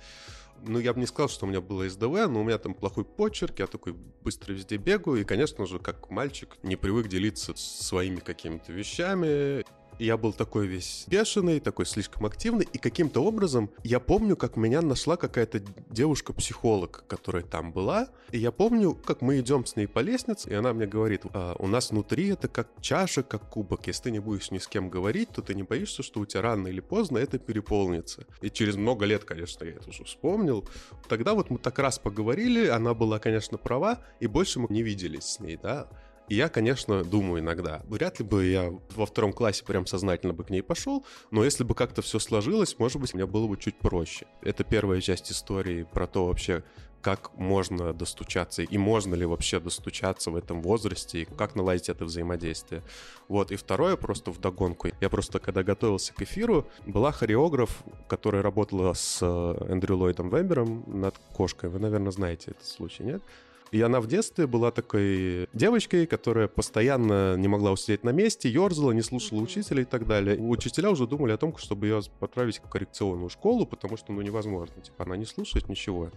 Ну, 0.64 0.80
я 0.80 0.94
бы 0.94 1.00
не 1.00 1.06
сказал, 1.06 1.30
что 1.30 1.46
у 1.46 1.50
меня 1.50 1.62
было 1.62 1.88
СДВ, 1.88 2.28
но 2.28 2.42
у 2.42 2.44
меня 2.44 2.58
там 2.58 2.74
плохой 2.74 3.06
почерк, 3.06 3.60
я 3.60 3.68
такой 3.68 3.94
быстро 4.24 4.54
везде 4.54 4.78
бегаю, 4.78 5.22
и, 5.22 5.24
конечно 5.24 5.66
же, 5.66 5.80
как 5.80 6.10
мальчик, 6.10 6.58
не 6.64 6.76
привык 6.76 7.08
делиться 7.08 7.54
своими 7.56 8.20
какими-то 8.20 8.72
вещами, 8.72 9.64
я 10.00 10.18
был 10.18 10.34
такой 10.34 10.68
весь 10.68 11.06
бешеный, 11.08 11.60
такой 11.60 11.86
слишком 11.86 12.26
активный, 12.26 12.68
и 12.72 12.78
каким-то 12.78 13.24
образом 13.24 13.70
я 13.84 14.00
помню, 14.00 14.36
как 14.36 14.58
меня 14.58 14.82
нашла 14.82 15.18
какая-то 15.18 15.62
девушка-психолог, 15.90 17.04
которая 17.08 17.44
там 17.44 17.72
была, 17.72 18.10
и 18.32 18.38
я 18.38 18.52
помню, 18.52 18.94
как 18.94 19.22
мы 19.22 19.40
идем 19.40 19.66
с 19.66 19.76
ней 19.76 19.88
по 19.88 20.00
лестнице, 20.00 20.50
и 20.50 20.54
она 20.54 20.74
мне 20.74 20.86
говорит, 20.86 21.22
а, 21.34 21.56
у 21.60 21.68
нас 21.68 21.92
внутри 21.92 22.30
это 22.30 22.48
как 22.48 22.70
чаша, 22.82 23.24
как 23.24 23.50
кубок, 23.50 23.88
если 23.88 24.04
ты 24.04 24.12
не 24.12 24.20
будешь 24.20 24.52
ни 24.52 24.58
с 24.58 24.68
кем 24.68 24.90
говорить, 24.90 25.30
то 25.30 25.42
ты 25.42 25.54
не 25.54 25.64
боишься, 25.64 26.04
что 26.04 26.20
у 26.20 26.26
тебя 26.26 26.42
рано 26.42 26.68
или 26.68 26.80
поздно 26.80 27.18
это 27.18 27.40
переполнится. 27.40 28.26
И 28.42 28.50
через 28.50 28.76
много 28.76 29.06
лет, 29.06 29.24
конечно, 29.24 29.64
я 29.64 29.72
это 29.72 29.90
уже 29.90 30.04
вспомнил. 30.04 30.68
Тогда 31.08 31.34
вот 31.34 31.50
мы 31.50 31.58
так 31.58 31.80
раз 31.80 32.00
поговорили, 32.00 32.68
она 32.68 32.94
была, 32.94 33.20
конечно, 33.20 33.58
права, 33.58 34.02
и 34.20 34.28
больше 34.28 34.60
мы 34.60 34.68
не 34.70 34.84
виделись 34.84 35.24
с 35.24 35.40
ней, 35.40 35.58
да. 35.62 35.88
И 36.28 36.36
я, 36.36 36.50
конечно, 36.50 37.04
думаю 37.04 37.42
иногда, 37.42 37.82
вряд 37.88 38.20
ли 38.20 38.26
бы 38.26 38.46
я 38.46 38.74
во 38.96 39.06
втором 39.06 39.32
классе 39.32 39.64
прям 39.64 39.86
сознательно 39.86 40.34
бы 40.34 40.44
к 40.44 40.50
ней 40.50 40.62
пошел, 40.62 41.06
но 41.32 41.44
если 41.44 41.64
бы 41.64 41.76
как-то 41.76 42.02
все 42.02 42.20
сложилось, 42.20 42.80
может 42.80 43.00
быть, 43.00 43.14
мне 43.14 43.26
было 43.26 43.48
бы 43.48 43.58
чуть 43.58 43.78
проще. 43.78 44.26
Это 44.42 44.64
первая 44.64 45.02
часть 45.02 45.32
истории 45.32 45.88
про 45.94 46.08
то 46.08 46.26
вообще, 46.26 46.64
как 47.06 47.38
можно 47.38 47.94
достучаться 47.94 48.64
и 48.64 48.78
можно 48.80 49.14
ли 49.14 49.28
вообще 49.28 49.60
достучаться 49.60 50.32
в 50.32 50.36
этом 50.36 50.64
возрасте 50.64 51.22
и 51.22 51.26
как 51.26 51.54
наладить 51.54 51.88
это 51.88 52.04
взаимодействие. 52.04 52.82
Вот, 53.28 53.52
и 53.52 53.58
второе 53.58 53.96
просто 53.96 54.32
в 54.32 54.42
догонку. 54.42 54.88
Я 55.00 55.10
просто, 55.12 55.38
когда 55.38 55.62
готовился 55.62 56.16
к 56.16 56.24
эфиру, 56.24 56.68
была 56.88 57.12
хореограф, 57.12 57.84
которая 58.08 58.42
работала 58.42 58.94
с 58.94 59.20
э, 59.22 59.66
Эндрю 59.70 59.98
Ллойдом 59.98 60.30
Вебером 60.30 60.84
над 60.88 61.16
кошкой. 61.32 61.70
Вы, 61.70 61.78
наверное, 61.78 62.12
знаете 62.12 62.52
этот 62.52 62.66
случай, 62.66 63.04
нет? 63.04 63.22
И 63.72 63.82
она 63.82 64.00
в 64.00 64.08
детстве 64.08 64.48
была 64.48 64.72
такой 64.72 65.48
девочкой, 65.54 66.06
которая 66.06 66.48
постоянно 66.48 67.36
не 67.36 67.48
могла 67.48 67.72
усидеть 67.72 68.04
на 68.04 68.12
месте, 68.12 68.50
ерзала, 68.50 68.92
не 68.92 69.02
слушала 69.02 69.42
учителя 69.42 69.82
и 69.82 69.86
так 69.86 70.08
далее. 70.08 70.38
Учителя 70.40 70.92
уже 70.92 71.08
думали 71.08 71.32
о 71.32 71.38
том, 71.38 71.56
чтобы 71.58 71.88
ее 71.88 72.02
отправить 72.20 72.60
в 72.60 72.70
коррекционную 72.70 73.30
школу, 73.30 73.66
потому 73.66 73.98
что, 73.98 74.14
ну, 74.14 74.22
невозможно. 74.22 74.82
Типа, 74.82 75.04
она 75.04 75.18
не 75.18 75.26
слушает 75.26 75.68
ничего. 75.68 76.12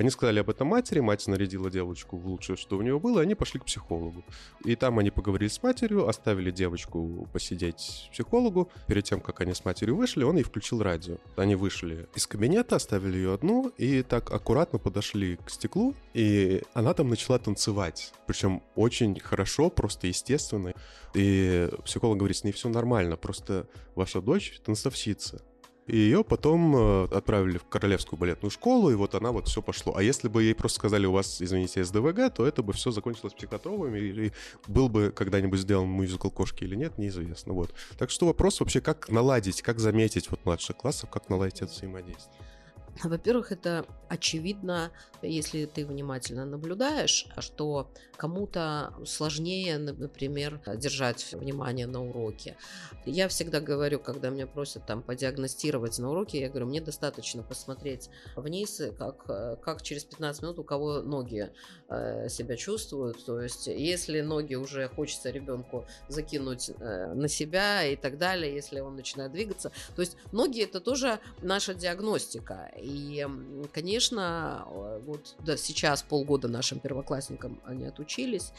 Они 0.00 0.08
сказали 0.08 0.38
об 0.38 0.48
этом 0.48 0.66
матери, 0.66 1.00
мать 1.00 1.26
нарядила 1.26 1.70
девочку 1.70 2.16
в 2.16 2.26
лучшее, 2.26 2.56
что 2.56 2.78
у 2.78 2.80
нее 2.80 2.98
было, 2.98 3.20
и 3.20 3.22
они 3.22 3.34
пошли 3.34 3.60
к 3.60 3.66
психологу. 3.66 4.24
И 4.64 4.74
там 4.74 4.98
они 4.98 5.10
поговорили 5.10 5.50
с 5.50 5.62
матерью, 5.62 6.08
оставили 6.08 6.50
девочку 6.50 7.28
посидеть 7.34 8.08
психологу. 8.10 8.70
Перед 8.86 9.04
тем, 9.04 9.20
как 9.20 9.42
они 9.42 9.52
с 9.52 9.62
матерью 9.62 9.96
вышли, 9.96 10.24
он 10.24 10.36
ей 10.36 10.42
включил 10.42 10.82
радио. 10.82 11.18
Они 11.36 11.54
вышли 11.54 12.08
из 12.14 12.26
кабинета, 12.26 12.76
оставили 12.76 13.18
ее 13.18 13.34
одну, 13.34 13.68
и 13.76 14.02
так 14.02 14.32
аккуратно 14.32 14.78
подошли 14.78 15.36
к 15.36 15.50
стеклу, 15.50 15.94
и 16.14 16.62
она 16.72 16.94
там 16.94 17.10
начала 17.10 17.38
танцевать. 17.38 18.14
Причем 18.26 18.62
очень 18.76 19.20
хорошо, 19.20 19.68
просто 19.68 20.06
естественно. 20.06 20.72
И 21.12 21.68
психолог 21.84 22.16
говорит, 22.16 22.38
с 22.38 22.44
ней 22.44 22.52
все 22.52 22.70
нормально, 22.70 23.18
просто 23.18 23.68
ваша 23.94 24.22
дочь 24.22 24.60
танцовщица. 24.64 25.42
И 25.86 25.96
ее 25.96 26.22
потом 26.22 26.76
э, 26.76 27.04
отправили 27.10 27.58
в 27.58 27.64
Королевскую 27.64 28.18
балетную 28.18 28.50
школу, 28.50 28.90
и 28.90 28.94
вот 28.94 29.14
она 29.14 29.32
вот 29.32 29.48
все 29.48 29.60
пошло. 29.60 29.96
А 29.96 30.02
если 30.02 30.28
бы 30.28 30.42
ей 30.42 30.54
просто 30.54 30.78
сказали, 30.78 31.06
у 31.06 31.12
вас, 31.12 31.42
извините, 31.42 31.84
СДВГ, 31.84 32.32
то 32.34 32.46
это 32.46 32.62
бы 32.62 32.72
все 32.72 32.90
закончилось 32.90 33.34
психотровыми, 33.34 33.98
или 33.98 34.32
был 34.68 34.88
бы 34.88 35.10
когда-нибудь 35.10 35.60
сделан 35.60 35.88
мюзикл 35.88 36.30
«Кошки» 36.30 36.64
или 36.64 36.76
нет, 36.76 36.96
неизвестно. 36.98 37.54
Вот. 37.54 37.74
Так 37.98 38.10
что 38.10 38.26
вопрос 38.26 38.60
вообще, 38.60 38.80
как 38.80 39.08
наладить, 39.08 39.62
как 39.62 39.80
заметить 39.80 40.30
вот 40.30 40.44
младших 40.44 40.76
классов, 40.76 41.10
как 41.10 41.28
наладить 41.28 41.62
это 41.62 41.72
взаимодействие? 41.72 42.49
Во-первых, 43.02 43.52
это 43.52 43.86
очевидно, 44.08 44.90
если 45.22 45.66
ты 45.66 45.86
внимательно 45.86 46.44
наблюдаешь, 46.44 47.26
что 47.38 47.90
кому-то 48.16 48.92
сложнее, 49.06 49.78
например, 49.78 50.60
держать 50.76 51.32
внимание 51.32 51.86
на 51.86 52.04
уроке. 52.04 52.56
Я 53.06 53.28
всегда 53.28 53.60
говорю, 53.60 53.98
когда 53.98 54.28
меня 54.30 54.46
просят 54.46 54.84
там 54.84 55.02
подиагностировать 55.02 55.98
на 55.98 56.10
уроке, 56.10 56.40
я 56.40 56.48
говорю, 56.48 56.66
мне 56.66 56.80
достаточно 56.80 57.42
посмотреть 57.42 58.10
вниз, 58.36 58.82
как, 58.98 59.24
как 59.60 59.82
через 59.82 60.04
15 60.04 60.42
минут 60.42 60.58
у 60.58 60.64
кого 60.64 61.02
ноги 61.02 61.50
э, 61.88 62.28
себя 62.28 62.56
чувствуют. 62.56 63.24
То 63.24 63.40
есть, 63.40 63.68
если 63.68 64.20
ноги 64.20 64.54
уже 64.54 64.88
хочется 64.88 65.30
ребенку 65.30 65.86
закинуть 66.08 66.70
э, 66.70 67.14
на 67.14 67.28
себя 67.28 67.84
и 67.84 67.96
так 67.96 68.18
далее, 68.18 68.52
если 68.52 68.80
он 68.80 68.96
начинает 68.96 69.32
двигаться. 69.32 69.72
То 69.96 70.02
есть, 70.02 70.16
ноги 70.32 70.62
это 70.62 70.80
тоже 70.80 71.20
наша 71.42 71.74
диагностика. 71.74 72.70
И, 72.82 73.26
конечно, 73.72 74.66
вот 75.06 75.36
да, 75.40 75.56
сейчас 75.56 76.02
полгода 76.02 76.48
нашим 76.48 76.80
первоклассникам 76.80 77.60
они 77.64 77.86
отучились, 77.86 78.52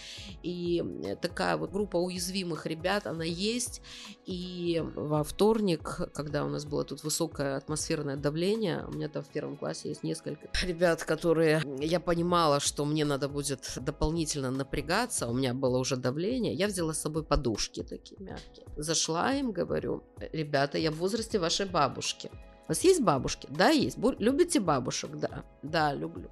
и 0.44 0.84
такая 1.22 1.58
вот 1.58 1.72
группа 1.72 1.98
уязвимых 1.98 2.66
ребят, 2.66 3.08
она 3.08 3.24
есть, 3.24 3.82
и 4.26 4.84
во 4.96 5.24
вторник, 5.24 6.02
когда 6.14 6.46
у 6.46 6.50
нас 6.50 6.66
было 6.66 6.84
тут 6.84 7.04
высокое 7.04 7.58
атмосферное 7.58 8.16
давление, 8.16 8.86
у 8.88 8.92
меня 8.92 9.10
там 9.10 9.24
в 9.24 9.30
первом 9.30 9.58
классе 9.58 9.90
есть 9.90 10.04
несколько 10.04 10.50
ребят, 10.66 11.04
которые, 11.04 11.62
я 11.80 12.00
понимала, 12.00 12.60
что 12.60 12.86
мне 12.86 13.06
надо 13.06 13.28
будет 13.30 13.74
дополнительно 13.78 14.52
напрягаться, 14.52 15.28
у 15.28 15.34
меня 15.34 15.54
было 15.54 15.78
уже 15.78 15.96
давление, 15.96 16.54
я 16.54 16.68
взяла 16.68 16.94
с 16.94 17.02
собой 17.02 17.24
подушки 17.24 17.84
такие 17.84 18.22
мягкие. 18.22 18.66
Зашла 18.78 19.34
им, 19.34 19.52
говорю, 19.52 20.04
ребята, 20.32 20.78
я 20.78 20.92
в 20.92 20.96
возрасте 20.96 21.40
вашей 21.40 21.66
бабушки 21.66 22.32
вас 22.72 22.84
есть 22.86 23.02
бабушки? 23.02 23.48
Да, 23.52 23.70
есть. 23.70 23.98
Любите 24.20 24.60
бабушек? 24.62 25.12
Да. 25.16 25.44
Да, 25.62 25.94
люблю. 25.94 26.30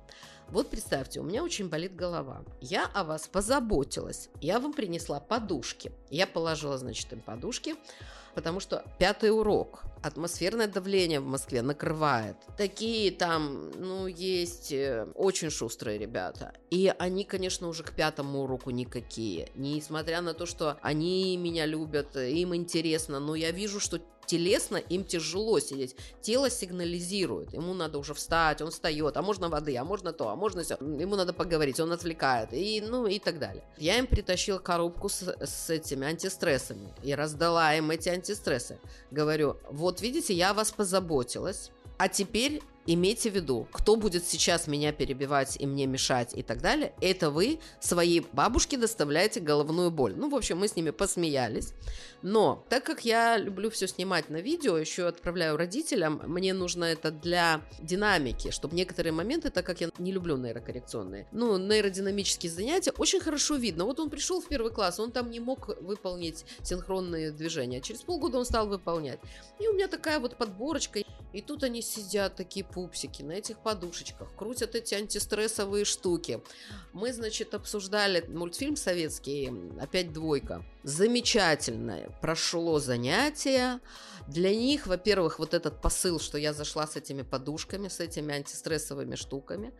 Вот 0.47 0.69
представьте, 0.69 1.19
у 1.19 1.23
меня 1.23 1.43
очень 1.43 1.67
болит 1.67 1.95
голова. 1.95 2.43
Я 2.61 2.85
о 2.93 3.03
вас 3.03 3.27
позаботилась. 3.27 4.29
Я 4.39 4.59
вам 4.59 4.73
принесла 4.73 5.19
подушки. 5.19 5.91
Я 6.09 6.25
положила, 6.25 6.77
значит, 6.77 7.11
им 7.11 7.19
подушки, 7.19 7.75
потому 8.35 8.61
что 8.61 8.85
пятый 8.97 9.31
урок. 9.31 9.83
Атмосферное 10.01 10.67
давление 10.69 11.19
в 11.19 11.25
Москве 11.25 11.61
накрывает. 11.61 12.37
Такие 12.57 13.11
там, 13.11 13.71
ну, 13.71 14.07
есть 14.07 14.71
э, 14.71 15.07
очень 15.15 15.49
шустрые 15.49 15.99
ребята. 15.99 16.53
И 16.69 16.91
они, 16.97 17.25
конечно, 17.25 17.67
уже 17.67 17.83
к 17.83 17.91
пятому 17.91 18.43
уроку 18.43 18.69
никакие. 18.69 19.49
Несмотря 19.55 20.21
на 20.21 20.33
то, 20.33 20.45
что 20.45 20.77
они 20.81 21.35
меня 21.35 21.65
любят, 21.65 22.15
им 22.15 22.55
интересно, 22.55 23.19
но 23.19 23.35
я 23.35 23.51
вижу, 23.51 23.81
что 23.81 23.99
телесно 24.29 24.77
им 24.77 25.03
тяжело 25.03 25.59
сидеть. 25.59 25.95
Тело 26.21 26.51
сигнализирует. 26.51 27.51
Ему 27.53 27.73
надо 27.73 27.97
уже 27.97 28.13
встать, 28.13 28.61
он 28.61 28.69
встает, 28.69 29.17
а 29.17 29.23
можно 29.23 29.49
воды, 29.49 29.75
а 29.75 29.83
можно 29.83 30.13
то, 30.13 30.29
а 30.29 30.35
можно 30.35 30.61
все. 30.61 30.75
Ему 30.75 31.15
надо 31.15 31.33
поговорить, 31.33 31.79
он 31.79 31.91
отвлекает. 31.91 32.53
И, 32.53 32.79
ну, 32.81 33.07
и 33.07 33.17
так 33.17 33.39
далее. 33.39 33.63
Я 33.77 33.97
им 33.97 34.05
притащила 34.05 34.59
коробку 34.59 35.09
с, 35.09 35.23
с 35.23 35.69
этими 35.71 36.05
антистрессами 36.05 36.93
и 37.03 37.15
раздала 37.15 37.73
им 37.73 37.89
эти 37.89 38.09
антистрессы. 38.09 38.77
Говорю, 39.09 39.57
вот 39.71 40.01
видите, 40.01 40.35
я 40.35 40.53
вас 40.53 40.71
позаботилась. 40.71 41.71
А 41.97 42.07
теперь 42.07 42.61
имейте 42.93 43.29
в 43.29 43.35
виду, 43.35 43.67
кто 43.71 43.95
будет 43.95 44.25
сейчас 44.25 44.67
меня 44.67 44.91
перебивать 44.91 45.57
и 45.59 45.65
мне 45.65 45.85
мешать 45.85 46.33
и 46.33 46.43
так 46.43 46.61
далее, 46.61 46.93
это 47.01 47.29
вы 47.29 47.59
своей 47.79 48.25
бабушке 48.31 48.77
доставляете 48.77 49.39
головную 49.39 49.91
боль. 49.91 50.15
Ну, 50.15 50.29
в 50.29 50.35
общем, 50.35 50.57
мы 50.57 50.67
с 50.67 50.75
ними 50.75 50.89
посмеялись. 50.89 51.73
Но 52.21 52.65
так 52.69 52.83
как 52.83 53.05
я 53.05 53.37
люблю 53.37 53.69
все 53.69 53.87
снимать 53.87 54.29
на 54.29 54.37
видео, 54.37 54.77
еще 54.77 55.07
отправляю 55.07 55.55
родителям, 55.55 56.21
мне 56.25 56.53
нужно 56.53 56.85
это 56.85 57.11
для 57.11 57.61
динамики, 57.81 58.51
чтобы 58.51 58.75
некоторые 58.75 59.13
моменты, 59.13 59.49
так 59.49 59.65
как 59.65 59.81
я 59.81 59.89
не 59.99 60.11
люблю 60.11 60.35
нейрокоррекционные, 60.37 61.27
ну, 61.31 61.57
нейродинамические 61.57 62.51
занятия, 62.51 62.91
очень 62.97 63.19
хорошо 63.19 63.55
видно. 63.55 63.85
Вот 63.85 63.99
он 63.99 64.09
пришел 64.09 64.41
в 64.41 64.47
первый 64.47 64.71
класс, 64.71 64.99
он 64.99 65.11
там 65.11 65.29
не 65.29 65.39
мог 65.39 65.69
выполнить 65.81 66.45
синхронные 66.63 67.31
движения. 67.31 67.81
Через 67.81 68.01
полгода 68.01 68.39
он 68.39 68.45
стал 68.45 68.67
выполнять. 68.67 69.19
И 69.59 69.67
у 69.67 69.73
меня 69.73 69.87
такая 69.87 70.19
вот 70.19 70.35
подборочка. 70.37 71.01
И 71.31 71.41
тут 71.41 71.63
они 71.63 71.81
сидят 71.81 72.35
такие 72.35 72.65
пупсики 72.79 73.23
на 73.23 73.33
этих 73.33 73.57
подушечках, 73.59 74.33
крутят 74.37 74.73
эти 74.73 74.95
антистрессовые 74.95 75.83
штуки. 75.83 76.41
Мы, 76.93 77.11
значит, 77.11 77.53
обсуждали 77.53 78.25
мультфильм 78.29 78.77
советский 78.77 79.51
«Опять 79.81 80.13
двойка». 80.13 80.63
Замечательное 80.83 82.09
прошло 82.21 82.79
занятие. 82.79 83.81
Для 84.29 84.55
них, 84.55 84.87
во-первых, 84.87 85.39
вот 85.39 85.53
этот 85.53 85.81
посыл, 85.81 86.21
что 86.21 86.37
я 86.37 86.53
зашла 86.53 86.87
с 86.87 86.95
этими 86.95 87.23
подушками, 87.23 87.89
с 87.89 87.99
этими 87.99 88.33
антистрессовыми 88.33 89.15
штуками. 89.15 89.73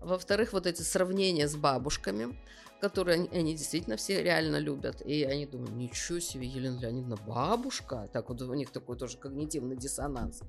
Во-вторых, 0.00 0.52
вот 0.52 0.66
эти 0.66 0.82
сравнения 0.82 1.46
с 1.46 1.54
бабушками. 1.54 2.36
которые 2.80 3.16
они, 3.16 3.28
они 3.28 3.54
действительно 3.54 3.96
все 3.96 4.22
реально 4.22 4.56
любят. 4.56 5.02
И 5.02 5.22
они 5.24 5.46
думают, 5.46 5.72
ничего 5.72 6.18
себе, 6.18 6.46
Елена 6.46 6.80
Леонидовна, 6.80 7.16
бабушка. 7.16 8.08
Так 8.12 8.28
вот 8.30 8.40
у 8.42 8.54
них 8.54 8.70
такой 8.70 8.96
тоже 8.96 9.18
когнитивный 9.18 9.76
диссонанс. 9.76 10.40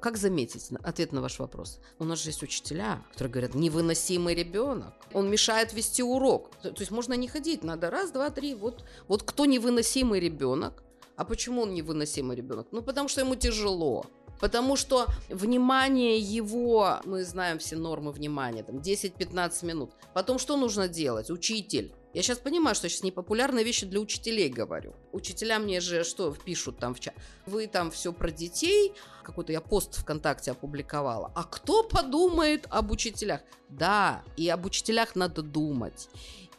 Как 0.00 0.16
заметить 0.18 0.70
ответ 0.82 1.12
на 1.12 1.22
ваш 1.22 1.38
вопрос? 1.38 1.80
У 1.98 2.04
нас 2.04 2.22
же 2.22 2.30
есть 2.30 2.42
учителя, 2.42 3.02
которые 3.12 3.32
говорят, 3.32 3.54
невыносимый 3.54 4.34
ребенок, 4.34 4.92
он 5.12 5.30
мешает 5.30 5.72
вести 5.72 6.02
урок. 6.02 6.50
То, 6.62 6.74
есть 6.78 6.90
можно 6.90 7.14
не 7.14 7.28
ходить, 7.28 7.64
надо 7.64 7.90
раз, 7.90 8.10
два, 8.10 8.30
три. 8.30 8.54
Вот, 8.54 8.84
вот 9.08 9.22
кто 9.22 9.46
невыносимый 9.46 10.20
ребенок? 10.20 10.82
А 11.16 11.24
почему 11.24 11.62
он 11.62 11.74
невыносимый 11.74 12.36
ребенок? 12.36 12.68
Ну, 12.72 12.82
потому 12.82 13.08
что 13.08 13.22
ему 13.22 13.36
тяжело. 13.36 14.04
Потому 14.38 14.76
что 14.76 15.06
внимание 15.30 16.18
его, 16.18 17.00
мы 17.04 17.24
знаем 17.24 17.58
все 17.58 17.76
нормы 17.76 18.12
внимания, 18.12 18.62
там 18.62 18.76
10-15 18.76 19.64
минут. 19.64 19.92
Потом 20.12 20.38
что 20.38 20.58
нужно 20.58 20.88
делать? 20.88 21.30
Учитель. 21.30 21.94
Я 22.16 22.22
сейчас 22.22 22.38
понимаю, 22.38 22.74
что 22.74 22.88
сейчас 22.88 23.02
непопулярные 23.02 23.62
вещи 23.62 23.84
для 23.84 24.00
учителей 24.00 24.48
говорю. 24.48 24.94
Учителя 25.12 25.58
мне 25.58 25.82
же 25.82 26.02
что 26.02 26.32
пишут 26.32 26.78
там 26.78 26.94
в 26.94 27.00
чат? 27.00 27.12
Вы 27.44 27.66
там 27.66 27.90
все 27.90 28.10
про 28.10 28.30
детей, 28.30 28.94
какой-то 29.22 29.52
я 29.52 29.60
пост 29.60 29.96
ВКонтакте 29.96 30.52
опубликовала. 30.52 31.30
А 31.34 31.44
кто 31.44 31.82
подумает 31.82 32.68
об 32.70 32.90
учителях? 32.90 33.42
Да, 33.68 34.24
и 34.38 34.48
об 34.48 34.64
учителях 34.64 35.14
надо 35.14 35.42
думать 35.42 36.08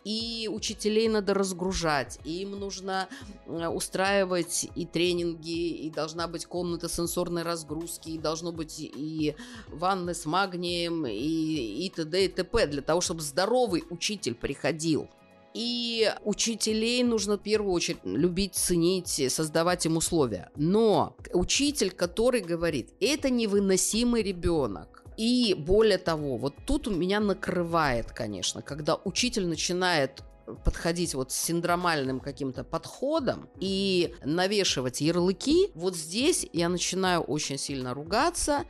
и 0.03 0.47
учителей 0.49 1.09
надо 1.09 1.33
разгружать, 1.33 2.17
и 2.23 2.43
им 2.43 2.51
нужно 2.51 3.09
устраивать 3.45 4.69
и 4.73 4.85
тренинги, 4.85 5.69
и 5.69 5.89
должна 5.89 6.29
быть 6.29 6.45
комната 6.45 6.87
сенсорной 6.87 7.43
разгрузки, 7.43 8.11
и 8.11 8.17
должно 8.17 8.53
быть 8.53 8.75
и 8.79 9.35
ванны 9.67 10.13
с 10.13 10.25
магнием, 10.25 11.05
и, 11.05 11.11
и 11.11 11.89
т.д. 11.89 12.23
и 12.23 12.27
т.п. 12.29 12.67
для 12.67 12.81
того, 12.81 13.01
чтобы 13.01 13.19
здоровый 13.19 13.83
учитель 13.89 14.35
приходил. 14.35 15.09
И 15.57 16.13
учителей 16.23 17.01
нужно 17.01 17.35
в 17.35 17.41
первую 17.41 17.73
очередь 17.73 17.97
любить, 18.03 18.53
ценить, 18.53 19.31
создавать 19.31 19.87
им 19.87 19.97
условия. 19.97 20.51
Но 20.55 21.17
учитель, 21.33 21.89
который 21.89 22.41
говорит, 22.41 22.93
это 22.99 23.31
невыносимый 23.31 24.21
ребенок, 24.21 25.03
и 25.17 25.55
более 25.57 25.97
того, 25.97 26.37
вот 26.37 26.53
тут 26.67 26.87
у 26.87 26.91
меня 26.91 27.19
накрывает, 27.19 28.11
конечно, 28.11 28.61
когда 28.61 28.99
учитель 29.03 29.47
начинает 29.47 30.21
подходить 30.63 31.15
вот 31.15 31.31
с 31.31 31.35
синдромальным 31.35 32.19
каким-то 32.19 32.63
подходом 32.63 33.49
и 33.59 34.13
навешивать 34.23 35.01
ярлыки, 35.01 35.71
вот 35.73 35.95
здесь 35.95 36.45
я 36.53 36.69
начинаю 36.69 37.21
очень 37.21 37.57
сильно 37.57 37.95
ругаться 37.95 38.65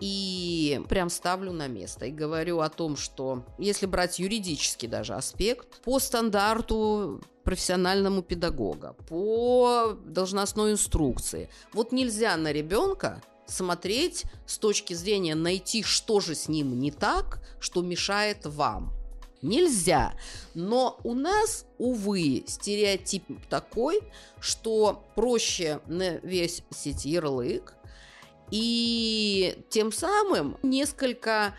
и 0.00 0.80
прям 0.88 1.10
ставлю 1.10 1.52
на 1.52 1.68
место 1.68 2.06
и 2.06 2.10
говорю 2.10 2.60
о 2.60 2.68
том, 2.68 2.96
что 2.96 3.44
если 3.58 3.86
брать 3.86 4.18
юридический 4.18 4.88
даже 4.88 5.14
аспект, 5.14 5.80
по 5.82 5.98
стандарту 5.98 7.20
профессиональному 7.44 8.22
педагога, 8.22 8.94
по 9.08 9.96
должностной 10.04 10.72
инструкции, 10.72 11.48
вот 11.72 11.92
нельзя 11.92 12.36
на 12.36 12.52
ребенка 12.52 13.22
смотреть 13.46 14.24
с 14.46 14.58
точки 14.58 14.94
зрения 14.94 15.34
найти, 15.34 15.82
что 15.82 16.20
же 16.20 16.34
с 16.34 16.48
ним 16.48 16.78
не 16.78 16.90
так, 16.90 17.40
что 17.60 17.82
мешает 17.82 18.44
вам. 18.44 18.92
Нельзя. 19.42 20.14
Но 20.54 20.98
у 21.04 21.14
нас, 21.14 21.66
увы, 21.78 22.44
стереотип 22.48 23.24
такой, 23.48 24.00
что 24.40 25.04
проще 25.14 25.80
на 25.86 26.16
весь 26.16 26.62
сеть 26.74 27.04
ярлык, 27.04 27.74
и 28.50 29.58
тем 29.70 29.92
самым 29.92 30.56
несколько 30.62 31.54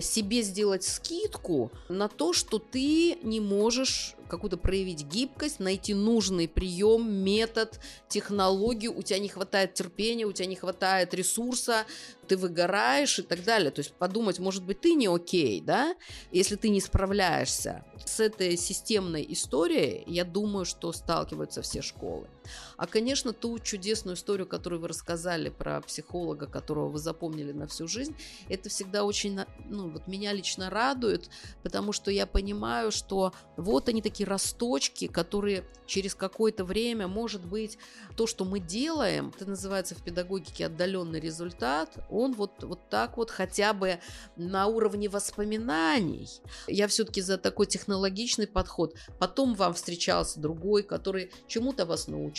себе 0.00 0.42
сделать 0.42 0.84
скидку 0.84 1.72
на 1.88 2.08
то, 2.08 2.32
что 2.32 2.58
ты 2.58 3.18
не 3.22 3.40
можешь 3.40 4.14
какую-то 4.28 4.56
проявить 4.56 5.04
гибкость, 5.04 5.58
найти 5.58 5.94
нужный 5.94 6.48
прием, 6.48 7.12
метод, 7.12 7.80
технологию, 8.08 8.96
у 8.96 9.02
тебя 9.02 9.18
не 9.18 9.28
хватает 9.28 9.74
терпения, 9.74 10.26
у 10.26 10.32
тебя 10.32 10.46
не 10.46 10.56
хватает 10.56 11.12
ресурса, 11.12 11.86
ты 12.28 12.36
выгораешь 12.36 13.18
и 13.18 13.22
так 13.22 13.42
далее. 13.44 13.70
То 13.70 13.80
есть 13.80 13.94
подумать, 13.94 14.38
может 14.38 14.64
быть, 14.64 14.80
ты 14.80 14.94
не 14.94 15.08
окей, 15.08 15.60
да, 15.60 15.94
если 16.30 16.56
ты 16.56 16.68
не 16.68 16.80
справляешься. 16.80 17.84
С 18.04 18.20
этой 18.20 18.56
системной 18.56 19.26
историей, 19.28 20.04
я 20.06 20.24
думаю, 20.24 20.64
что 20.64 20.92
сталкиваются 20.92 21.62
все 21.62 21.82
школы. 21.82 22.28
А, 22.76 22.86
конечно, 22.86 23.32
ту 23.32 23.58
чудесную 23.58 24.16
историю, 24.16 24.46
которую 24.46 24.80
вы 24.80 24.88
рассказали 24.88 25.48
про 25.48 25.80
психолога, 25.80 26.46
которого 26.46 26.88
вы 26.88 26.98
запомнили 26.98 27.52
на 27.52 27.66
всю 27.66 27.86
жизнь, 27.86 28.16
это 28.48 28.68
всегда 28.68 29.04
очень, 29.04 29.40
ну, 29.68 29.88
вот 29.88 30.06
меня 30.06 30.32
лично 30.32 30.70
радует, 30.70 31.28
потому 31.62 31.92
что 31.92 32.10
я 32.10 32.26
понимаю, 32.26 32.90
что 32.90 33.32
вот 33.56 33.88
они 33.88 34.02
такие 34.02 34.26
росточки, 34.26 35.06
которые 35.06 35.64
через 35.86 36.14
какое-то 36.14 36.64
время, 36.64 37.08
может 37.08 37.44
быть, 37.44 37.78
то, 38.16 38.26
что 38.26 38.44
мы 38.44 38.60
делаем, 38.60 39.32
это 39.34 39.48
называется 39.48 39.94
в 39.94 40.02
педагогике 40.02 40.66
отдаленный 40.66 41.20
результат, 41.20 41.96
он 42.10 42.32
вот, 42.32 42.62
вот 42.62 42.88
так 42.88 43.16
вот 43.16 43.30
хотя 43.30 43.72
бы 43.72 43.98
на 44.36 44.66
уровне 44.66 45.08
воспоминаний. 45.08 46.28
Я 46.66 46.88
все-таки 46.88 47.20
за 47.20 47.38
такой 47.38 47.66
технологичный 47.66 48.46
подход. 48.46 48.94
Потом 49.18 49.54
вам 49.54 49.74
встречался 49.74 50.40
другой, 50.40 50.82
который 50.82 51.32
чему-то 51.46 51.86
вас 51.86 52.08
научил, 52.08 52.33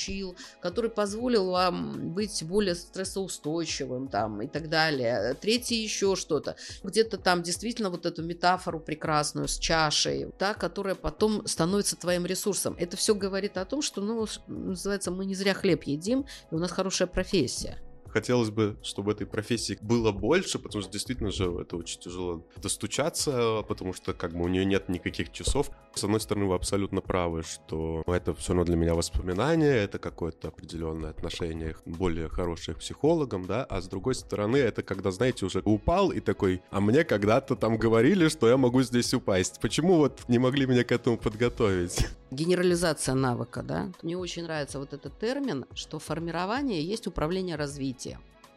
который 0.62 0.90
позволил 0.90 1.52
вам 1.52 2.14
быть 2.14 2.44
более 2.44 2.76
стрессоустойчивым 2.76 4.08
там 4.08 4.42
и 4.42 4.48
так 4.48 4.70
далее. 4.70 5.36
Третий 5.36 5.82
еще 5.82 6.16
что-то. 6.16 6.56
Где-то 6.84 7.18
там 7.18 7.44
действительно 7.44 7.90
вот 7.90 8.06
эту 8.06 8.24
метафору 8.24 8.80
прекрасную 8.80 9.48
с 9.48 9.58
чашей, 9.58 10.32
та, 10.38 10.54
которая 10.54 10.96
потом 10.96 11.48
становится 11.48 11.96
твоим 11.96 12.26
ресурсом. 12.26 12.76
Это 12.78 12.98
все 12.98 13.16
говорит 13.16 13.58
о 13.58 13.66
том, 13.66 13.82
что, 13.82 14.02
ну, 14.02 14.26
называется, 14.48 15.12
мы 15.12 15.26
не 15.26 15.36
зря 15.36 15.54
хлеб 15.54 15.84
едим, 15.84 16.26
и 16.52 16.56
у 16.56 16.58
нас 16.58 16.72
хорошая 16.72 17.08
профессия 17.08 17.78
хотелось 18.16 18.50
бы, 18.50 18.78
чтобы 18.82 19.12
этой 19.12 19.28
профессии 19.28 19.78
было 19.82 20.14
больше, 20.14 20.58
потому 20.58 20.82
что 20.82 20.90
действительно 20.90 21.32
же 21.32 21.52
это 21.60 21.76
очень 21.76 22.00
тяжело 22.00 22.46
достучаться, 22.56 23.62
потому 23.68 23.92
что 23.94 24.14
как 24.14 24.32
бы 24.32 24.46
у 24.46 24.48
нее 24.48 24.64
нет 24.64 24.88
никаких 24.88 25.34
часов. 25.34 25.70
С 25.94 26.06
одной 26.06 26.22
стороны, 26.22 26.46
вы 26.46 26.56
абсолютно 26.56 27.02
правы, 27.02 27.44
что 27.44 28.04
это 28.08 28.34
все 28.34 28.54
равно 28.54 28.64
для 28.64 28.78
меня 28.78 28.96
воспоминание, 28.96 29.76
это 29.76 30.00
какое-то 30.00 30.48
определенное 30.48 31.10
отношение 31.10 31.76
более 31.86 32.30
хорошее 32.30 32.76
к 32.76 32.80
психологам, 32.80 33.46
да, 33.46 33.66
а 33.66 33.82
с 33.82 33.90
другой 33.90 34.16
стороны, 34.16 34.56
это 34.56 34.82
когда, 34.82 35.12
знаете, 35.12 35.46
уже 35.46 35.62
упал 35.66 36.12
и 36.12 36.22
такой, 36.22 36.62
а 36.72 36.80
мне 36.80 37.04
когда-то 37.04 37.58
там 37.58 37.78
говорили, 37.78 38.30
что 38.30 38.48
я 38.48 38.56
могу 38.56 38.82
здесь 38.82 39.14
упасть. 39.14 39.60
Почему 39.60 39.98
вот 39.98 40.22
не 40.30 40.40
могли 40.40 40.66
меня 40.68 40.86
к 40.86 40.94
этому 40.94 41.18
подготовить? 41.18 42.08
Генерализация 42.32 43.16
навыка, 43.16 43.62
да. 43.62 43.92
Мне 44.02 44.18
очень 44.18 44.44
нравится 44.44 44.80
вот 44.80 44.94
этот 44.94 45.20
термин, 45.20 45.66
что 45.74 46.00
формирование 46.00 46.82
есть 46.84 47.08
управление 47.08 47.56
развитием. 47.56 48.05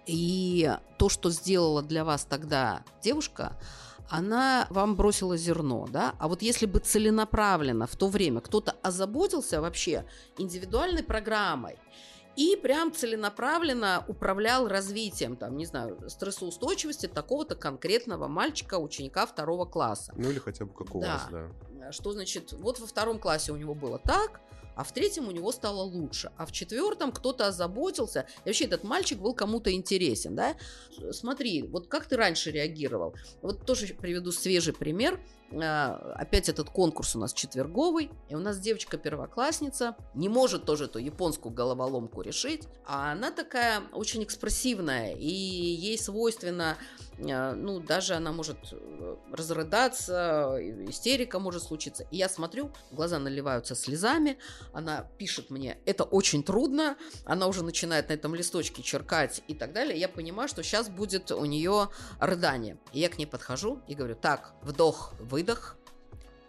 И 0.07 0.75
то, 0.99 1.09
что 1.09 1.31
сделала 1.31 1.83
для 1.83 2.05
вас 2.05 2.25
тогда 2.25 2.83
девушка, 3.03 3.59
она 4.09 4.67
вам 4.71 4.97
бросила 4.97 5.37
зерно, 5.37 5.87
да? 5.91 6.15
А 6.19 6.29
вот 6.29 6.41
если 6.41 6.65
бы 6.67 6.79
целенаправленно 6.79 7.87
в 7.87 7.95
то 7.97 8.09
время 8.09 8.41
кто-то 8.41 8.75
озаботился 8.83 9.61
вообще 9.61 10.07
индивидуальной 10.39 11.03
программой, 11.03 11.77
и 12.39 12.55
прям 12.55 12.93
целенаправленно 12.93 14.05
управлял 14.07 14.69
развитием, 14.69 15.37
там, 15.37 15.57
не 15.57 15.67
знаю, 15.67 15.99
стрессоустойчивости 16.09 17.07
такого-то 17.07 17.57
конкретного 17.57 18.29
мальчика, 18.29 18.79
ученика 18.79 19.27
второго 19.27 19.65
класса. 19.65 20.15
Ну 20.17 20.31
или 20.31 20.39
хотя 20.39 20.65
бы 20.65 20.73
как 20.73 20.95
у 20.95 21.01
да. 21.01 21.15
вас, 21.15 21.27
да. 21.33 21.91
Что 21.91 22.13
значит, 22.13 22.53
вот 22.53 22.79
во 22.79 22.87
втором 22.87 23.19
классе 23.19 23.51
у 23.51 23.57
него 23.57 23.75
было 23.75 23.99
так, 23.99 24.41
а 24.79 24.85
в 24.85 24.93
третьем 24.93 25.27
у 25.27 25.33
него 25.33 25.51
стало 25.51 25.83
лучше, 25.83 26.31
а 26.37 26.47
в 26.47 26.53
четвертом 26.53 27.11
кто-то 27.11 27.49
озаботился, 27.49 28.27
и 28.45 28.49
вообще 28.49 28.67
этот 28.67 28.85
мальчик 28.85 29.19
был 29.19 29.35
кому-то 29.35 29.73
интересен, 29.73 30.37
да? 30.37 30.57
Смотри, 31.11 31.65
вот 31.65 31.89
как 31.89 32.07
ты 32.07 32.17
раньше 32.17 32.53
реагировал? 32.53 33.17
Вот 33.43 33.67
тоже 33.67 33.89
приведу 33.89 34.31
свежий 34.31 34.73
пример. 34.73 35.21
А, 35.51 36.15
опять 36.15 36.49
этот 36.49 36.71
конкурс 36.71 37.17
у 37.17 37.19
нас 37.19 37.33
четверговый, 37.33 38.13
и 38.29 38.37
у 38.37 38.39
нас 38.39 38.61
девочка-первоклассница 38.61 39.97
не 40.15 40.29
может 40.29 40.65
тоже 40.65 40.85
эту 40.85 41.01
японскую 41.01 41.53
головоломку 41.53 42.23
решить, 42.23 42.69
а 42.87 43.11
она 43.11 43.33
такая 43.33 43.83
очень 43.93 44.23
экспрессивная, 44.23 45.17
и 45.17 45.27
ей 45.27 45.99
свойственно 45.99 46.77
ну, 47.19 47.81
даже 47.81 48.15
она 48.15 48.33
может 48.33 48.59
э, 48.73 49.17
разрыдаться, 49.33 50.57
истерика 50.89 51.39
может 51.39 51.63
случиться. 51.63 52.07
И 52.11 52.17
я 52.17 52.29
смотрю, 52.29 52.71
глаза 52.93 53.19
наливаются 53.19 53.75
слезами, 53.75 54.39
она 54.73 55.03
пишет 55.19 55.51
мне, 55.51 55.79
это 55.85 56.05
очень 56.05 56.43
трудно, 56.45 56.97
она 57.25 57.49
уже 57.49 57.65
начинает 57.65 58.09
на 58.09 58.13
этом 58.13 58.35
листочке 58.35 58.83
черкать 58.83 59.43
и 59.49 59.55
так 59.55 59.73
далее. 59.73 59.99
Я 59.99 60.09
понимаю, 60.09 60.49
что 60.49 60.63
сейчас 60.63 60.89
будет 60.89 61.31
у 61.33 61.45
нее 61.45 61.89
рыдание. 62.21 62.79
И 62.93 63.01
я 63.01 63.09
к 63.09 63.19
ней 63.19 63.27
подхожу 63.27 63.81
и 63.89 63.95
говорю, 63.95 64.15
так, 64.15 64.55
вдох, 64.63 65.15
выдох, 65.19 65.77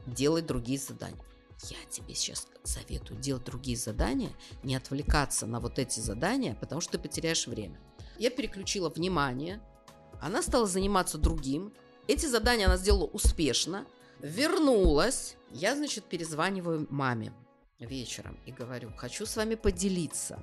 делай 0.06 0.42
другие 0.42 0.78
задания. 0.78 1.20
Я 1.64 1.78
тебе 1.90 2.16
сейчас 2.16 2.48
советую 2.64 3.20
делать 3.20 3.44
другие 3.44 3.76
задания, 3.76 4.32
не 4.64 4.76
отвлекаться 4.76 5.46
на 5.46 5.60
вот 5.60 5.78
эти 5.78 6.00
задания, 6.00 6.56
потому 6.56 6.80
что 6.80 6.94
ты 6.94 7.00
потеряешь 7.00 7.48
время. 7.48 7.80
Я 8.18 8.30
переключила 8.30 8.90
внимание 8.90 9.62
она 10.22 10.42
стала 10.42 10.68
заниматься 10.68 11.18
другим. 11.18 11.74
Эти 12.08 12.26
задания 12.26 12.66
она 12.66 12.78
сделала 12.78 13.06
успешно. 13.06 13.86
Вернулась. 14.20 15.36
Я, 15.52 15.76
значит, 15.76 16.04
перезваниваю 16.06 16.88
маме 16.90 17.34
вечером 17.80 18.38
и 18.46 18.52
говорю, 18.52 18.92
хочу 18.96 19.26
с 19.26 19.36
вами 19.36 19.56
поделиться 19.56 20.40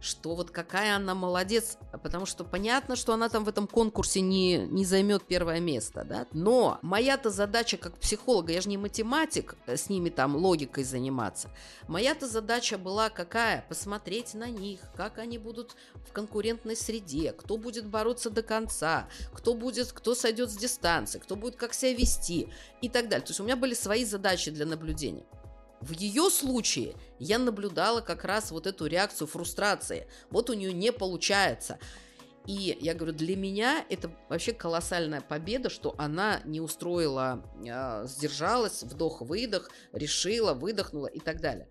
что 0.00 0.34
вот 0.34 0.50
какая 0.50 0.96
она 0.96 1.14
молодец, 1.14 1.76
потому 2.02 2.26
что 2.26 2.44
понятно, 2.44 2.96
что 2.96 3.14
она 3.14 3.28
там 3.28 3.44
в 3.44 3.48
этом 3.48 3.66
конкурсе 3.66 4.20
не, 4.20 4.58
не 4.58 4.84
займет 4.84 5.24
первое 5.24 5.60
место, 5.60 6.04
да, 6.04 6.26
но 6.32 6.78
моя-то 6.82 7.30
задача 7.30 7.76
как 7.76 7.98
психолога, 7.98 8.52
я 8.52 8.60
же 8.60 8.68
не 8.68 8.76
математик, 8.76 9.56
э, 9.66 9.76
с 9.76 9.88
ними 9.88 10.10
там 10.10 10.36
логикой 10.36 10.84
заниматься, 10.84 11.50
моя-то 11.88 12.28
задача 12.28 12.78
была 12.78 13.10
какая? 13.10 13.64
Посмотреть 13.68 14.34
на 14.34 14.48
них, 14.48 14.80
как 14.96 15.18
они 15.18 15.38
будут 15.38 15.74
в 16.08 16.12
конкурентной 16.12 16.76
среде, 16.76 17.32
кто 17.32 17.56
будет 17.56 17.86
бороться 17.86 18.30
до 18.30 18.42
конца, 18.42 19.08
кто 19.32 19.54
будет, 19.54 19.92
кто 19.92 20.14
сойдет 20.14 20.50
с 20.50 20.56
дистанции, 20.56 21.18
кто 21.18 21.34
будет 21.36 21.56
как 21.56 21.74
себя 21.74 21.94
вести 21.94 22.48
и 22.80 22.88
так 22.88 23.08
далее. 23.08 23.26
То 23.26 23.30
есть 23.30 23.40
у 23.40 23.44
меня 23.44 23.56
были 23.56 23.74
свои 23.74 24.04
задачи 24.04 24.50
для 24.50 24.66
наблюдения. 24.66 25.24
В 25.80 25.92
ее 25.92 26.28
случае 26.30 26.94
я 27.18 27.38
наблюдала 27.38 28.00
как 28.00 28.24
раз 28.24 28.50
вот 28.50 28.66
эту 28.66 28.86
реакцию 28.86 29.28
фрустрации. 29.28 30.08
Вот 30.30 30.50
у 30.50 30.54
нее 30.54 30.72
не 30.72 30.92
получается. 30.92 31.78
И 32.46 32.78
я 32.80 32.94
говорю, 32.94 33.12
для 33.12 33.36
меня 33.36 33.84
это 33.90 34.10
вообще 34.30 34.52
колоссальная 34.52 35.20
победа, 35.20 35.68
что 35.68 35.94
она 35.98 36.40
не 36.46 36.60
устроила, 36.60 37.44
э, 37.62 38.06
сдержалась, 38.06 38.82
вдох-выдох, 38.82 39.70
решила, 39.92 40.54
выдохнула 40.54 41.08
и 41.08 41.20
так 41.20 41.42
далее. 41.42 41.68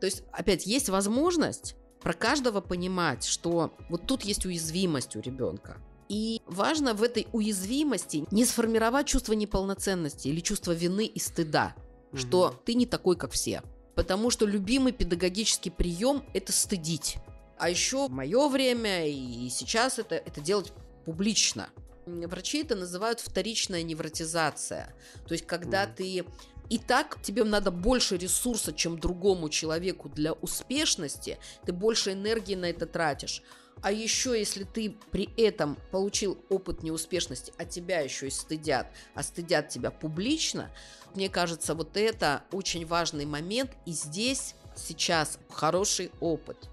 То 0.00 0.06
есть, 0.06 0.22
опять, 0.32 0.66
есть 0.66 0.88
возможность 0.88 1.74
про 2.00 2.12
каждого 2.12 2.60
понимать, 2.60 3.24
что 3.24 3.74
вот 3.88 4.06
тут 4.06 4.22
есть 4.22 4.46
уязвимость 4.46 5.16
у 5.16 5.20
ребенка. 5.20 5.78
И 6.08 6.40
важно 6.46 6.94
в 6.94 7.02
этой 7.02 7.26
уязвимости 7.32 8.24
не 8.30 8.44
сформировать 8.44 9.06
чувство 9.06 9.32
неполноценности 9.32 10.28
или 10.28 10.40
чувство 10.40 10.72
вины 10.72 11.06
и 11.06 11.18
стыда 11.18 11.74
что 12.14 12.60
ты 12.64 12.74
не 12.74 12.86
такой, 12.86 13.16
как 13.16 13.32
все. 13.32 13.62
Потому 13.94 14.30
что 14.30 14.46
любимый 14.46 14.92
педагогический 14.92 15.70
прием– 15.70 16.24
это 16.34 16.52
стыдить. 16.52 17.16
А 17.58 17.68
еще 17.68 18.08
в 18.08 18.10
мое 18.10 18.48
время 18.48 19.06
и 19.06 19.48
сейчас 19.50 19.98
это, 19.98 20.14
это 20.14 20.40
делать 20.40 20.72
публично. 21.04 21.68
Врачи 22.06 22.62
это 22.62 22.74
называют 22.74 23.20
вторичная 23.20 23.82
невротизация. 23.82 24.94
То 25.26 25.32
есть, 25.32 25.46
когда 25.46 25.84
mm. 25.84 25.94
ты 25.94 26.24
и 26.70 26.78
так 26.78 27.20
тебе 27.20 27.44
надо 27.44 27.70
больше 27.70 28.16
ресурса, 28.16 28.72
чем 28.72 28.98
другому 28.98 29.48
человеку 29.48 30.08
для 30.08 30.32
успешности, 30.32 31.38
ты 31.66 31.72
больше 31.72 32.12
энергии 32.12 32.54
на 32.54 32.66
это 32.66 32.86
тратишь. 32.86 33.42
А 33.82 33.92
еще, 33.92 34.38
если 34.38 34.64
ты 34.64 34.96
при 35.10 35.32
этом 35.36 35.76
получил 35.90 36.38
опыт 36.50 36.82
неуспешности, 36.82 37.52
а 37.56 37.64
тебя 37.64 38.00
еще 38.00 38.28
и 38.28 38.30
стыдят, 38.30 38.86
а 39.14 39.22
стыдят 39.22 39.68
тебя 39.68 39.90
публично, 39.90 40.70
мне 41.14 41.28
кажется, 41.28 41.74
вот 41.74 41.96
это 41.96 42.44
очень 42.52 42.86
важный 42.86 43.24
момент. 43.24 43.70
И 43.86 43.92
здесь 43.92 44.54
сейчас 44.76 45.38
хороший 45.50 46.10
опыт. 46.20 46.68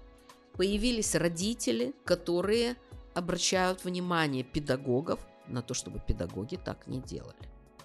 Появились 0.54 1.14
родители, 1.14 1.94
которые 2.04 2.76
обращают 3.14 3.84
внимание 3.84 4.44
педагогов 4.44 5.20
на 5.46 5.62
то, 5.62 5.74
чтобы 5.74 6.00
педагоги 6.00 6.56
так 6.56 6.86
не 6.86 7.00
делали. 7.00 7.36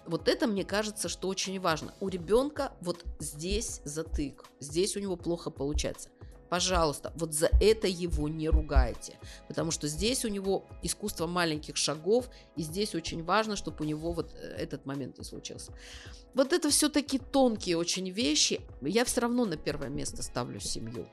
Вот 0.06 0.28
это, 0.28 0.48
мне 0.48 0.66
кажется, 0.66 1.08
что 1.08 1.30
очень 1.30 1.60
важно. 1.62 1.94
У 2.02 2.10
ребенка 2.10 2.74
вот 2.82 3.06
здесь 3.20 3.82
затык, 3.86 4.44
здесь 4.60 4.98
у 4.98 5.00
него 5.00 5.16
плохо 5.16 5.50
получается 5.50 6.10
пожалуйста, 6.54 7.12
вот 7.16 7.34
за 7.34 7.50
это 7.60 7.88
его 7.88 8.30
не 8.30 8.48
ругайте, 8.48 9.18
потому 9.48 9.72
что 9.72 9.88
здесь 9.88 10.24
у 10.24 10.28
него 10.28 10.68
искусство 10.84 11.26
маленьких 11.26 11.76
шагов, 11.78 12.30
и 12.56 12.62
здесь 12.62 12.94
очень 12.94 13.24
важно, 13.24 13.56
чтобы 13.56 13.78
у 13.80 13.88
него 13.88 14.12
вот 14.12 14.32
э, 14.36 14.58
этот 14.60 14.86
момент 14.86 15.18
не 15.18 15.24
случился. 15.24 15.72
Вот 16.36 16.54
это 16.54 16.70
все-таки 16.70 17.18
тонкие 17.18 17.76
очень 17.76 18.08
вещи, 18.12 18.62
я 18.82 19.04
все 19.04 19.22
равно 19.22 19.46
на 19.46 19.58
первое 19.58 19.90
место 19.90 20.22
ставлю 20.22 20.60
семью. 20.60 21.08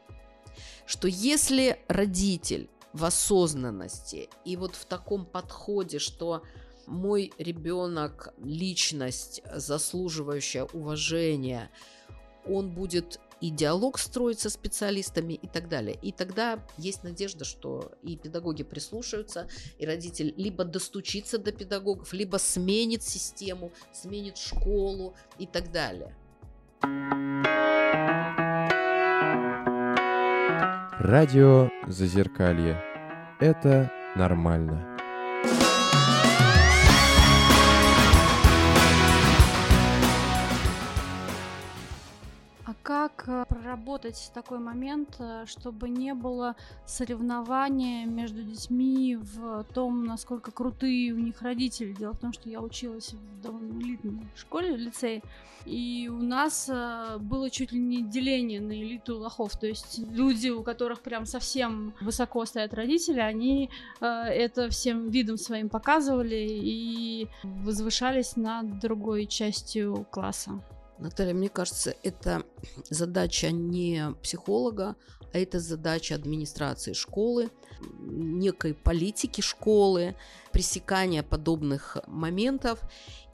Что 0.84 1.08
если 1.08 1.80
родитель 1.88 2.68
в 2.92 3.06
осознанности 3.06 4.28
и 4.44 4.58
вот 4.58 4.76
в 4.76 4.84
таком 4.84 5.24
подходе, 5.24 6.00
что 6.00 6.42
мой 6.86 7.32
ребенок 7.38 8.34
личность, 8.44 9.40
заслуживающая 9.54 10.64
уважения, 10.64 11.70
он 12.44 12.74
будет 12.74 13.20
и 13.40 13.50
диалог 13.50 13.98
строить 13.98 14.40
со 14.40 14.50
специалистами 14.50 15.34
и 15.34 15.46
так 15.46 15.68
далее. 15.68 15.98
И 16.02 16.12
тогда 16.12 16.58
есть 16.76 17.02
надежда, 17.04 17.44
что 17.44 17.92
и 18.02 18.16
педагоги 18.16 18.62
прислушаются, 18.62 19.48
и 19.78 19.86
родитель 19.86 20.34
либо 20.36 20.64
достучится 20.64 21.38
до 21.38 21.52
педагогов, 21.52 22.12
либо 22.12 22.36
сменит 22.36 23.02
систему, 23.02 23.72
сменит 23.92 24.36
школу 24.36 25.14
и 25.38 25.46
так 25.46 25.72
далее. 25.72 26.14
Радио 31.00 31.70
Зазеркалье. 31.88 32.78
Это 33.40 33.90
нормально. 34.16 34.86
Как 42.82 43.24
э, 43.26 43.44
проработать 43.48 44.30
такой 44.34 44.58
момент, 44.58 45.16
э, 45.18 45.44
чтобы 45.46 45.88
не 45.88 46.14
было 46.14 46.56
соревнования 46.86 48.06
между 48.06 48.42
детьми 48.42 49.16
в 49.16 49.64
том, 49.74 50.04
насколько 50.04 50.50
крутые 50.50 51.12
у 51.12 51.18
них 51.18 51.42
родители. 51.42 51.92
Дело 51.92 52.12
в 52.12 52.18
том, 52.18 52.32
что 52.32 52.48
я 52.48 52.60
училась 52.60 53.12
в 53.12 53.40
довольно 53.42 53.80
элитной 53.80 54.26
школе, 54.34 54.74
в 54.74 54.78
лицее, 54.78 55.22
и 55.66 56.10
у 56.10 56.22
нас 56.22 56.68
э, 56.68 57.18
было 57.18 57.50
чуть 57.50 57.72
ли 57.72 57.78
не 57.78 58.02
деление 58.02 58.60
на 58.60 58.72
элиту 58.72 59.18
лохов. 59.18 59.58
То 59.58 59.66
есть 59.66 59.98
люди, 59.98 60.48
у 60.48 60.62
которых 60.62 61.00
прям 61.00 61.26
совсем 61.26 61.94
высоко 62.00 62.44
стоят 62.46 62.72
родители, 62.74 63.20
они 63.20 63.70
это 64.00 64.70
всем 64.70 65.10
видом 65.10 65.36
своим 65.36 65.68
показывали 65.68 66.46
и 66.48 67.28
возвышались 67.42 68.36
над 68.36 68.78
другой 68.78 69.26
частью 69.26 70.06
класса. 70.10 70.60
Наталья, 71.00 71.34
мне 71.34 71.48
кажется, 71.48 71.94
это 72.02 72.44
задача 72.90 73.50
не 73.50 74.14
психолога, 74.22 74.96
а 75.32 75.38
это 75.38 75.60
задача 75.60 76.14
администрации 76.14 76.92
школы, 76.92 77.50
некой 77.80 78.74
политики 78.74 79.40
школы, 79.40 80.16
пресекания 80.52 81.22
подобных 81.22 81.96
моментов. 82.06 82.80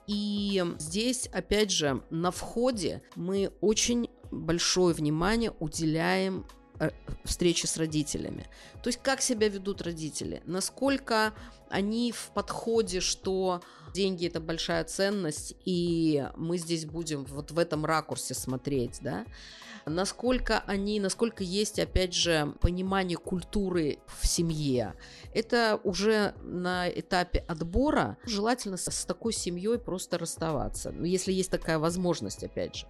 И 0.07 0.65
здесь, 0.79 1.29
опять 1.33 1.73
же, 1.73 2.03
на 2.11 2.31
входе 2.31 3.03
мы 3.17 3.51
очень 3.61 4.09
большое 4.31 4.95
внимание 4.95 5.53
уделяем 5.59 6.47
э, 6.79 6.91
встречи 7.25 7.67
с 7.67 7.77
родителями. 7.77 8.47
То 8.83 8.89
есть 8.89 9.01
как 9.03 9.21
себя 9.21 9.49
ведут 9.49 9.83
родители, 9.83 10.43
насколько 10.47 11.35
они 11.71 12.13
в 12.13 12.31
подходе, 12.35 13.01
что 13.01 13.63
деньги 13.97 14.27
это 14.27 14.41
большая 14.41 14.85
ценность, 14.85 15.55
и 15.65 16.29
мы 16.37 16.59
здесь 16.59 16.85
будем 16.85 17.25
вот 17.25 17.51
в 17.51 17.59
этом 17.59 17.85
ракурсе 17.87 18.35
смотреть, 18.35 18.99
да, 19.01 19.25
насколько 19.87 20.61
они, 20.67 21.01
насколько 21.01 21.43
есть, 21.43 21.79
опять 21.79 22.13
же, 22.13 22.55
понимание 22.61 23.17
культуры 23.17 23.99
в 24.07 24.27
семье. 24.27 24.95
Это 25.33 25.81
уже 25.85 26.35
на 26.43 26.89
этапе 26.89 27.45
отбора 27.49 28.19
желательно 28.25 28.77
с, 28.77 29.05
такой 29.07 29.33
семьей 29.33 29.79
просто 29.79 30.19
расставаться, 30.19 30.93
ну, 30.93 31.05
если 31.05 31.33
есть 31.33 31.51
такая 31.51 31.79
возможность, 31.79 32.45
опять 32.45 32.77
же. 32.77 32.87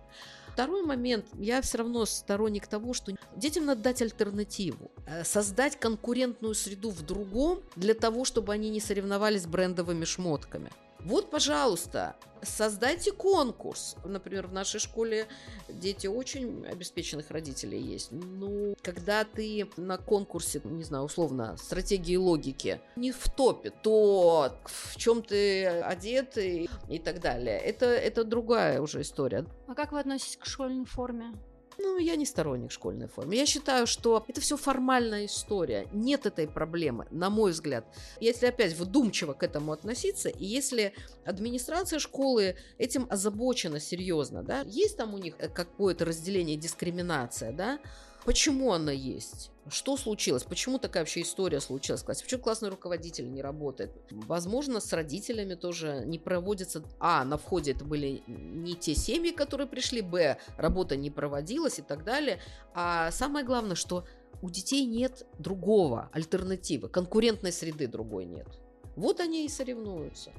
Второй 0.53 0.87
момент, 0.87 1.27
я 1.35 1.61
все 1.61 1.79
равно 1.79 2.07
сторонник 2.07 2.67
того, 2.67 2.95
что 2.95 3.13
детям 3.37 3.67
надо 3.67 3.83
дать 3.83 4.01
альтернативу, 4.01 4.91
э, 5.07 5.23
создать 5.23 5.79
конкурентную 5.79 6.55
среду 6.55 6.89
в 6.89 7.03
другом 7.03 7.61
для 7.77 7.93
того, 7.93 8.25
чтобы 8.25 8.55
они 8.55 8.71
не 8.71 8.81
соревновались 8.81 9.47
брендовыми 9.47 10.07
шмотками. 10.07 10.71
Вот, 11.07 11.31
пожалуйста, 11.31 12.17
создайте 12.43 13.13
конкурс. 13.13 13.95
Например, 14.05 14.49
в 14.49 14.53
нашей 14.53 14.81
школе 14.81 15.29
дети 15.69 16.09
очень 16.09 16.67
обеспеченных 16.67 17.31
родителей 17.31 17.81
есть. 17.81 18.09
Ну, 18.11 18.75
когда 18.83 19.23
ты 19.23 19.69
на 19.77 19.99
конкурсе, 19.99 20.61
не 20.65 20.83
знаю, 20.83 21.05
условно, 21.05 21.57
стратегии 21.59 22.17
логики 22.17 22.81
не 22.97 23.13
в 23.13 23.29
топе, 23.31 23.71
то 23.71 24.53
в 24.65 24.97
чем 24.97 25.23
ты 25.23 25.67
одет 25.67 26.39
и, 26.39 26.69
и 26.89 26.99
так 26.99 27.21
далее. 27.21 27.57
Это, 27.57 27.87
это 27.87 28.25
другая 28.25 28.81
уже 28.81 29.03
история. 29.03 29.47
А 29.69 29.77
как 29.77 29.93
вы 29.93 30.01
относитесь 30.01 30.39
к 30.39 30.47
школьной 30.47 30.87
форме? 30.87 31.35
Ну, 31.79 31.99
я 31.99 32.17
не 32.17 32.27
сторонник 32.27 32.73
школьной 32.73 33.09
формы. 33.09 33.35
Я 33.35 33.47
считаю, 33.47 33.87
что 33.87 34.25
это 34.29 34.41
все 34.41 34.57
формальная 34.57 35.27
история. 35.27 35.89
Нет 35.93 36.27
этой 36.27 36.49
проблемы, 36.49 37.07
на 37.11 37.31
мой 37.31 37.53
взгляд. 37.53 37.87
Если 38.21 38.47
опять 38.47 38.75
вдумчиво 38.75 39.35
к 39.35 39.43
этому 39.43 39.73
относиться, 39.73 40.29
и 40.29 40.45
если 40.45 40.95
администрация 41.25 41.99
школы 41.99 42.57
этим 42.79 43.07
озабочена 43.11 43.81
серьезно, 43.81 44.43
да, 44.43 44.63
есть 44.63 44.97
там 44.97 45.15
у 45.15 45.19
них 45.19 45.37
какое-то 45.37 46.05
разделение, 46.05 46.57
дискриминация, 46.57 47.53
да, 47.53 47.79
Почему 48.27 48.73
она 48.73 48.91
есть? 48.91 49.53
Что 49.69 49.97
случилось? 49.97 50.43
Почему 50.43 50.81
такая 50.81 51.05
вообще 51.05 51.23
история 51.23 51.61
случилась 51.61 52.03
в 52.03 52.05
классе? 52.05 52.25
Почему 52.25 52.43
классный 52.43 52.71
руководитель 52.71 53.33
не 53.33 53.41
работает? 53.41 53.93
Возможно, 54.11 54.81
с 54.81 54.93
родителями 54.93 55.55
тоже 55.55 56.03
не 56.05 56.19
проводится... 56.19 56.83
А, 56.99 57.25
на 57.25 57.39
входе 57.39 57.71
это 57.71 57.85
были 57.85 58.25
не 58.27 58.75
те 58.75 58.97
семьи, 58.97 59.31
которые 59.31 59.69
пришли, 59.69 60.03
Б, 60.03 60.39
работа 60.57 60.97
не 60.97 61.09
проводилась 61.09 61.79
и 61.79 61.83
так 61.83 62.03
далее. 62.03 62.41
А 62.75 63.13
самое 63.13 63.47
главное, 63.47 63.77
что 63.77 64.05
у 64.43 64.51
детей 64.51 64.85
нет 64.85 65.25
другого 65.39 66.11
альтернативы, 66.13 66.89
конкурентной 66.89 67.53
среды 67.53 67.87
другой 67.87 68.25
нет. 68.25 68.49
Вот 68.97 69.21
они 69.21 69.47
и 69.47 69.49
соревнуются. 69.49 70.33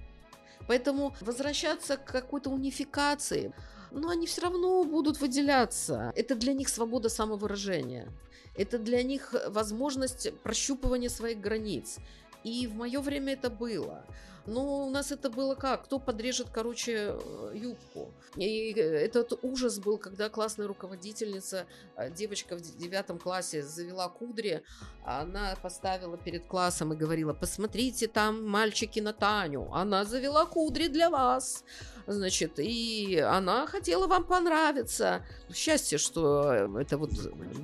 Поэтому 0.68 1.16
возвращаться 1.22 1.96
к 1.96 2.04
какой-то 2.04 2.50
унификации, 2.50 3.54
но 3.92 4.10
они 4.10 4.28
все 4.28 4.42
равно 4.42 4.84
будут 4.84 5.20
выделяться. 5.20 6.12
Это 6.16 6.36
для 6.36 6.54
них 6.54 6.70
свобода 6.70 7.10
самовыражения. 7.10 8.08
Это 8.56 8.80
для 8.80 9.04
них 9.04 9.34
возможность 9.48 10.34
прощупывания 10.44 11.10
своих 11.10 11.40
границ. 11.40 11.98
И 12.44 12.68
в 12.68 12.76
мое 12.76 13.00
время 13.02 13.34
это 13.34 13.50
было. 13.50 14.04
Но 14.48 14.88
у 14.88 14.90
нас 14.90 15.12
это 15.12 15.30
было 15.30 15.56
как? 15.56 15.84
Кто 15.86 16.00
подрежет, 16.00 16.48
короче, 16.50 17.16
э, 17.20 17.52
юбку? 17.54 18.14
И 18.38 18.72
этот 18.72 19.34
ужас 19.42 19.78
был, 19.78 19.98
когда 19.98 20.30
классная 20.30 20.68
руководительница, 20.68 21.66
э, 21.98 22.10
девочка 22.12 22.56
в 22.56 22.62
девятом 22.62 23.20
классе 23.20 23.62
завела 23.62 24.08
кудри, 24.08 24.64
она 25.06 25.56
поставила 25.62 26.18
перед 26.18 26.46
классом 26.46 26.94
и 26.94 26.96
говорила, 26.96 27.34
посмотрите, 27.34 28.08
там 28.08 28.48
мальчики 28.48 29.02
на 29.02 29.12
Таню, 29.12 29.70
она 29.74 30.06
завела 30.06 30.46
кудри 30.46 30.88
для 30.88 31.10
вас 31.10 31.64
значит, 32.08 32.54
и 32.58 33.18
она 33.18 33.68
хотела 33.68 34.08
вам 34.08 34.24
понравиться. 34.24 35.26
Счастье, 35.54 35.98
что 35.98 36.54
это 36.80 36.98
вот, 36.98 37.12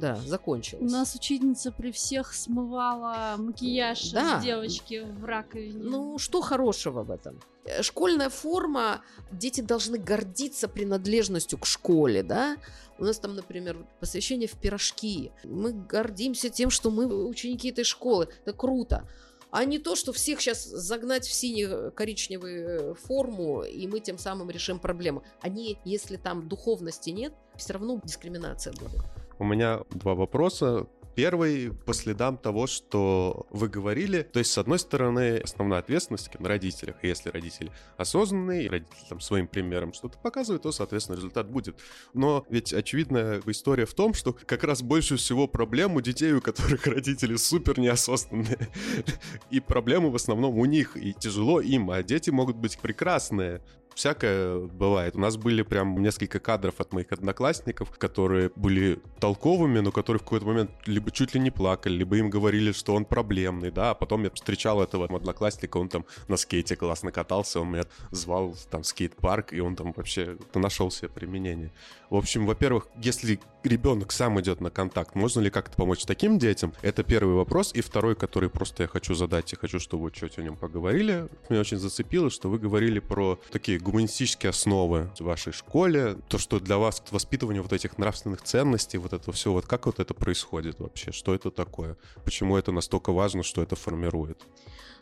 да, 0.01 0.17
закончилось. 0.17 0.83
У 0.83 0.93
нас 0.93 1.15
учительница 1.15 1.71
при 1.71 1.93
всех 1.93 2.33
смывала 2.33 3.35
макияж 3.37 4.11
да. 4.11 4.39
с 4.39 4.43
девочки 4.43 5.05
в 5.17 5.23
раковине. 5.23 5.81
Ну, 5.81 6.17
что 6.17 6.41
хорошего 6.41 6.72
в 7.03 7.11
этом? 7.11 7.39
Э, 7.65 7.81
школьная 7.81 8.29
форма, 8.29 9.01
дети 9.31 9.61
должны 9.61 9.97
гордиться 9.97 10.67
принадлежностью 10.67 11.57
к 11.59 11.65
школе, 11.65 12.23
да? 12.23 12.57
У 12.99 13.05
нас 13.05 13.19
там, 13.19 13.35
например, 13.35 13.85
посвящение 13.99 14.47
в 14.47 14.53
пирожки. 14.53 15.31
Мы 15.43 15.73
гордимся 15.73 16.49
тем, 16.49 16.69
что 16.69 16.91
мы 16.91 17.05
ученики 17.27 17.69
этой 17.69 17.83
школы. 17.83 18.27
Это 18.45 18.53
круто 18.53 19.07
а 19.53 19.65
не 19.65 19.77
то, 19.77 19.95
что 19.95 20.11
всех 20.13 20.41
сейчас 20.41 20.63
загнать 20.63 21.27
в 21.27 21.31
сине-коричневую 21.31 22.65
э, 22.65 22.93
форму, 22.95 23.61
и 23.61 23.85
мы 23.87 23.99
тем 23.99 24.17
самым 24.17 24.49
решим 24.49 24.79
проблему. 24.79 25.21
Они, 25.41 25.77
если 25.85 26.17
там 26.17 26.49
духовности 26.49 27.11
нет, 27.11 27.33
все 27.55 27.73
равно 27.73 28.01
дискриминация 28.03 28.73
будет. 28.73 29.01
У 29.37 29.43
меня 29.43 29.81
два 29.91 30.15
вопроса. 30.15 30.87
Первый 31.15 31.71
по 31.71 31.93
следам 31.93 32.37
того, 32.37 32.67
что 32.67 33.45
вы 33.51 33.69
говорили. 33.69 34.23
То 34.23 34.39
есть, 34.39 34.51
с 34.51 34.57
одной 34.57 34.79
стороны, 34.79 35.37
основная 35.37 35.79
ответственность 35.79 36.29
на 36.39 36.49
родителях. 36.49 36.95
И 37.03 37.07
если 37.07 37.29
родители 37.29 37.71
осознанные, 37.97 38.69
родители 38.69 39.05
там 39.09 39.19
своим 39.19 39.47
примером 39.47 39.93
что-то 39.93 40.17
показывают, 40.17 40.63
то, 40.63 40.71
соответственно, 40.71 41.17
результат 41.17 41.47
будет. 41.49 41.79
Но 42.13 42.45
ведь 42.49 42.73
очевидная 42.73 43.41
история 43.45 43.85
в 43.85 43.93
том, 43.93 44.13
что 44.13 44.33
как 44.33 44.63
раз 44.63 44.81
больше 44.81 45.17
всего 45.17 45.47
проблем 45.47 45.95
у 45.95 46.01
детей, 46.01 46.33
у 46.33 46.41
которых 46.41 46.87
родители 46.87 47.35
супер 47.35 47.79
неосознанные. 47.79 48.69
И 49.51 49.59
проблемы 49.59 50.09
в 50.09 50.15
основном 50.15 50.57
у 50.57 50.65
них. 50.65 50.97
И 50.97 51.13
тяжело 51.13 51.61
им, 51.61 51.91
а 51.91 52.01
дети 52.01 52.31
могут 52.31 52.55
быть 52.55 52.79
прекрасные 52.79 53.61
всякое 53.95 54.59
бывает. 54.59 55.15
У 55.15 55.19
нас 55.19 55.37
были 55.37 55.61
прям 55.61 56.01
несколько 56.01 56.39
кадров 56.39 56.75
от 56.79 56.93
моих 56.93 57.11
одноклассников, 57.11 57.91
которые 57.97 58.51
были 58.55 58.99
толковыми, 59.19 59.79
но 59.79 59.91
которые 59.91 60.19
в 60.19 60.23
какой-то 60.23 60.45
момент 60.45 60.71
либо 60.85 61.11
чуть 61.11 61.33
ли 61.33 61.39
не 61.39 61.51
плакали, 61.51 61.93
либо 61.93 62.17
им 62.17 62.29
говорили, 62.29 62.71
что 62.71 62.95
он 62.95 63.05
проблемный, 63.05 63.71
да, 63.71 63.91
а 63.91 63.93
потом 63.93 64.23
я 64.23 64.29
встречал 64.29 64.81
этого 64.81 65.05
одноклассника, 65.05 65.77
он 65.77 65.89
там 65.89 66.05
на 66.27 66.37
скейте 66.37 66.75
классно 66.75 67.11
катался, 67.11 67.59
он 67.59 67.71
меня 67.71 67.83
звал 68.11 68.55
там 68.69 68.83
скейт-парк, 68.83 69.53
и 69.53 69.59
он 69.59 69.75
там 69.75 69.93
вообще 69.95 70.37
нашел 70.53 70.91
себе 70.91 71.09
применение. 71.09 71.71
В 72.09 72.15
общем, 72.15 72.45
во-первых, 72.45 72.87
если 73.01 73.39
ребенок 73.63 74.11
сам 74.11 74.39
идет 74.39 74.61
на 74.61 74.69
контакт, 74.69 75.15
можно 75.15 75.39
ли 75.39 75.49
как-то 75.49 75.75
помочь 75.75 76.05
таким 76.05 76.37
детям? 76.37 76.73
Это 76.83 77.03
первый 77.03 77.33
вопрос. 77.33 77.71
И 77.73 77.81
второй, 77.81 78.15
который 78.15 78.49
просто 78.49 78.83
я 78.83 78.87
хочу 78.87 79.15
задать, 79.15 79.51
и 79.51 79.55
хочу, 79.55 79.79
чтобы 79.79 80.03
вы 80.03 80.11
чуть 80.11 80.37
о 80.37 80.43
нем 80.43 80.55
поговорили. 80.55 81.27
Меня 81.49 81.61
очень 81.61 81.79
зацепило, 81.79 82.29
что 82.29 82.49
вы 82.49 82.59
говорили 82.59 82.99
про 82.99 83.39
такие 83.51 83.79
гуманистические 83.83 84.49
основы 84.49 85.11
в 85.19 85.23
вашей 85.23 85.53
школе, 85.53 86.17
то, 86.27 86.37
что 86.37 86.59
для 86.59 86.77
вас 86.77 87.03
воспитывание 87.11 87.61
вот 87.61 87.73
этих 87.73 87.97
нравственных 87.97 88.41
ценностей, 88.41 88.97
вот 88.97 89.13
это 89.13 89.31
все, 89.31 89.51
вот 89.51 89.67
как 89.67 89.85
вот 89.85 89.99
это 89.99 90.13
происходит 90.13 90.79
вообще? 90.79 91.11
Что 91.11 91.35
это 91.35 91.51
такое? 91.51 91.97
Почему 92.23 92.57
это 92.57 92.71
настолько 92.71 93.11
важно, 93.11 93.43
что 93.43 93.61
это 93.61 93.75
формирует? 93.75 94.41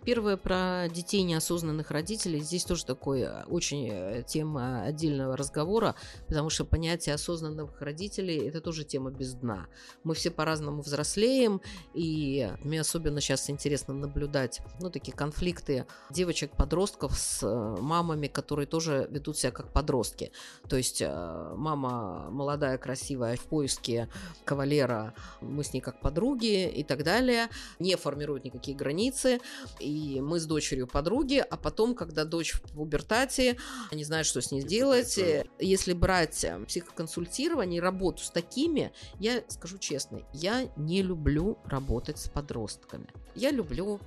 Первое 0.03 0.35
про 0.35 0.87
детей 0.89 1.21
неосознанных 1.21 1.91
родителей. 1.91 2.39
Здесь 2.39 2.65
тоже 2.65 2.85
такой 2.85 3.21
э, 3.21 3.43
очень 3.43 3.87
э, 3.91 4.23
тема 4.25 4.81
отдельного 4.81 5.37
разговора, 5.37 5.93
потому 6.27 6.49
что 6.49 6.65
понятие 6.65 7.13
осознанных 7.13 7.79
родителей– 7.79 8.37
это 8.47 8.61
тоже 8.61 8.83
тема 8.83 9.11
без 9.11 9.35
дна. 9.35 9.67
Мы 10.03 10.15
все 10.15 10.31
по-разному 10.31 10.81
взрослеем, 10.81 11.61
и 11.93 12.51
мне 12.63 12.81
особенно 12.81 13.21
сейчас 13.21 13.47
интересно 13.51 13.93
наблюдать 13.93 14.61
ну, 14.79 14.89
такие 14.89 15.15
конфликты 15.15 15.85
девочек-подростков 16.09 17.15
с 17.15 17.43
э, 17.43 17.81
мамами, 17.81 18.25
которые 18.25 18.65
тоже 18.65 19.07
ведут 19.11 19.37
себя 19.37 19.51
как 19.51 19.71
подростки. 19.71 20.31
То 20.67 20.77
есть 20.77 21.01
мама 21.01 22.29
молодая, 22.31 22.77
красивая, 22.79 23.35
в 23.35 23.41
поиске 23.41 24.09
кавалера, 24.45 25.13
мы 25.41 25.63
с 25.63 25.73
ней 25.73 25.81
как 25.81 26.01
подруги 26.01 26.67
и 26.67 26.83
так 26.83 27.03
далее, 27.03 27.49
не 27.77 27.95
формируют 27.95 28.45
никакие 28.45 28.75
границы, 28.75 29.39
и 29.79 29.90
мы 30.21 30.39
с 30.39 30.45
дочерью 30.45 30.87
подруги, 30.87 31.37
а 31.37 31.57
потом, 31.57 31.95
когда 31.95 32.25
дочь 32.25 32.53
в 32.53 32.61
пубертате, 32.61 33.57
не 33.91 34.03
знают, 34.03 34.27
что 34.27 34.41
с 34.41 34.51
ней 34.51 34.61
сделать. 34.61 35.19
Если 35.59 35.93
брать 35.93 36.43
э, 36.43 36.59
психоконсультирование 36.65 37.77
и 37.77 37.81
работу 37.81 38.23
с 38.23 38.29
такими, 38.29 38.91
я 39.19 39.43
скажу 39.47 39.77
честно, 39.77 40.21
я 40.33 40.69
не 40.75 41.01
люблю 41.01 41.57
работать 41.65 42.17
с 42.19 42.29
подростками. 42.29 43.07
Я 43.35 43.51
люблю 43.51 43.99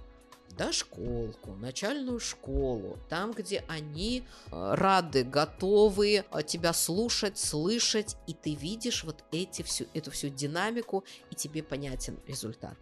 дошколку, 0.57 1.55
начальную 1.55 2.21
школу, 2.21 2.99
там, 3.09 3.33
где 3.33 3.65
они 3.69 4.25
э, 4.51 4.75
рады, 4.75 5.25
готовы 5.25 6.25
э, 6.31 6.43
тебя 6.47 6.73
слушать, 6.73 7.39
слышать, 7.39 8.17
и 8.27 8.35
ты 8.35 8.55
видишь 8.55 9.05
вот 9.05 9.25
эти 9.33 9.63
всю, 9.63 9.87
эту 9.95 10.11
всю 10.11 10.29
динамику, 10.29 11.05
и 11.31 11.35
тебе 11.35 11.63
понятен 11.63 12.19
результат 12.27 12.77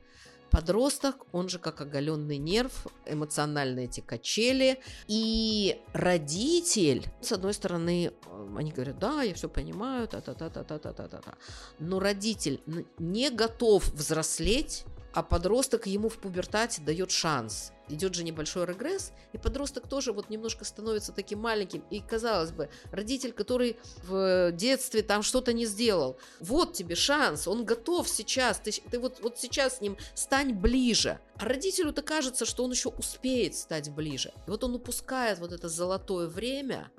подросток, 0.52 1.16
он 1.32 1.48
же 1.48 1.58
как 1.58 1.80
оголенный 1.80 2.38
нерв, 2.38 2.86
эмоциональные 3.06 3.86
эти 3.86 4.00
качели. 4.00 4.78
И 5.08 5.80
родитель, 5.94 7.06
с 7.22 7.32
одной 7.32 7.54
стороны, 7.54 8.12
э, 8.26 8.56
они 8.58 8.70
говорят, 8.70 8.98
да, 8.98 9.22
я 9.22 9.32
все 9.34 9.48
понимаю, 9.48 10.06
та-та-та-та-та-та-та-та. 10.06 11.34
Но 11.78 11.98
родитель 12.00 12.60
не 12.98 13.30
готов 13.30 13.88
взрослеть, 13.94 14.84
а 15.12 15.22
подросток 15.22 15.86
ему 15.86 16.08
в 16.08 16.18
пубертате 16.18 16.82
дает 16.82 17.10
шанс 17.10 17.72
идет 17.88 18.14
же 18.14 18.24
небольшой 18.24 18.66
регресс, 18.66 19.12
и 19.32 19.38
подросток 19.38 19.86
тоже 19.88 20.12
вот 20.12 20.30
немножко 20.30 20.64
становится 20.64 21.12
таким 21.12 21.40
маленьким. 21.40 21.84
И, 21.90 22.00
казалось 22.00 22.52
бы, 22.52 22.68
родитель, 22.90 23.32
который 23.32 23.76
в 24.04 24.52
детстве 24.52 25.02
там 25.02 25.22
что-то 25.22 25.52
не 25.52 25.66
сделал, 25.66 26.16
вот 26.40 26.72
тебе 26.72 26.94
шанс, 26.94 27.46
он 27.46 27.64
готов 27.64 28.08
сейчас, 28.08 28.58
ты, 28.58 28.72
ты 28.90 28.98
вот, 28.98 29.20
вот 29.20 29.38
сейчас 29.38 29.78
с 29.78 29.80
ним 29.80 29.96
стань 30.14 30.54
ближе. 30.54 31.18
А 31.36 31.44
родителю-то 31.44 32.02
кажется, 32.02 32.46
что 32.46 32.64
он 32.64 32.72
еще 32.72 32.88
успеет 32.88 33.54
стать 33.54 33.90
ближе. 33.90 34.32
И 34.46 34.50
вот 34.50 34.64
он 34.64 34.74
упускает 34.74 35.38
вот 35.38 35.52
это 35.52 35.68
золотое 35.68 36.28
время, 36.28 36.90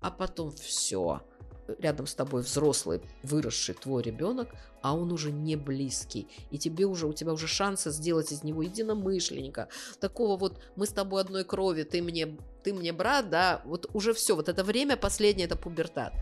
а 0.00 0.10
потом 0.10 0.52
все– 0.52 1.22
рядом 1.78 2.06
с 2.06 2.14
тобой 2.14 2.42
взрослый, 2.42 3.00
выросший 3.22 3.74
твой 3.74 4.02
ребенок, 4.02 4.48
а 4.82 4.94
он 4.94 5.12
уже 5.12 5.32
не 5.32 5.56
близкий. 5.56 6.28
И 6.50 6.58
тебе 6.58 6.86
уже, 6.86 7.06
у 7.06 7.12
тебя 7.12 7.32
уже 7.32 7.48
шансы 7.48 7.90
сделать 7.90 8.32
из 8.32 8.44
него 8.44 8.62
единомышленника. 8.62 9.68
Такого 10.00 10.36
вот, 10.36 10.60
мы 10.76 10.86
с 10.86 10.90
тобой 10.90 11.22
одной 11.22 11.44
крови, 11.44 11.82
ты 11.82 12.02
мне, 12.02 12.36
ты 12.62 12.72
мне 12.72 12.92
брат, 12.92 13.30
да, 13.30 13.62
вот 13.64 13.90
уже 13.94 14.14
все, 14.14 14.36
вот 14.36 14.48
это 14.48 14.62
время 14.64 14.96
последнее, 14.96 15.46
это 15.46 15.56
пубертат. 15.56 16.12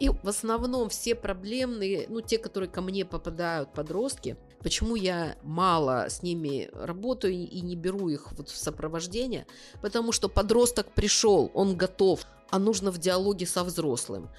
И 0.00 0.10
в 0.10 0.28
основном 0.28 0.88
все 0.88 1.14
проблемные, 1.14 2.06
ну, 2.08 2.20
те, 2.20 2.38
которые 2.38 2.70
ко 2.70 2.80
мне 2.80 3.04
попадают, 3.04 3.72
подростки, 3.72 4.36
почему 4.60 4.94
я 4.94 5.36
мало 5.42 6.06
с 6.08 6.22
ними 6.22 6.70
работаю 6.72 7.34
и 7.34 7.60
не 7.60 7.74
беру 7.74 8.08
их 8.08 8.32
вот 8.32 8.48
в 8.48 8.56
сопровождение, 8.56 9.46
потому 9.82 10.12
что 10.12 10.28
подросток 10.28 10.92
пришел, 10.92 11.50
он 11.52 11.76
готов, 11.76 12.24
а 12.50 12.58
нужно 12.58 12.90
в 12.92 12.98
диалоге 12.98 13.46
со 13.46 13.64
взрослым 13.64 14.30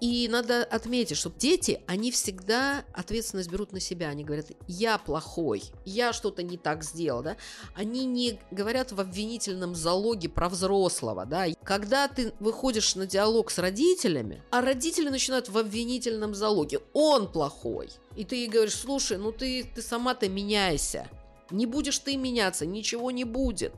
И 0.00 0.28
надо 0.28 0.62
отметить, 0.62 1.16
что 1.16 1.30
дети, 1.30 1.80
они 1.86 2.12
всегда 2.12 2.84
ответственность 2.92 3.50
берут 3.50 3.72
на 3.72 3.80
себя. 3.80 4.08
Они 4.08 4.24
говорят, 4.24 4.46
я 4.68 4.98
плохой, 4.98 5.64
я 5.84 6.12
что-то 6.12 6.42
не 6.42 6.56
так 6.56 6.84
сделал, 6.84 7.22
да. 7.22 7.36
Они 7.74 8.04
не 8.04 8.38
говорят 8.50 8.92
в 8.92 9.00
обвинительном 9.00 9.74
залоге 9.74 10.28
про 10.28 10.48
взрослого, 10.48 11.26
да. 11.26 11.46
Когда 11.64 12.06
ты 12.06 12.32
выходишь 12.38 12.94
на 12.94 13.06
диалог 13.06 13.50
с 13.50 13.58
родителями, 13.58 14.42
а 14.50 14.60
родители 14.60 15.08
начинают 15.08 15.48
в 15.48 15.58
обвинительном 15.58 16.34
залоге, 16.34 16.80
он 16.92 17.30
плохой. 17.30 17.90
И 18.16 18.24
ты 18.24 18.36
ей 18.36 18.48
говоришь, 18.48 18.74
слушай, 18.74 19.18
ну 19.18 19.32
ты, 19.32 19.64
ты 19.74 19.82
сама-то 19.82 20.28
меняйся. 20.28 21.08
Не 21.50 21.66
будешь 21.66 21.98
ты 21.98 22.16
меняться, 22.16 22.66
ничего 22.66 23.10
не 23.10 23.24
будет. 23.24 23.72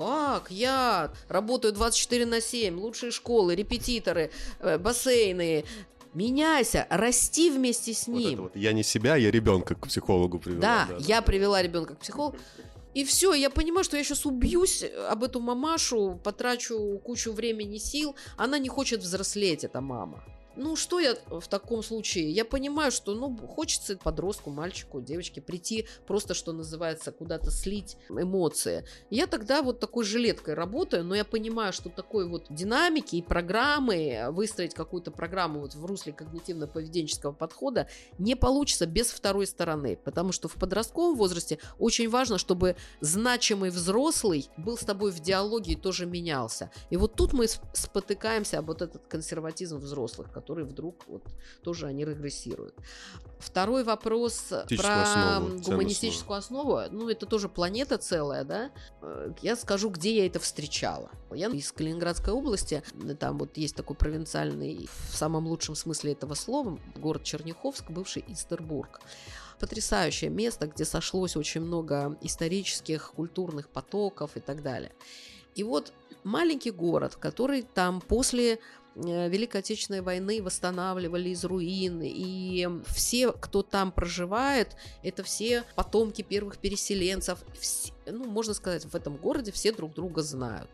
Как? 0.00 0.50
Я 0.50 1.10
работаю 1.28 1.74
24 1.74 2.24
на 2.26 2.40
7, 2.40 2.78
лучшие 2.80 3.12
школы, 3.12 3.54
репетиторы, 3.54 4.30
э, 4.60 4.78
бассейны. 4.78 5.64
Меняйся, 6.14 6.86
расти 6.90 7.50
вместе 7.50 7.92
с 7.92 8.06
Вот 8.06 8.16
ним. 8.18 8.32
это 8.32 8.42
вот. 8.42 8.56
Я 8.56 8.72
не 8.72 8.82
себя, 8.82 9.16
я 9.16 9.30
ребенка 9.30 9.74
к 9.74 9.86
психологу 9.86 10.38
привела. 10.38 10.60
Да, 10.60 10.88
я 11.00 11.22
привела 11.22 11.62
ребенка 11.62 11.94
к 11.94 11.98
психологу. 11.98 12.36
И 12.94 13.04
все, 13.04 13.34
я 13.34 13.50
понимаю, 13.50 13.84
что 13.84 13.96
я 13.96 14.02
сейчас 14.02 14.26
убьюсь 14.26 14.84
об 15.08 15.22
эту 15.22 15.38
мамашу, 15.38 16.18
потрачу 16.24 16.98
кучу 17.04 17.32
времени 17.32 17.76
и 17.76 17.78
сил. 17.78 18.16
Она 18.36 18.58
не 18.58 18.68
хочет 18.68 19.00
взрослеть, 19.02 19.62
эта 19.64 19.80
мама. 19.80 20.24
Ну, 20.56 20.74
что 20.74 20.98
я 20.98 21.16
в 21.28 21.46
таком 21.48 21.82
случае? 21.82 22.30
Я 22.30 22.44
понимаю, 22.44 22.90
что, 22.90 23.14
ну, 23.14 23.36
хочется 23.36 23.96
подростку, 23.96 24.50
мальчику, 24.50 25.00
девочке 25.00 25.40
прийти, 25.40 25.86
просто, 26.06 26.34
что 26.34 26.52
называется, 26.52 27.12
куда-то 27.12 27.50
слить 27.50 27.96
эмоции. 28.08 28.84
Я 29.10 29.26
тогда 29.26 29.62
вот 29.62 29.78
такой 29.78 30.04
жилеткой 30.04 30.54
работаю, 30.54 31.04
но 31.04 31.14
я 31.14 31.24
понимаю, 31.24 31.72
что 31.72 31.88
такой 31.88 32.28
вот 32.28 32.46
динамики 32.50 33.16
и 33.16 33.22
программы, 33.22 34.26
выстроить 34.30 34.74
какую-то 34.74 35.10
программу 35.10 35.60
вот 35.60 35.74
в 35.74 35.84
русле 35.84 36.12
когнитивно-поведенческого 36.12 37.32
подхода 37.32 37.88
не 38.18 38.34
получится 38.34 38.86
без 38.86 39.10
второй 39.10 39.46
стороны, 39.46 39.96
потому 39.96 40.32
что 40.32 40.48
в 40.48 40.54
подростковом 40.54 41.16
возрасте 41.16 41.58
очень 41.78 42.08
важно, 42.08 42.38
чтобы 42.38 42.76
значимый 43.00 43.70
взрослый 43.70 44.48
был 44.56 44.76
с 44.76 44.80
тобой 44.80 45.12
в 45.12 45.20
диалоге 45.20 45.72
и 45.72 45.76
тоже 45.76 46.06
менялся. 46.06 46.70
И 46.90 46.96
вот 46.96 47.14
тут 47.14 47.32
мы 47.32 47.46
спотыкаемся 47.46 48.58
об 48.58 48.70
вот 48.70 48.82
этот 48.82 49.06
консерватизм 49.06 49.78
взрослых, 49.78 50.30
который 50.40 50.64
вдруг 50.64 51.04
вот 51.06 51.22
тоже 51.62 51.86
они 51.86 52.04
регрессируют. 52.04 52.74
Второй 53.38 53.84
вопрос 53.84 54.52
про 54.76 55.02
основу, 55.02 55.60
гуманистическую 55.60 56.36
основу. 56.38 56.80
Ну, 56.90 57.08
это 57.08 57.26
тоже 57.26 57.48
планета 57.48 57.98
целая, 57.98 58.44
да? 58.44 58.70
Э, 59.02 59.32
Я 59.42 59.56
скажу, 59.56 59.90
где 59.90 60.16
я 60.16 60.26
это 60.26 60.40
встречала. 60.40 61.10
Я 61.32 61.48
из 61.48 61.70
Калининградской 61.72 62.32
области, 62.32 62.82
там 63.18 63.38
вот 63.38 63.56
есть 63.56 63.76
такой 63.76 63.96
провинциальный, 63.96 64.88
в 65.10 65.16
самом 65.16 65.46
лучшем 65.46 65.74
смысле 65.74 66.12
этого 66.12 66.34
слова, 66.34 66.78
город 66.96 67.22
Черняховск, 67.24 67.90
бывший 67.90 68.24
Истербург 68.28 69.00
потрясающее 69.58 70.30
место, 70.30 70.66
где 70.66 70.86
сошлось 70.86 71.36
очень 71.36 71.60
много 71.60 72.16
исторических, 72.22 73.12
культурных 73.12 73.68
потоков 73.68 74.38
и 74.38 74.40
так 74.40 74.62
далее. 74.62 74.90
И 75.54 75.62
вот 75.62 75.92
маленький 76.24 76.70
город, 76.70 77.16
который 77.16 77.62
там 77.62 78.00
после 78.00 78.54
э, 78.54 78.58
Великой 78.96 79.60
Отечественной 79.60 80.00
войны 80.00 80.42
восстанавливали 80.42 81.30
из 81.30 81.44
руин, 81.44 82.00
и 82.02 82.68
все, 82.88 83.32
кто 83.32 83.62
там 83.62 83.92
проживает, 83.92 84.76
это 85.02 85.22
все 85.22 85.64
потомки 85.76 86.22
первых 86.22 86.58
переселенцев. 86.58 87.38
Все- 87.58 87.92
ну, 88.06 88.24
можно 88.24 88.54
сказать, 88.54 88.84
в 88.84 88.94
этом 88.94 89.16
городе 89.16 89.52
все 89.52 89.72
друг 89.72 89.94
друга 89.94 90.22
знают. 90.22 90.68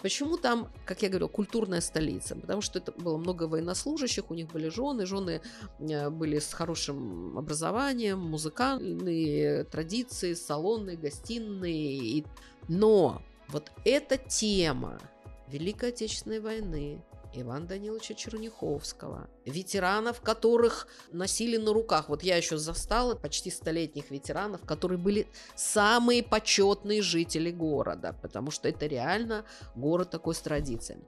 Почему 0.00 0.36
там, 0.36 0.70
как 0.84 1.02
я 1.02 1.08
говорю, 1.08 1.28
культурная 1.28 1.80
столица? 1.80 2.36
Потому 2.36 2.60
что 2.60 2.78
это 2.78 2.92
было 2.92 3.16
много 3.16 3.44
военнослужащих, 3.44 4.30
у 4.30 4.34
них 4.34 4.48
были 4.52 4.68
жены, 4.68 5.06
жены 5.06 5.40
э, 5.80 6.10
были 6.10 6.38
с 6.38 6.52
хорошим 6.52 7.36
образованием, 7.38 8.20
музыкальные 8.20 9.64
традиции, 9.64 10.34
салоны, 10.34 10.96
гостиные. 10.96 12.24
Но 12.68 13.22
вот 13.48 13.72
эта 13.84 14.18
тема 14.18 15.00
Великой 15.48 15.90
Отечественной 15.90 16.40
войны, 16.40 17.02
Ивана 17.42 17.66
Даниловича 17.66 18.14
Черняховского, 18.14 19.28
ветеранов, 19.44 20.20
которых 20.20 20.88
носили 21.12 21.56
на 21.56 21.72
руках. 21.72 22.08
Вот 22.08 22.22
я 22.22 22.36
еще 22.36 22.58
застала 22.58 23.14
почти 23.14 23.50
столетних 23.50 24.10
ветеранов, 24.10 24.62
которые 24.62 24.98
были 24.98 25.26
самые 25.54 26.22
почетные 26.22 27.02
жители 27.02 27.50
города, 27.50 28.16
потому 28.22 28.50
что 28.50 28.68
это 28.68 28.86
реально 28.86 29.44
город 29.74 30.10
такой 30.10 30.34
с 30.34 30.40
традициями. 30.40 31.04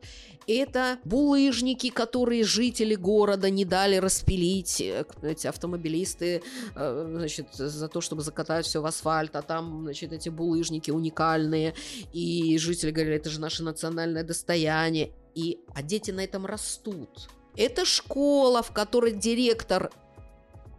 Это 0.47 0.99
булыжники, 1.05 1.91
которые 1.91 2.45
жители 2.45 2.95
города 2.95 3.51
не 3.51 3.65
дали 3.65 3.97
распилить, 3.97 4.81
э, 4.81 5.05
эти 5.23 5.47
автомобилисты, 5.47 6.43
э, 6.75 7.07
значит, 7.17 7.55
за 7.55 7.89
то, 7.89 8.01
чтобы 8.01 8.23
закатать 8.23 8.67
все 8.67 8.81
в 8.81 8.87
асфальт, 8.87 9.37
а 9.37 9.43
там, 9.43 9.83
значит, 9.83 10.13
эти 10.13 10.29
булыжники 10.29 10.91
уникальные, 10.91 11.75
и 12.13 12.57
жители 12.59 12.91
говорили, 12.91 13.17
это 13.17 13.31
же 13.31 13.41
наше 13.41 13.63
национальное 13.63 14.25
достояние, 14.25 15.13
и, 15.39 15.61
а 15.73 15.83
дети 15.83 16.11
на 16.11 16.25
этом 16.25 16.47
растут. 16.47 17.29
Это 17.57 17.85
школа, 17.85 18.61
в 18.61 18.73
которой 18.73 19.13
директор 19.13 19.91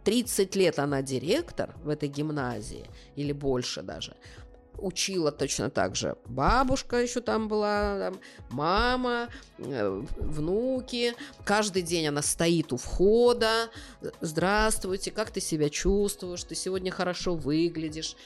30 0.04 0.54
лет 0.54 0.78
она 0.78 1.00
директор 1.00 1.74
в 1.82 1.88
этой 1.88 2.10
гимназии, 2.10 2.84
или 3.16 3.32
больше 3.32 3.82
даже, 3.82 4.16
учила 4.80 5.32
точно 5.32 5.70
так 5.70 5.96
же. 5.96 6.16
Бабушка 6.26 6.96
еще 6.96 7.20
там 7.20 7.48
была, 7.48 7.98
там, 7.98 8.20
мама, 8.50 9.28
э, 9.58 10.02
внуки. 10.18 11.14
Каждый 11.44 11.82
день 11.82 12.08
она 12.08 12.22
стоит 12.22 12.72
у 12.72 12.76
входа. 12.76 13.70
Здравствуйте, 14.20 15.10
как 15.10 15.30
ты 15.30 15.40
себя 15.40 15.68
чувствуешь? 15.68 16.44
Ты 16.44 16.54
сегодня 16.54 16.90
хорошо 16.90 17.34
выглядишь. 17.34 18.16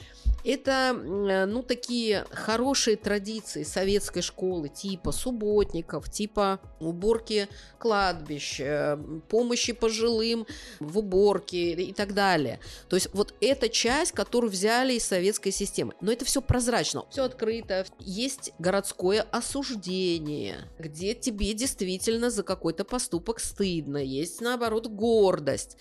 Это, 0.43 0.95
э, 0.95 1.45
ну, 1.45 1.63
такие 1.63 2.25
хорошие 2.31 2.97
традиции 2.97 3.63
советской 3.63 4.21
школы, 4.21 4.69
типа 4.69 5.11
субботников, 5.11 6.09
типа 6.11 6.59
уборки 6.79 7.47
кладбищ, 7.79 8.59
э, 8.59 8.97
помощи 9.29 9.73
пожилым 9.73 10.45
в 10.79 10.99
уборке 10.99 11.73
и 11.73 11.93
так 11.93 12.13
далее. 12.13 12.59
То 12.89 12.95
есть 12.95 13.09
вот 13.13 13.33
эта 13.41 13.69
часть, 13.69 14.11
которую 14.11 14.51
взяли 14.51 14.93
из 14.93 15.05
советской 15.05 15.51
системы. 15.51 15.93
Но 16.01 16.11
это 16.11 16.25
все 16.25 16.41
прозрачно, 16.45 17.05
все 17.09 17.23
открыто. 17.23 17.85
Есть 17.99 18.53
городское 18.59 19.21
осуждение, 19.21 20.69
где 20.79 21.13
тебе 21.13 21.53
действительно 21.53 22.29
за 22.29 22.43
какой-то 22.43 22.85
поступок 22.85 23.39
стыдно. 23.39 23.97
Есть, 23.97 24.41
наоборот, 24.41 24.87
гордость. 24.87 25.77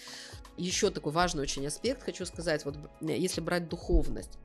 Еще 0.56 0.90
такой 0.90 1.12
важный 1.12 1.42
очень 1.42 1.66
аспект, 1.66 2.02
хочу 2.02 2.24
сказать, 2.26 2.64
вот 2.64 2.76
э, 3.00 3.16
если 3.16 3.40
брать 3.40 3.68
духовность. 3.68 4.38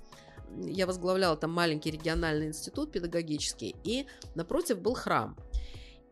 Я 0.58 0.88
возглавляла 0.88 1.38
там 1.38 1.52
маленький 1.52 1.92
региональный 1.92 2.48
институт 2.48 2.92
педагогический, 2.92 3.76
и 3.84 4.08
напротив 4.34 4.80
был 4.80 4.96
храм. 4.96 5.38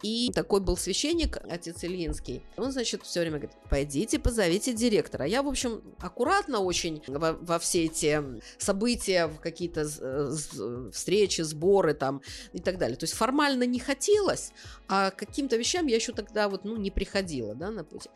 И 0.03 0.31
такой 0.33 0.61
был 0.61 0.77
священник, 0.77 1.37
отец 1.49 1.83
Ильинский. 1.83 2.43
Он, 2.55 2.71
значит, 2.71 3.03
все 3.03 3.21
время 3.21 3.37
говорит, 3.37 3.57
пойдите, 3.69 4.19
позовите 4.19 4.73
директора. 4.73 5.25
Я, 5.25 5.41
в 5.41 5.47
общем, 5.47 5.81
аккуратно 5.99 6.59
очень 6.59 7.01
во, 7.07 7.33
во 7.33 7.57
все 7.57 7.85
эти 7.85 8.21
события, 8.59 9.27
в 9.27 9.39
какие-то 9.39 9.85
з- 9.85 10.91
встречи, 10.91 11.41
сборы 11.41 11.93
там 11.93 12.21
и 12.53 12.59
так 12.59 12.77
далее. 12.77 12.95
То 12.95 13.05
есть 13.05 13.15
формально 13.15 13.63
не 13.63 13.79
хотелось, 13.79 14.51
а 14.87 15.09
каким-то 15.09 15.55
вещам 15.57 15.87
я 15.87 15.95
еще 15.95 16.13
тогда 16.13 16.47
вот, 16.47 16.63
ну, 16.63 16.77
не 16.77 16.91
приходила, 16.91 17.55
да, 17.55 17.71
на 17.71 17.83
пути. 17.83 18.09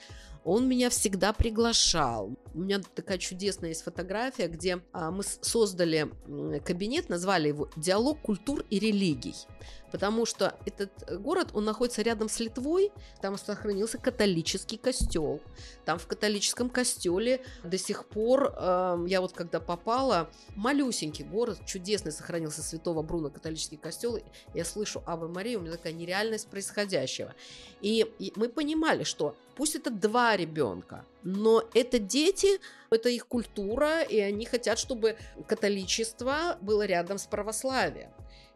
Он 0.43 0.67
меня 0.67 0.89
всегда 0.89 1.33
приглашал. 1.33 2.35
У 2.53 2.59
меня 2.59 2.81
такая 2.95 3.17
чудесная 3.19 3.69
есть 3.69 3.83
фотография, 3.83 4.47
где 4.47 4.81
а, 4.91 5.11
мы 5.11 5.23
создали 5.23 6.11
кабинет, 6.65 7.09
назвали 7.09 7.49
его 7.49 7.69
«Диалог 7.75 8.19
культур 8.21 8.65
и 8.69 8.79
религий». 8.79 9.35
Потому 9.91 10.25
что 10.25 10.57
этот 10.65 11.21
город, 11.21 11.49
он 11.53 11.65
находится 11.65 12.01
рядом 12.01 12.29
с 12.29 12.39
Литвой, 12.39 12.91
там 13.21 13.37
сохранился 13.37 13.97
католический 13.97 14.77
костел. 14.77 15.41
Там 15.85 15.99
в 15.99 16.07
католическом 16.07 16.69
костеле 16.69 17.41
до 17.63 17.77
сих 17.77 18.05
пор, 18.05 18.53
эм, 18.55 19.05
я 19.05 19.19
вот 19.19 19.33
когда 19.33 19.59
попала, 19.59 20.29
малюсенький 20.55 21.25
город, 21.25 21.59
чудесный 21.65 22.13
сохранился 22.13 22.63
Святого 22.63 23.01
Бруна 23.01 23.29
католический 23.29 23.77
костел, 23.77 24.17
я 24.53 24.65
слышу 24.65 25.03
Аве 25.05 25.27
Мария, 25.27 25.59
у 25.59 25.61
меня 25.61 25.73
такая 25.73 25.93
нереальность 25.93 26.47
происходящего. 26.47 27.35
И 27.81 28.31
мы 28.37 28.47
понимали, 28.47 29.03
что 29.03 29.35
пусть 29.61 29.75
это 29.75 29.91
два 29.91 30.35
ребенка, 30.35 31.05
но 31.21 31.63
это 31.75 31.99
дети, 31.99 32.59
Это 32.89 33.09
их 33.09 33.27
культура, 33.27 34.01
и 34.01 34.19
они 34.19 34.45
хотят, 34.45 34.79
чтобы 34.79 35.17
католичество 35.47 36.57
было 36.61 36.85
рядом 36.85 37.19
с 37.19 37.27
православием. 37.27 38.09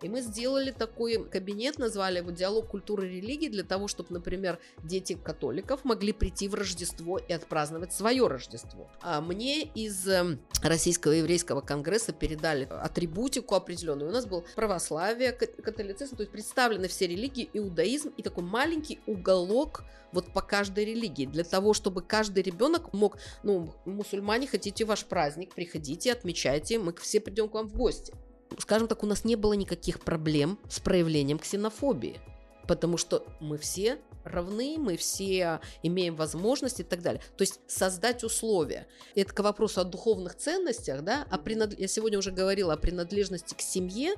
И 0.05 0.07
мы 0.07 0.21
сделали 0.21 0.69
такой 0.69 1.27
кабинет, 1.27 1.79
назвали 1.79 2.19
его 2.19 2.29
«Диалог 2.29 2.67
культуры 2.67 3.07
и 3.07 3.21
религии» 3.21 3.49
для 3.49 3.63
того, 3.63 3.87
чтобы, 3.87 4.13
например, 4.13 4.59
дети 4.83 5.13
католиков 5.13 5.83
могли 5.83 6.13
прийти 6.13 6.47
в 6.47 6.53
Рождество 6.53 7.17
и 7.17 7.33
отпраздновать 7.33 7.91
свое 7.91 8.27
Рождество. 8.27 8.87
А 9.01 9.19
мне 9.19 9.63
из 9.63 10.07
эм, 10.07 10.39
Российского 10.61 11.13
еврейского 11.13 11.61
конгресса 11.61 12.13
передали 12.13 12.67
атрибутику 12.69 13.55
определенную. 13.55 14.11
У 14.11 14.13
нас 14.13 14.27
был 14.27 14.45
православие, 14.55 15.31
католицизм, 15.31 16.15
то 16.15 16.21
есть 16.21 16.31
представлены 16.31 16.87
все 16.87 17.07
религии, 17.07 17.49
иудаизм 17.53 18.09
и 18.09 18.21
такой 18.21 18.43
маленький 18.43 18.99
уголок 19.07 19.85
вот 20.11 20.31
по 20.33 20.43
каждой 20.43 20.85
религии, 20.85 21.25
для 21.25 21.43
того, 21.43 21.73
чтобы 21.73 22.03
каждый 22.03 22.43
ребенок 22.43 22.93
мог, 22.93 23.17
ну, 23.41 23.73
мусульмане, 23.85 24.45
хотите 24.45 24.85
ваш 24.85 25.03
праздник, 25.05 25.55
приходите, 25.55 26.11
отмечайте, 26.11 26.77
мы 26.77 26.93
все 26.93 27.19
придем 27.19 27.49
к 27.49 27.55
вам 27.55 27.67
в 27.67 27.73
гости 27.73 28.13
скажем 28.59 28.87
так, 28.87 29.03
у 29.03 29.07
нас 29.07 29.23
не 29.23 29.35
было 29.35 29.53
никаких 29.53 30.01
проблем 30.01 30.59
с 30.69 30.79
проявлением 30.79 31.39
ксенофобии, 31.39 32.19
потому 32.67 32.97
что 32.97 33.25
мы 33.39 33.57
все 33.57 33.99
равны, 34.25 34.77
мы 34.77 34.97
все 34.97 35.59
имеем 35.83 36.15
возможности 36.15 36.81
и 36.81 36.85
так 36.85 37.01
далее. 37.01 37.21
То 37.37 37.43
есть 37.43 37.59
создать 37.67 38.23
условия. 38.23 38.87
Это 39.13 39.33
к 39.33 39.39
вопросу 39.41 39.81
о 39.81 39.83
духовных 39.83 40.35
ценностях, 40.35 41.03
да, 41.03 41.25
о 41.29 41.37
принад... 41.37 41.77
я 41.79 41.87
сегодня 41.87 42.17
уже 42.17 42.31
говорила 42.31 42.73
о 42.73 42.77
принадлежности 42.77 43.53
к 43.53 43.61
семье. 43.61 44.15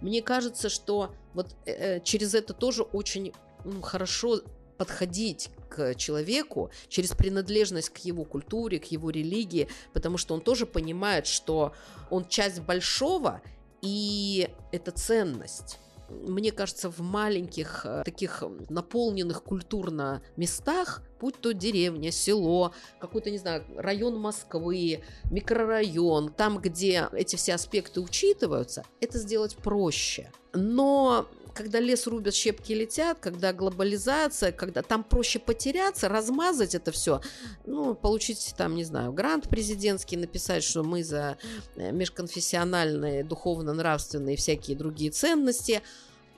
Мне 0.00 0.22
кажется, 0.22 0.68
что 0.68 1.12
вот 1.34 1.56
э, 1.66 1.96
э 1.96 2.00
через 2.00 2.34
это 2.34 2.54
тоже 2.54 2.82
очень 2.82 3.32
ну, 3.64 3.82
хорошо 3.82 4.40
подходить 4.78 5.50
к 5.68 5.94
человеку 5.96 6.70
через 6.88 7.10
принадлежность 7.10 7.90
к 7.90 7.98
его 7.98 8.24
культуре, 8.24 8.78
к 8.78 8.84
его 8.84 9.10
религии, 9.10 9.68
потому 9.92 10.16
что 10.16 10.34
он 10.34 10.40
тоже 10.40 10.66
понимает, 10.66 11.26
что 11.26 11.74
он 12.10 12.26
часть 12.26 12.60
большого, 12.60 13.42
и 13.82 14.48
это 14.72 14.90
ценность. 14.90 15.78
Мне 16.08 16.52
кажется, 16.52 16.90
в 16.90 17.00
маленьких 17.00 17.84
э, 17.84 18.02
таких 18.04 18.42
наполненных 18.70 19.42
культурно 19.42 20.22
местах, 20.36 21.02
будь 21.20 21.38
то 21.38 21.52
деревня, 21.52 22.10
село, 22.10 22.72
какой-то, 22.98 23.30
не 23.30 23.36
знаю, 23.36 23.64
район 23.76 24.18
Москвы, 24.18 25.02
микрорайон, 25.30 26.32
там, 26.32 26.58
где 26.58 27.08
эти 27.12 27.36
все 27.36 27.54
аспекты 27.54 28.00
учитываются, 28.00 28.84
это 29.00 29.18
сделать 29.18 29.56
проще. 29.56 30.32
Но 30.54 31.28
когда 31.54 31.80
лес 31.80 32.06
рубят, 32.06 32.34
щепки 32.34 32.72
летят, 32.72 33.18
когда 33.18 33.52
глобализация, 33.52 34.52
когда 34.52 34.82
там 34.82 35.04
проще 35.04 35.38
потеряться, 35.38 36.08
размазать 36.08 36.74
это 36.74 36.92
все, 36.92 37.20
ну, 37.66 37.94
получить 37.94 38.54
там, 38.56 38.74
не 38.74 38.84
знаю, 38.84 39.12
грант 39.12 39.48
президентский, 39.48 40.16
написать, 40.16 40.62
что 40.62 40.82
мы 40.82 41.02
за 41.04 41.38
э, 41.76 41.92
межконфессиональные, 41.92 43.24
духовно-нравственные 43.24 44.36
всякие 44.36 44.76
другие 44.76 45.10
ценности, 45.10 45.82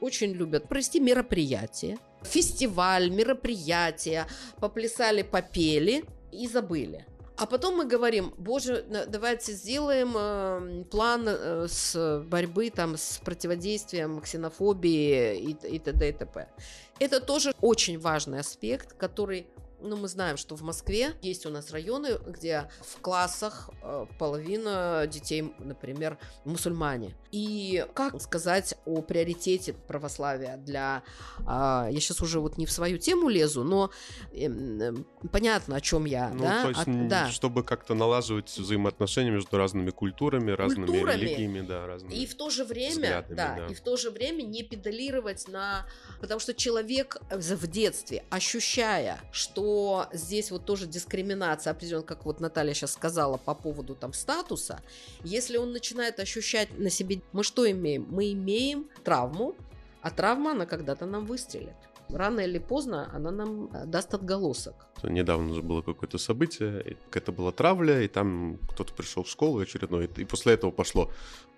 очень 0.01 0.33
любят 0.33 0.69
провести 0.69 1.01
мероприятия, 1.01 1.99
фестиваль, 2.23 3.11
мероприятия, 3.11 4.27
поплясали, 4.59 5.23
попели 5.23 6.05
и 6.33 6.49
забыли. 6.49 7.07
А 7.41 7.47
потом 7.47 7.79
мы 7.79 7.87
говорим, 7.87 8.35
боже, 8.37 8.85
давайте 9.09 9.53
сделаем 9.53 10.13
э, 10.15 10.85
план 10.91 11.25
э, 11.27 11.67
с 11.71 12.23
борьбы 12.27 12.69
там 12.69 12.99
с 12.99 13.19
противодействием 13.25 14.21
ксенофобии 14.21 15.39
и, 15.39 15.53
и 15.53 15.79
т.д. 15.79 16.11
и 16.11 16.13
т.п. 16.13 16.49
Это 16.99 17.19
тоже 17.19 17.55
очень 17.63 17.99
важный 17.99 18.41
аспект, 18.41 18.93
который 18.93 19.47
ну, 19.83 19.97
мы 19.97 20.09
знаем, 20.09 20.37
что 20.37 20.57
в 20.57 20.63
Москве 20.63 21.13
есть 21.23 21.47
у 21.47 21.51
нас 21.51 21.71
районы, 21.71 22.19
где 22.27 22.71
в 22.81 23.01
классах 23.01 23.71
э, 23.83 24.07
половина 24.19 25.07
детей, 25.11 25.53
например, 25.59 26.19
мусульмане. 26.45 27.15
И 27.33 27.87
как 27.95 28.21
сказать 28.21 28.75
о 28.85 29.03
приоритете 29.03 29.73
православия 29.73 30.57
для... 30.57 31.03
Э, 31.41 31.89
я 31.91 32.01
сейчас 32.01 32.21
уже 32.21 32.41
вот 32.41 32.59
не 32.59 32.67
в 32.67 32.73
свою 32.73 32.99
тему 32.99 33.29
лезу, 33.29 33.65
но 33.65 33.91
э, 34.33 34.47
э, 34.47 34.93
понятно, 35.31 35.77
о 35.77 35.81
чем 35.81 36.05
я, 36.05 36.31
ну, 36.31 36.43
да? 36.43 36.63
То 36.63 36.69
есть, 36.71 36.81
От, 36.81 37.09
да? 37.09 37.31
Чтобы 37.31 37.63
как-то 37.63 37.95
налаживать 37.95 38.51
взаимоотношения 38.57 39.31
между 39.31 39.57
разными 39.57 39.91
культурами, 39.91 40.51
разными 40.51 40.87
культурами, 40.87 41.21
религиями, 41.21 41.61
да, 41.61 41.87
разными 41.87 42.15
И 42.15 42.27
в 42.27 42.35
то 42.35 42.51
же 42.51 42.65
время, 42.65 43.25
да, 43.29 43.57
да, 43.57 43.67
и 43.69 43.75
в 43.75 43.81
то 43.81 43.97
же 43.97 44.11
время 44.11 44.43
не 44.43 44.63
педалировать 44.63 45.49
на... 45.49 45.87
Потому 46.21 46.41
что 46.41 46.55
человек 46.55 47.17
в 47.31 47.67
детстве, 47.67 48.25
ощущая, 48.31 49.21
что 49.33 49.70
здесь 50.13 50.51
вот 50.51 50.65
тоже 50.65 50.87
дискриминация 50.87 51.73
определенно, 51.73 52.05
как 52.05 52.25
вот 52.25 52.41
Наталья 52.41 52.75
сейчас 52.75 52.93
сказала 52.93 53.37
по 53.37 53.55
поводу 53.55 53.95
там 53.95 54.13
статуса, 54.13 54.81
если 55.25 55.57
он 55.57 55.73
начинает 55.73 56.21
ощущать 56.21 56.79
на 56.79 56.91
себе, 56.91 57.21
мы 57.33 57.43
что 57.45 57.71
имеем? 57.71 58.07
Мы 58.11 58.33
имеем 58.33 58.89
травму, 59.05 59.55
а 60.03 60.11
травма, 60.11 60.53
она 60.53 60.67
когда-то 60.67 61.07
нам 61.07 61.27
выстрелит. 61.27 61.75
Рано 62.09 62.41
или 62.41 62.59
поздно 62.59 63.09
она 63.15 63.31
нам 63.31 63.71
э, 63.73 63.87
даст 63.87 64.15
отголосок. 64.15 64.75
Недавно 65.03 65.55
же 65.55 65.63
было 65.63 65.83
какое-то 65.83 66.19
событие, 66.19 66.97
это 67.13 67.33
была 67.33 67.53
травля, 67.53 68.03
и 68.03 68.09
там 68.09 68.59
кто-то 68.69 68.93
пришел 68.95 69.23
в 69.23 69.29
школу 69.29 69.61
очередной, 69.61 70.11
и 70.17 70.25
после 70.25 70.55
этого 70.55 70.71
пошло 70.73 71.11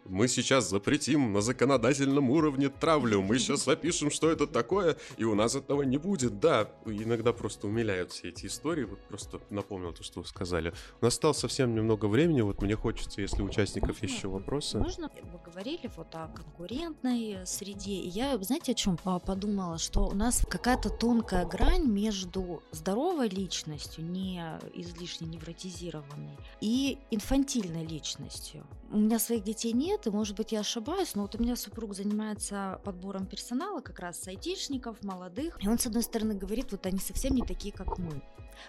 мы 0.05 0.29
сейчас 0.29 0.69
запретим 0.69 1.33
на 1.33 1.41
законодательном 1.41 2.31
уровне 2.31 2.69
травлю, 2.69 3.23
мы 3.23 3.39
сейчас 3.39 3.65
запишем, 3.65 4.11
что 4.11 4.31
это 4.31 4.47
такое, 4.47 4.97
и 5.17 5.25
у 5.25 5.35
нас 5.35 5.55
этого 5.55 5.83
не 5.83 5.99
будет. 5.99 6.41
Да, 6.41 6.71
иногда 6.87 7.33
просто 7.33 7.67
умиляют 7.67 8.13
все 8.13 8.29
эти 8.29 8.47
истории, 8.47 8.85
вот 8.85 9.01
просто 9.09 9.41
напомнил 9.51 9.93
то, 9.93 10.03
что 10.03 10.21
вы 10.21 10.27
сказали. 10.27 10.73
У 11.01 11.05
нас 11.05 11.15
осталось 11.15 11.39
совсем 11.39 11.75
немного 11.75 12.07
времени, 12.07 12.41
вот 12.41 12.63
мне 12.63 12.77
хочется, 12.77 13.21
если 13.21 13.43
у 13.43 13.47
участников 13.47 14.01
можно, 14.01 14.15
еще 14.15 14.29
вопросы. 14.29 14.79
Можно? 14.79 15.11
Вы 15.33 15.39
говорили 15.51 15.91
вот 15.97 16.15
о 16.15 16.29
конкурентной 16.29 17.47
среде, 17.47 17.93
и 17.93 18.09
я, 18.09 18.39
знаете, 18.39 18.73
о 18.73 18.75
чем 18.75 18.97
подумала, 18.97 19.79
что 19.79 20.07
у 20.07 20.15
нас 20.15 20.45
какая-то 20.49 20.91
тонкая 20.91 21.47
грань 21.47 21.87
между 21.87 22.63
здоровой 22.71 23.29
личностью, 23.29 24.05
не 24.05 24.43
излишне 24.75 25.27
невротизированной, 25.27 26.37
и 26.61 26.99
инфантильной 27.11 27.85
личностью. 27.85 28.67
У 28.91 28.99
меня 28.99 29.19
своих 29.19 29.43
детей 29.43 29.73
нет, 29.73 29.92
и, 30.07 30.11
может 30.11 30.37
быть, 30.37 30.53
я 30.53 30.61
ошибаюсь, 30.61 31.15
но 31.15 31.23
вот 31.23 31.35
у 31.35 31.39
меня 31.43 31.57
супруг 31.57 31.95
занимается 31.95 32.81
подбором 32.85 33.27
персонала, 33.27 33.81
как 33.81 33.99
раз 34.01 34.27
айтишников, 34.27 35.03
молодых, 35.03 35.63
и 35.63 35.69
он, 35.69 35.79
с 35.79 35.87
одной 35.87 36.03
стороны, 36.03 36.35
говорит, 36.35 36.73
вот 36.73 36.87
они 36.87 36.99
совсем 36.99 37.35
не 37.35 37.43
такие, 37.43 37.73
как 37.73 37.99
мы. 37.99 38.23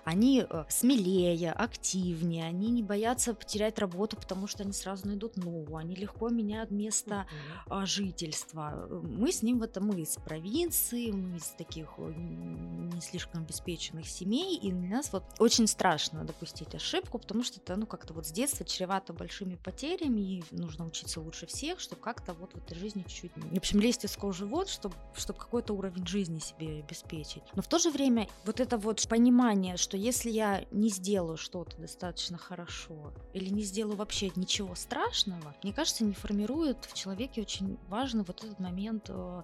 Они 0.04 0.46
э, 0.48 0.66
смелее, 0.70 1.52
активнее, 1.52 2.46
они 2.46 2.72
не 2.72 2.84
боятся 2.84 3.34
потерять 3.34 3.80
работу, 3.80 4.16
потому 4.18 4.48
что 4.48 4.64
они 4.64 4.74
сразу 4.74 5.08
найдут 5.08 5.38
новую, 5.38 5.78
они 5.78 5.96
легко 5.96 6.30
меняют 6.30 6.72
место 6.72 7.28
uh-huh. 7.68 7.86
жительства. 7.86 8.88
Мы 8.90 9.32
с 9.32 9.42
ним 9.42 9.60
в 9.60 9.64
этом, 9.64 9.88
мы 9.88 10.02
из 10.02 10.16
провинции, 10.16 11.12
мы 11.12 11.38
из 11.38 11.48
таких 11.58 11.98
не 11.98 13.02
слишком 13.02 13.44
обеспеченных 13.44 14.08
семей, 14.08 14.58
и 14.58 14.72
для 14.72 14.98
нас 14.98 15.12
вот 15.12 15.24
очень 15.40 15.68
страшно 15.68 16.24
допустить 16.24 16.74
ошибку, 16.76 17.20
потому 17.20 17.44
что 17.44 17.60
это, 17.60 17.76
ну, 17.76 17.86
как-то 17.86 18.14
вот 18.14 18.26
с 18.26 18.32
детства 18.32 18.66
чревато 18.66 19.14
большими 19.14 19.56
потерями, 19.56 20.22
и 20.22 20.44
нужно 20.52 20.86
учиться 20.86 21.22
лучше 21.22 21.46
всех, 21.46 21.80
чтобы 21.80 22.02
как-то 22.02 22.34
вот 22.34 22.54
в 22.54 22.58
этой 22.58 22.78
жизни 22.78 23.04
чуть-чуть, 23.04 23.32
в 23.36 23.58
общем, 23.58 23.80
лезть 23.80 24.06
из 24.06 24.16
кожи 24.16 24.46
вот, 24.46 24.70
чтобы, 24.70 24.96
чтобы 25.16 25.40
какой-то 25.40 25.74
уровень 25.74 26.06
жизни 26.08 26.40
себе 26.40 26.80
обеспечить. 26.80 27.44
Но 27.56 27.62
в 27.62 27.68
то 27.68 27.80
же 27.80 27.90
время 27.90 28.28
вот 28.46 28.60
это 28.60 28.78
вот 28.78 29.08
понимание, 29.08 29.78
что 29.84 29.98
если 29.98 30.30
я 30.30 30.66
не 30.72 30.90
сделаю 30.90 31.38
что-то 31.38 31.78
достаточно 31.78 32.38
хорошо 32.38 33.14
или 33.34 33.50
не 33.50 33.64
сделаю 33.64 33.98
вообще 33.98 34.32
ничего 34.36 34.76
страшного, 34.76 35.54
мне 35.62 35.74
кажется, 35.74 36.06
не 36.06 36.14
формирует 36.14 36.86
в 36.86 36.94
человеке 36.94 37.42
очень 37.42 37.78
важный 37.90 38.24
вот 38.24 38.44
этот 38.44 38.60
момент 38.60 39.08
э, 39.10 39.44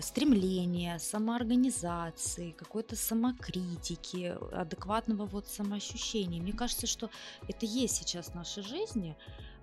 стремления, 0.00 0.98
самоорганизации, 0.98 2.50
какой-то 2.50 2.96
самокритики, 2.96 4.36
адекватного 4.52 5.24
вот 5.24 5.48
самоощущения. 5.48 6.40
Мне 6.40 6.52
кажется, 6.52 6.86
что 6.86 7.08
это 7.48 7.64
есть 7.64 7.96
сейчас 7.96 8.26
в 8.26 8.34
нашей 8.34 8.62
жизни, 8.62 9.16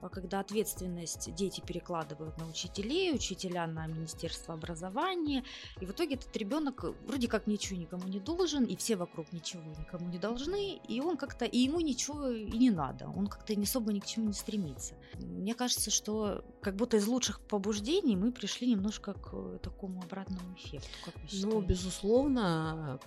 когда 0.10 0.39
ответственность 0.39 1.34
дети 1.36 1.62
перекладывают 1.62 2.38
на 2.38 2.47
учителей, 2.47 3.14
учителя 3.14 3.68
на 3.68 3.88
Министерство 3.88 4.54
образования, 4.54 5.43
и 5.80 5.86
в 5.86 5.91
итоге 5.91 6.16
этот 6.16 6.36
ребенок 6.38 6.84
вроде 7.08 7.28
как 7.28 7.47
ничего 7.47 7.80
никому 7.80 8.08
не 8.08 8.20
должен, 8.20 8.66
и 8.66 8.76
все 8.76 8.95
вокруг 8.95 9.32
ничего 9.32 9.64
никому 9.80 10.10
не 10.10 10.18
должны, 10.18 10.78
и 10.88 11.01
он 11.01 11.18
как-то, 11.18 11.45
и 11.45 11.58
ему 11.58 11.80
ничего 11.80 12.30
и 12.30 12.58
не 12.58 12.72
надо, 12.72 13.08
он 13.08 13.28
как-то 13.28 13.56
не 13.56 13.64
особо 13.64 13.93
ни 13.93 13.99
к 13.99 14.06
чему 14.06 14.28
не 14.28 14.34
стремится. 14.34 14.95
Мне 15.16 15.54
кажется, 15.54 15.91
что 15.91 16.43
как 16.62 16.76
будто 16.76 16.97
из 16.97 17.08
лучших 17.08 17.39
побуждений 17.41 18.16
мы 18.16 18.32
пришли 18.32 18.68
немножко 18.68 19.14
к 19.14 19.60
такому 19.60 20.01
обратному 20.01 20.56
эффекту. 20.56 20.88
Как 21.06 21.16
вы 21.16 21.24
ну, 21.32 21.62
безусловно, 21.62 22.99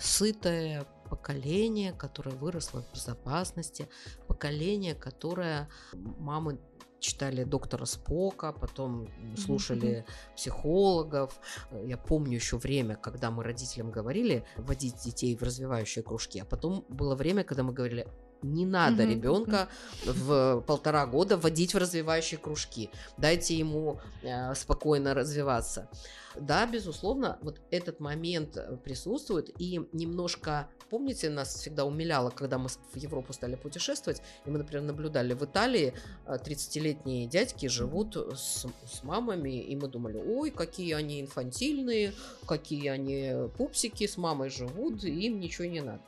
сытое 0.00 0.86
поколение, 1.10 1.92
которое 1.92 2.34
выросло 2.34 2.82
в 2.82 2.92
безопасности, 2.94 3.88
поколение, 4.26 4.94
которое 4.94 5.68
мамы 5.92 6.58
читали 7.00 7.44
доктора 7.44 7.84
Спока, 7.84 8.52
потом 8.52 9.08
слушали 9.36 10.06
психологов. 10.36 11.38
Я 11.84 11.98
помню 11.98 12.36
еще 12.36 12.56
время, 12.56 12.96
когда 12.96 13.30
мы 13.30 13.44
родителям 13.44 13.90
говорили 13.90 14.44
водить 14.56 15.02
детей 15.04 15.36
в 15.36 15.42
развивающие 15.42 16.02
кружки, 16.02 16.38
а 16.38 16.44
потом 16.44 16.86
было 16.88 17.14
время, 17.14 17.44
когда 17.44 17.62
мы 17.62 17.72
говорили, 17.72 18.06
не 18.42 18.66
надо 18.66 19.04
Мгм, 19.04 19.12
ребенка 19.12 19.68
в 20.04 20.62
полтора 20.66 21.06
года 21.06 21.36
вводить 21.36 21.74
в 21.74 21.78
развивающие 21.78 22.38
кружки. 22.38 22.90
Дайте 23.16 23.56
ему 23.56 24.00
э, 24.22 24.54
спокойно 24.54 25.14
развиваться. 25.14 25.88
Да, 26.34 26.66
безусловно, 26.66 27.38
вот 27.42 27.60
этот 27.70 28.00
момент 28.00 28.56
э, 28.56 28.76
присутствует. 28.82 29.50
И 29.60 29.80
немножко, 29.92 30.68
помните, 30.90 31.28
нас 31.28 31.54
всегда 31.54 31.84
умиляло, 31.84 32.30
когда 32.30 32.58
мы 32.58 32.68
в 32.68 32.96
Европу 32.96 33.32
стали 33.32 33.54
путешествовать, 33.54 34.22
и 34.46 34.50
мы, 34.50 34.58
например, 34.58 34.82
наблюдали 34.82 35.34
в 35.34 35.44
Италии 35.44 35.92
э, 36.26 36.36
30-летние 36.36 37.26
дядьки 37.26 37.66
живут 37.66 38.16
с, 38.16 38.66
с 38.86 39.02
мамами, 39.02 39.62
и 39.62 39.76
мы 39.76 39.88
думали, 39.88 40.16
ой, 40.16 40.50
какие 40.50 40.94
они 40.94 41.20
инфантильные, 41.20 42.14
какие 42.46 42.88
они 42.88 43.48
пупсики 43.56 44.06
с 44.06 44.16
мамой 44.16 44.48
живут, 44.48 45.04
им 45.04 45.38
ничего 45.38 45.66
не 45.66 45.80
надо 45.80 46.02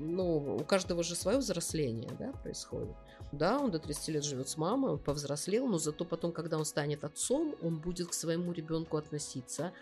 ну, 0.00 0.56
у 0.56 0.64
каждого 0.64 1.02
же 1.02 1.14
свое 1.14 1.38
взросление, 1.38 2.10
да, 2.18 2.32
происходит. 2.42 2.96
Да, 3.32 3.60
он 3.60 3.70
до 3.70 3.78
30 3.78 4.08
лет 4.08 4.24
живет 4.24 4.48
с 4.48 4.56
мамой, 4.56 4.92
он 4.92 4.98
повзрослел, 4.98 5.66
но 5.68 5.78
зато 5.78 6.04
потом, 6.04 6.32
когда 6.32 6.58
он 6.58 6.64
станет 6.64 7.04
отцом, 7.04 7.54
он 7.62 7.78
будет 7.78 8.08
к 8.08 8.14
своему 8.14 8.52
ребенку 8.52 8.96
относиться 8.96 9.72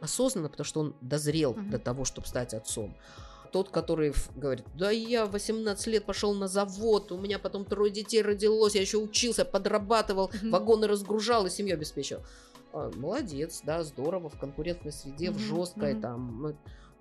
осознанно, 0.00 0.48
потому 0.48 0.64
что 0.64 0.80
он 0.80 0.94
дозрел 1.00 1.52
Мгм. 1.54 1.70
до 1.70 1.78
того, 1.78 2.04
чтобы 2.04 2.26
стать 2.26 2.54
отцом. 2.54 2.94
Тот, 3.52 3.70
который 3.70 4.12
говорит, 4.34 4.64
да 4.74 4.90
я 4.90 5.26
в 5.26 5.32
18 5.32 5.86
лет 5.86 6.04
пошел 6.04 6.34
на 6.34 6.48
завод, 6.48 7.12
у 7.12 7.18
меня 7.18 7.38
потом 7.38 7.64
трое 7.64 7.92
детей 7.92 8.20
родилось, 8.22 8.74
я 8.74 8.80
еще 8.80 8.98
учился, 8.98 9.44
подрабатывал, 9.44 10.30
Мгм. 10.34 10.50
вагоны 10.50 10.86
разгружал 10.86 11.46
и 11.46 11.50
семью 11.50 11.74
обеспечил. 11.74 12.20
А, 12.72 12.90
молодец, 12.90 13.60
да, 13.62 13.84
здорово, 13.84 14.28
в 14.28 14.38
конкурентной 14.38 14.92
среде, 14.92 15.30
в 15.30 15.34
Мгм, 15.34 15.38
жесткой 15.38 15.92
мгм. 15.92 16.00
там. 16.02 16.56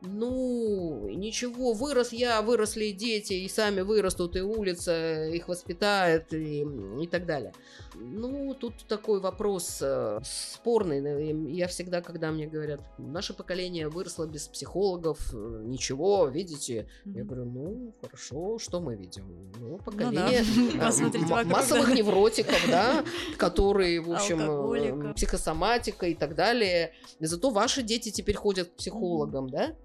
Ну, 0.05 1.07
ничего, 1.09 1.71
вырос 1.71 2.11
я, 2.11 2.41
выросли 2.41 2.91
дети, 2.91 3.33
и 3.33 3.47
сами 3.47 3.81
вырастут, 3.81 4.35
и 4.35 4.41
улица 4.41 5.27
их 5.27 5.47
воспитает, 5.47 6.33
и, 6.33 6.67
и 7.01 7.07
так 7.07 7.25
далее. 7.25 7.53
Ну, 7.95 8.53
тут 8.53 8.73
такой 8.89 9.21
вопрос 9.21 9.79
э, 9.81 10.19
спорный. 10.23 11.53
Я 11.53 11.67
всегда, 11.67 12.01
когда 12.01 12.31
мне 12.31 12.47
говорят, 12.47 12.81
наше 12.97 13.33
поколение 13.33 13.87
выросло 13.87 14.25
без 14.25 14.49
психологов, 14.49 15.19
э, 15.33 15.61
ничего, 15.63 16.27
видите? 16.27 16.89
Я 17.05 17.23
Мгм. 17.23 17.27
говорю, 17.27 17.45
ну, 17.45 17.95
хорошо, 18.01 18.59
что 18.59 18.81
мы 18.81 18.95
видим? 18.95 19.23
Ну, 19.57 19.77
да. 19.77 19.83
поколение 19.85 20.43
массовых 21.45 21.87
да. 21.87 21.95
невротиков, 21.95 22.61
да, 22.69 23.05
которые, 23.37 24.01
в 24.01 24.11
общем, 24.11 24.41
э, 24.41 25.13
психосоматика 25.13 26.07
и 26.07 26.13
так 26.13 26.35
далее. 26.35 26.91
Зато 27.21 27.51
ваши 27.51 27.83
дети 27.83 28.09
теперь 28.11 28.35
ходят 28.35 28.67
к 28.67 28.73
психологам, 28.73 29.49
да? 29.49 29.75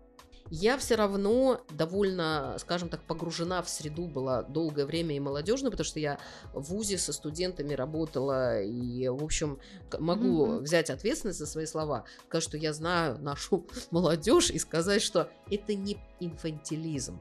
Я 0.51 0.79
все 0.79 0.95
равно 0.95 1.61
довольно, 1.71 2.57
скажем 2.59 2.89
так, 2.89 3.03
погружена 3.03 3.63
в 3.63 3.69
среду 3.69 4.07
была 4.07 4.43
долгое 4.43 4.87
время 4.87 5.17
и 5.17 5.21
молодежную, 5.21 5.71
потому 5.71 5.85
что 5.85 6.01
я 6.01 6.19
в 6.53 6.63
ВУЗе 6.71 6.99
со 6.99 7.13
студентами 7.13 7.75
работала, 7.75 8.63
и, 8.63 9.09
в 9.09 9.23
общем, 9.23 9.59
могу 9.99 10.47
Мгм. 10.47 10.65
взять 10.65 10.91
ответственность 10.91 11.39
за 11.39 11.47
свои 11.47 11.67
слова, 11.67 12.05
сказать, 12.27 12.45
что 12.45 12.57
я 12.57 12.73
знаю 12.73 13.19
нашу 13.21 13.67
молодежь, 13.91 14.51
и 14.51 14.59
сказать, 14.59 15.03
что 15.03 15.31
это 15.51 15.75
не 15.75 15.99
инфантилизм. 16.21 17.21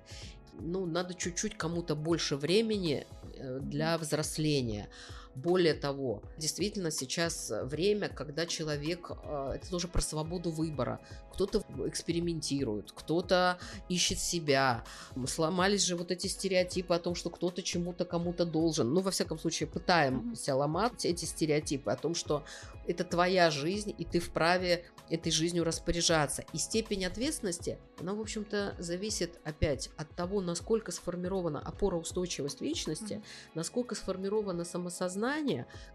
Ну, 0.59 0.86
надо 0.86 1.13
чуть-чуть 1.13 1.55
кому-то 1.57 1.95
больше 1.95 2.36
времени 2.36 3.05
э, 3.36 3.59
для 3.59 3.97
взросления. 3.97 4.89
Более 5.38 5.75
того, 5.75 6.23
действительно 6.39 6.89
сейчас 6.89 7.51
время, 7.61 8.09
когда 8.09 8.47
человек, 8.47 9.11
э, 9.11 9.51
это 9.57 9.69
тоже 9.69 9.88
про 9.88 10.01
свободу 10.01 10.49
выбора. 10.49 10.99
Кто-то 11.31 11.63
экспериментирует, 11.85 12.91
кто-то 12.91 13.59
ищет 13.88 14.17
себя. 14.17 14.83
Сломались 15.27 15.85
же 15.85 15.95
вот 15.95 16.09
эти 16.09 16.25
стереотипы 16.25 16.95
о 16.95 16.99
том, 16.99 17.13
что 17.13 17.29
кто-то 17.29 17.61
чему-то 17.61 18.03
кому-то 18.03 18.45
должен. 18.45 18.91
Ну, 18.91 19.01
во 19.01 19.11
всяком 19.11 19.38
случае, 19.38 19.67
пытаемся 19.67 20.55
ломать 20.55 21.05
эти 21.05 21.25
стереотипы 21.25 21.91
о 21.91 21.97
том, 21.97 22.15
что 22.15 22.43
это 22.88 23.03
твоя 23.03 23.51
жизнь, 23.51 23.93
и 23.95 24.05
ты 24.05 24.19
вправе 24.19 24.85
этой 25.09 25.31
жизнью 25.31 25.63
распоряжаться. 25.63 26.43
И 26.53 26.57
степень 26.57 27.05
ответственности, 27.05 27.77
она, 27.99 28.13
в 28.13 28.21
общем-то, 28.21 28.75
зависит 28.79 29.39
опять 29.43 29.89
от 29.97 30.09
того, 30.15 30.41
насколько 30.41 30.91
сформирована 30.91 31.59
опора 31.59 31.97
устойчивость 31.97 32.61
личности, 32.61 33.21
насколько 33.53 33.95
сформировано 33.95 34.65
самосознание, 34.65 35.26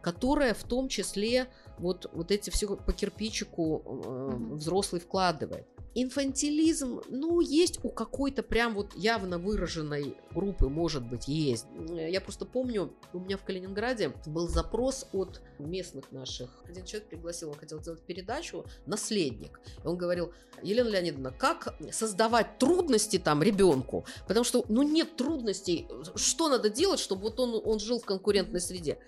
которое 0.00 0.54
в 0.54 0.62
том 0.64 0.88
числе 0.88 1.48
вот, 1.78 2.10
вот 2.12 2.30
эти 2.30 2.50
все 2.50 2.76
по 2.76 2.92
кирпичику 2.92 3.82
э, 3.84 4.54
взрослый 4.54 5.00
вкладывает. 5.00 5.66
Инфантилизм, 5.94 7.02
ну, 7.08 7.40
есть 7.40 7.78
у 7.82 7.90
какой-то 7.90 8.42
прям 8.42 8.74
вот 8.74 8.94
явно 8.94 9.38
выраженной 9.38 10.16
группы, 10.34 10.68
может 10.68 11.02
быть, 11.02 11.28
есть. 11.28 11.66
Я 11.88 12.20
просто 12.20 12.46
помню, 12.46 12.94
у 13.12 13.18
меня 13.18 13.36
в 13.36 13.44
Калининграде 13.44 14.12
был 14.26 14.48
запрос 14.48 15.06
от 15.12 15.42
местных 15.58 16.10
наших. 16.10 16.50
Один 16.66 16.86
человек 16.86 17.10
пригласил, 17.10 17.50
он 17.50 17.56
хотел 17.56 17.80
сделать 17.80 18.00
передачу 18.00 18.64
«Наследник». 18.86 19.60
И 19.84 19.86
он 19.86 19.98
говорил, 19.98 20.32
Елена 20.62 20.88
Леонидовна, 20.88 21.30
как 21.30 21.74
создавать 21.90 22.58
трудности 22.58 23.18
там 23.18 23.42
ребенку? 23.42 24.06
Потому 24.26 24.44
что, 24.44 24.64
ну, 24.68 24.82
нет 24.82 25.16
трудностей. 25.16 25.86
Что 26.14 26.48
надо 26.48 26.70
делать, 26.70 27.00
чтобы 27.00 27.22
вот 27.22 27.38
он, 27.38 27.60
он 27.64 27.78
жил 27.78 28.00
в 28.00 28.04
конкурентной 28.04 28.60
среде? 28.60 28.98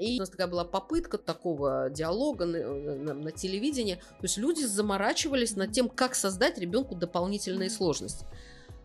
И 0.00 0.16
у 0.16 0.20
нас 0.20 0.30
такая 0.30 0.46
была 0.46 0.64
попытка 0.64 1.18
такого 1.18 1.90
диалога 1.90 2.46
на, 2.46 2.58
на- 2.96 3.14
на 3.14 3.32
телевидении. 3.32 3.96
То 3.96 4.22
есть 4.22 4.38
люди 4.38 4.62
заморачивались 4.64 5.56
над 5.56 5.72
тем, 5.72 5.88
как 5.88 6.14
создать 6.14 6.58
ребенку 6.58 6.94
дополнительные 6.94 7.68
сложности. 7.70 8.24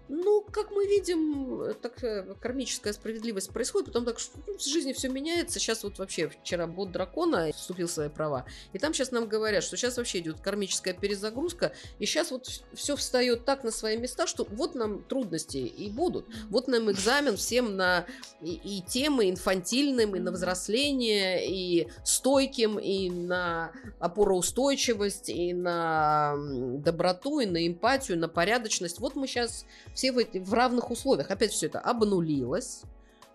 Ну, 0.08 0.45
как 0.51 0.72
мы 0.72 0.86
видим, 0.86 1.74
так 1.82 2.03
кармическая 2.39 2.93
справедливость 2.93 3.51
происходит, 3.51 3.88
потом 3.88 4.06
так 4.06 4.20
что, 4.20 4.38
ну, 4.45 4.58
в 4.58 4.64
жизни 4.64 4.93
все 4.93 5.10
меняется. 5.10 5.60
Сейчас 5.60 5.84
вот 5.84 5.97
вообще 5.97 6.30
вчера 6.30 6.68
бот 6.68 6.91
дракона 6.91 7.51
вступил 7.51 7.88
в 7.88 7.91
свои 7.91 8.10
права, 8.10 8.45
и 8.74 8.78
там 8.78 8.93
сейчас 8.93 9.12
нам 9.12 9.28
говорят, 9.28 9.64
что 9.64 9.78
сейчас 9.78 9.97
вообще 9.97 10.20
идет 10.20 10.39
кармическая 10.41 10.93
перезагрузка, 10.93 11.74
и 11.97 12.06
сейчас 12.06 12.32
вот 12.32 12.47
все 12.74 12.95
встает 12.95 13.45
так 13.45 13.64
на 13.64 13.72
свои 13.72 13.97
места, 13.97 14.28
что 14.28 14.45
вот 14.51 14.76
нам 14.76 15.03
трудности 15.03 15.58
и 15.58 15.89
будут. 15.89 16.28
Вот 16.49 16.68
нам 16.68 16.91
экзамен 16.91 17.36
всем 17.38 17.76
на 17.76 18.06
и, 18.41 18.53
и 18.64 18.82
темы 18.82 19.30
инфантильным, 19.30 20.16
и 20.16 20.20
на 20.20 20.32
взросление, 20.32 21.49
и 21.49 21.88
стойким, 22.03 22.78
и 22.78 23.10
на 23.10 23.72
опороустойчивость, 23.99 25.30
и 25.30 25.53
на 25.53 26.36
доброту, 26.38 27.39
и 27.39 27.45
на 27.45 27.68
эмпатию, 27.68 28.20
на 28.20 28.30
порядочность. 28.30 28.99
Вот 28.99 29.16
мы 29.16 29.28
сейчас 29.28 29.66
все 29.95 30.11
в, 30.11 30.17
в 30.17 30.53
равных 30.53 30.91
условиях. 30.91 31.31
Опять 31.31 31.51
все 31.51 31.65
это 31.65 31.79
обнулилось. 31.79 32.83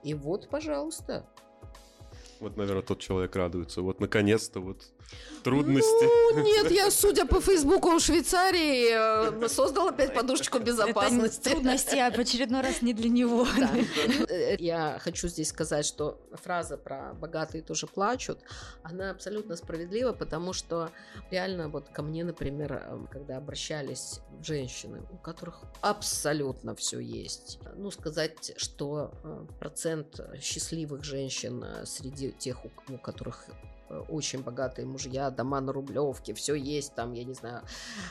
И 0.04 0.14
вот, 0.14 0.48
пожалуйста. 0.48 1.26
Вот, 2.38 2.56
наверное, 2.56 2.82
тот 2.82 3.00
человек 3.00 3.34
радуется. 3.34 3.82
Вот, 3.82 4.00
наконец-то, 4.00 4.61
вот 4.61 4.84
трудности. 5.42 6.34
Ну, 6.34 6.42
нет, 6.44 6.70
я, 6.70 6.90
судя 6.90 7.24
по 7.26 7.40
Фейсбуку, 7.40 7.90
в 7.90 8.00
Швейцарии 8.00 9.44
э, 9.44 9.48
создал 9.48 9.88
опять 9.88 10.14
подушечку 10.14 10.58
Это 10.58 10.66
безопасности. 10.66 11.48
трудности, 11.48 11.96
а 11.96 12.11
в 12.11 12.18
очередной 12.18 12.61
раз 12.61 12.82
не 12.82 12.92
для 12.94 13.08
него. 13.08 13.46
Да. 13.58 13.70
Э, 14.28 14.56
Я 14.58 14.98
хочу 15.00 15.28
здесь 15.28 15.48
сказать, 15.48 15.86
что 15.86 16.20
фраза 16.32 16.76
про 16.76 17.14
богатые 17.14 17.62
тоже 17.62 17.86
плачут, 17.86 18.40
она 18.82 19.11
абсолютно 19.11 19.56
справедлива, 19.56 20.12
потому 20.12 20.52
что 20.52 20.90
реально 21.30 21.68
вот 21.68 21.88
ко 21.88 22.02
мне, 22.02 22.24
например, 22.24 22.72
э, 22.72 22.98
когда 23.11 23.38
обращались 23.38 24.20
женщины, 24.42 25.02
у 25.11 25.16
которых 25.16 25.62
абсолютно 25.80 26.74
все 26.74 26.98
есть, 26.98 27.58
ну 27.76 27.90
сказать, 27.90 28.52
что 28.56 29.12
процент 29.58 30.20
счастливых 30.40 31.04
женщин 31.04 31.64
среди 31.84 32.32
тех, 32.32 32.58
у 32.64 32.98
которых 32.98 33.46
очень 34.09 34.43
богатые 34.43 34.86
мужья, 34.86 35.30
дома 35.30 35.61
на 35.61 35.72
Рублевке, 35.72 36.34
все 36.34 36.55
есть 36.55 36.95
там, 36.95 37.12
я 37.12 37.24
не 37.24 37.34
знаю, 37.34 37.62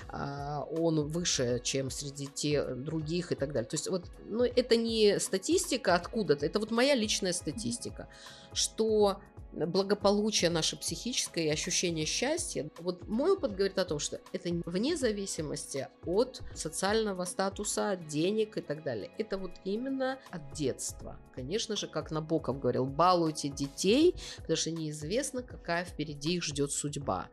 а, 0.09 0.63
он 0.69 1.07
выше, 1.07 1.59
чем 1.63 1.89
среди 1.89 2.27
те 2.27 2.63
других 2.63 3.32
и 3.32 3.36
так 3.36 3.51
далее. 3.51 3.69
То 3.69 3.75
есть 3.75 3.89
вот, 3.89 4.05
ну, 4.25 4.43
это 4.43 4.75
не 4.75 5.19
статистика 5.19 5.95
откуда-то, 5.95 6.45
это 6.45 6.59
вот 6.59 6.71
моя 6.71 6.95
личная 6.95 7.34
статистика, 7.34 8.07
что 8.53 9.19
благополучие 9.51 10.49
наше 10.49 10.77
психическое 10.77 11.45
и 11.45 11.49
ощущение 11.49 12.05
счастья, 12.05 12.69
вот 12.79 13.07
мой 13.07 13.31
опыт 13.31 13.55
говорит 13.55 13.77
о 13.79 13.85
том, 13.85 13.99
что 13.99 14.19
это 14.31 14.49
вне 14.65 14.95
зависимости 14.95 15.87
от 16.05 16.41
социального 16.53 17.25
статуса, 17.25 17.95
денег 17.95 18.57
и 18.57 18.61
так 18.61 18.83
далее. 18.83 19.11
Это 19.17 19.37
вот 19.37 19.51
именно 19.63 20.19
от 20.29 20.53
детства. 20.53 21.19
Конечно 21.33 21.75
же, 21.75 21.87
как 21.87 22.11
Набоков 22.11 22.59
говорил, 22.59 22.85
балуйте 22.85 23.49
детей, 23.49 24.15
потому 24.37 24.57
что 24.57 24.71
неизвестно, 24.71 25.41
какая 25.41 25.85
впереди 25.85 26.35
их 26.35 26.43
ждет 26.43 26.71
судьба. 26.71 27.27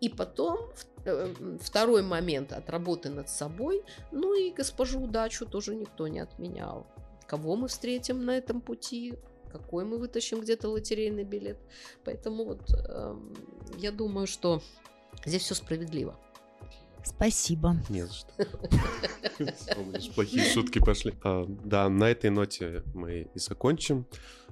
И 0.00 0.08
потом 0.08 0.70
э, 1.04 1.34
второй 1.60 2.02
момент 2.02 2.52
от 2.52 2.70
работы 2.70 3.10
над 3.10 3.28
собой, 3.28 3.82
ну 4.12 4.34
и 4.34 4.52
госпожу 4.52 5.00
удачу 5.00 5.44
тоже 5.44 5.74
никто 5.74 6.06
не 6.06 6.20
отменял. 6.20 6.86
Кого 7.26 7.56
мы 7.56 7.68
встретим 7.68 8.24
на 8.24 8.36
этом 8.36 8.60
пути, 8.60 9.14
какой 9.48 9.84
мы 9.84 9.98
вытащим 9.98 10.40
где-то 10.40 10.68
лотерейный 10.68 11.24
билет. 11.24 11.58
Поэтому 12.04 12.44
вот 12.44 12.70
э, 12.70 13.16
я 13.78 13.92
думаю, 13.92 14.26
что 14.26 14.62
здесь 15.24 15.42
все 15.42 15.54
справедливо. 15.54 16.18
Спасибо. 17.04 17.76
Не 17.88 18.06
за 18.06 18.12
что. 18.12 18.32
Плохие 20.14 20.44
шутки 20.44 20.78
пошли. 20.78 21.14
А, 21.22 21.46
да, 21.48 21.88
на 21.88 22.10
этой 22.10 22.30
ноте 22.30 22.82
мы 22.94 23.30
и 23.34 23.38
закончим. 23.38 24.06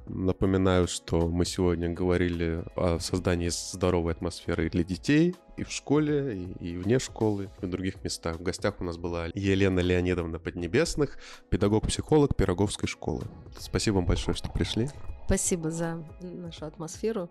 Напоминаю, 0.08 0.86
что 0.86 1.28
мы 1.28 1.44
сегодня 1.44 1.88
говорили 1.88 2.62
о 2.76 3.00
создании 3.00 3.48
здоровой 3.48 4.12
атмосферы 4.12 4.70
для 4.70 4.84
детей 4.84 5.34
и 5.56 5.64
в 5.64 5.72
школе, 5.72 6.54
и, 6.60 6.68
и 6.68 6.76
вне 6.76 7.00
школы, 7.00 7.50
и 7.60 7.66
в 7.66 7.70
других 7.70 8.04
местах. 8.04 8.38
В 8.38 8.42
гостях 8.42 8.80
у 8.80 8.84
нас 8.84 8.98
была 8.98 9.26
Елена 9.34 9.80
Леонидовна 9.80 10.38
Поднебесных, 10.38 11.18
педагог-психолог 11.48 12.36
Пироговской 12.36 12.88
школы. 12.88 13.24
Спасибо 13.58 13.96
вам 13.96 14.06
большое, 14.06 14.36
что 14.36 14.48
пришли. 14.48 14.88
Спасибо 15.24 15.72
за 15.72 16.04
нашу 16.20 16.66
атмосферу. 16.66 17.28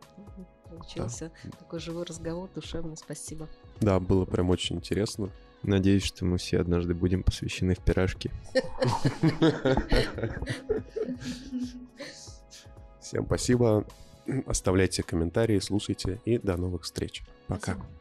Получился 0.69 1.31
да. 1.45 1.51
такой 1.51 1.79
живой 1.79 2.03
разговор, 2.03 2.49
душевный. 2.53 2.97
Спасибо. 2.97 3.47
Да, 3.79 4.01
было 4.01 4.25
прям 4.25 4.49
очень 4.49 4.75
интересно. 4.75 5.29
Надеюсь, 5.63 6.03
что 6.03 6.25
мы 6.25 6.37
все 6.37 6.59
однажды 6.59 6.93
будем 6.93 7.23
посвящены 7.23 7.73
в 7.73 7.79
пирожки. 7.79 8.31
Всем 13.05 13.25
спасибо. 13.27 13.85
Оставляйте 14.47 15.03
комментарии, 15.03 15.59
слушайте 15.59 16.19
и 16.25 16.39
до 16.39 16.57
новых 16.57 16.83
встреч. 16.83 17.23
Пока. 17.47 17.73
Спасибо. 17.73 17.94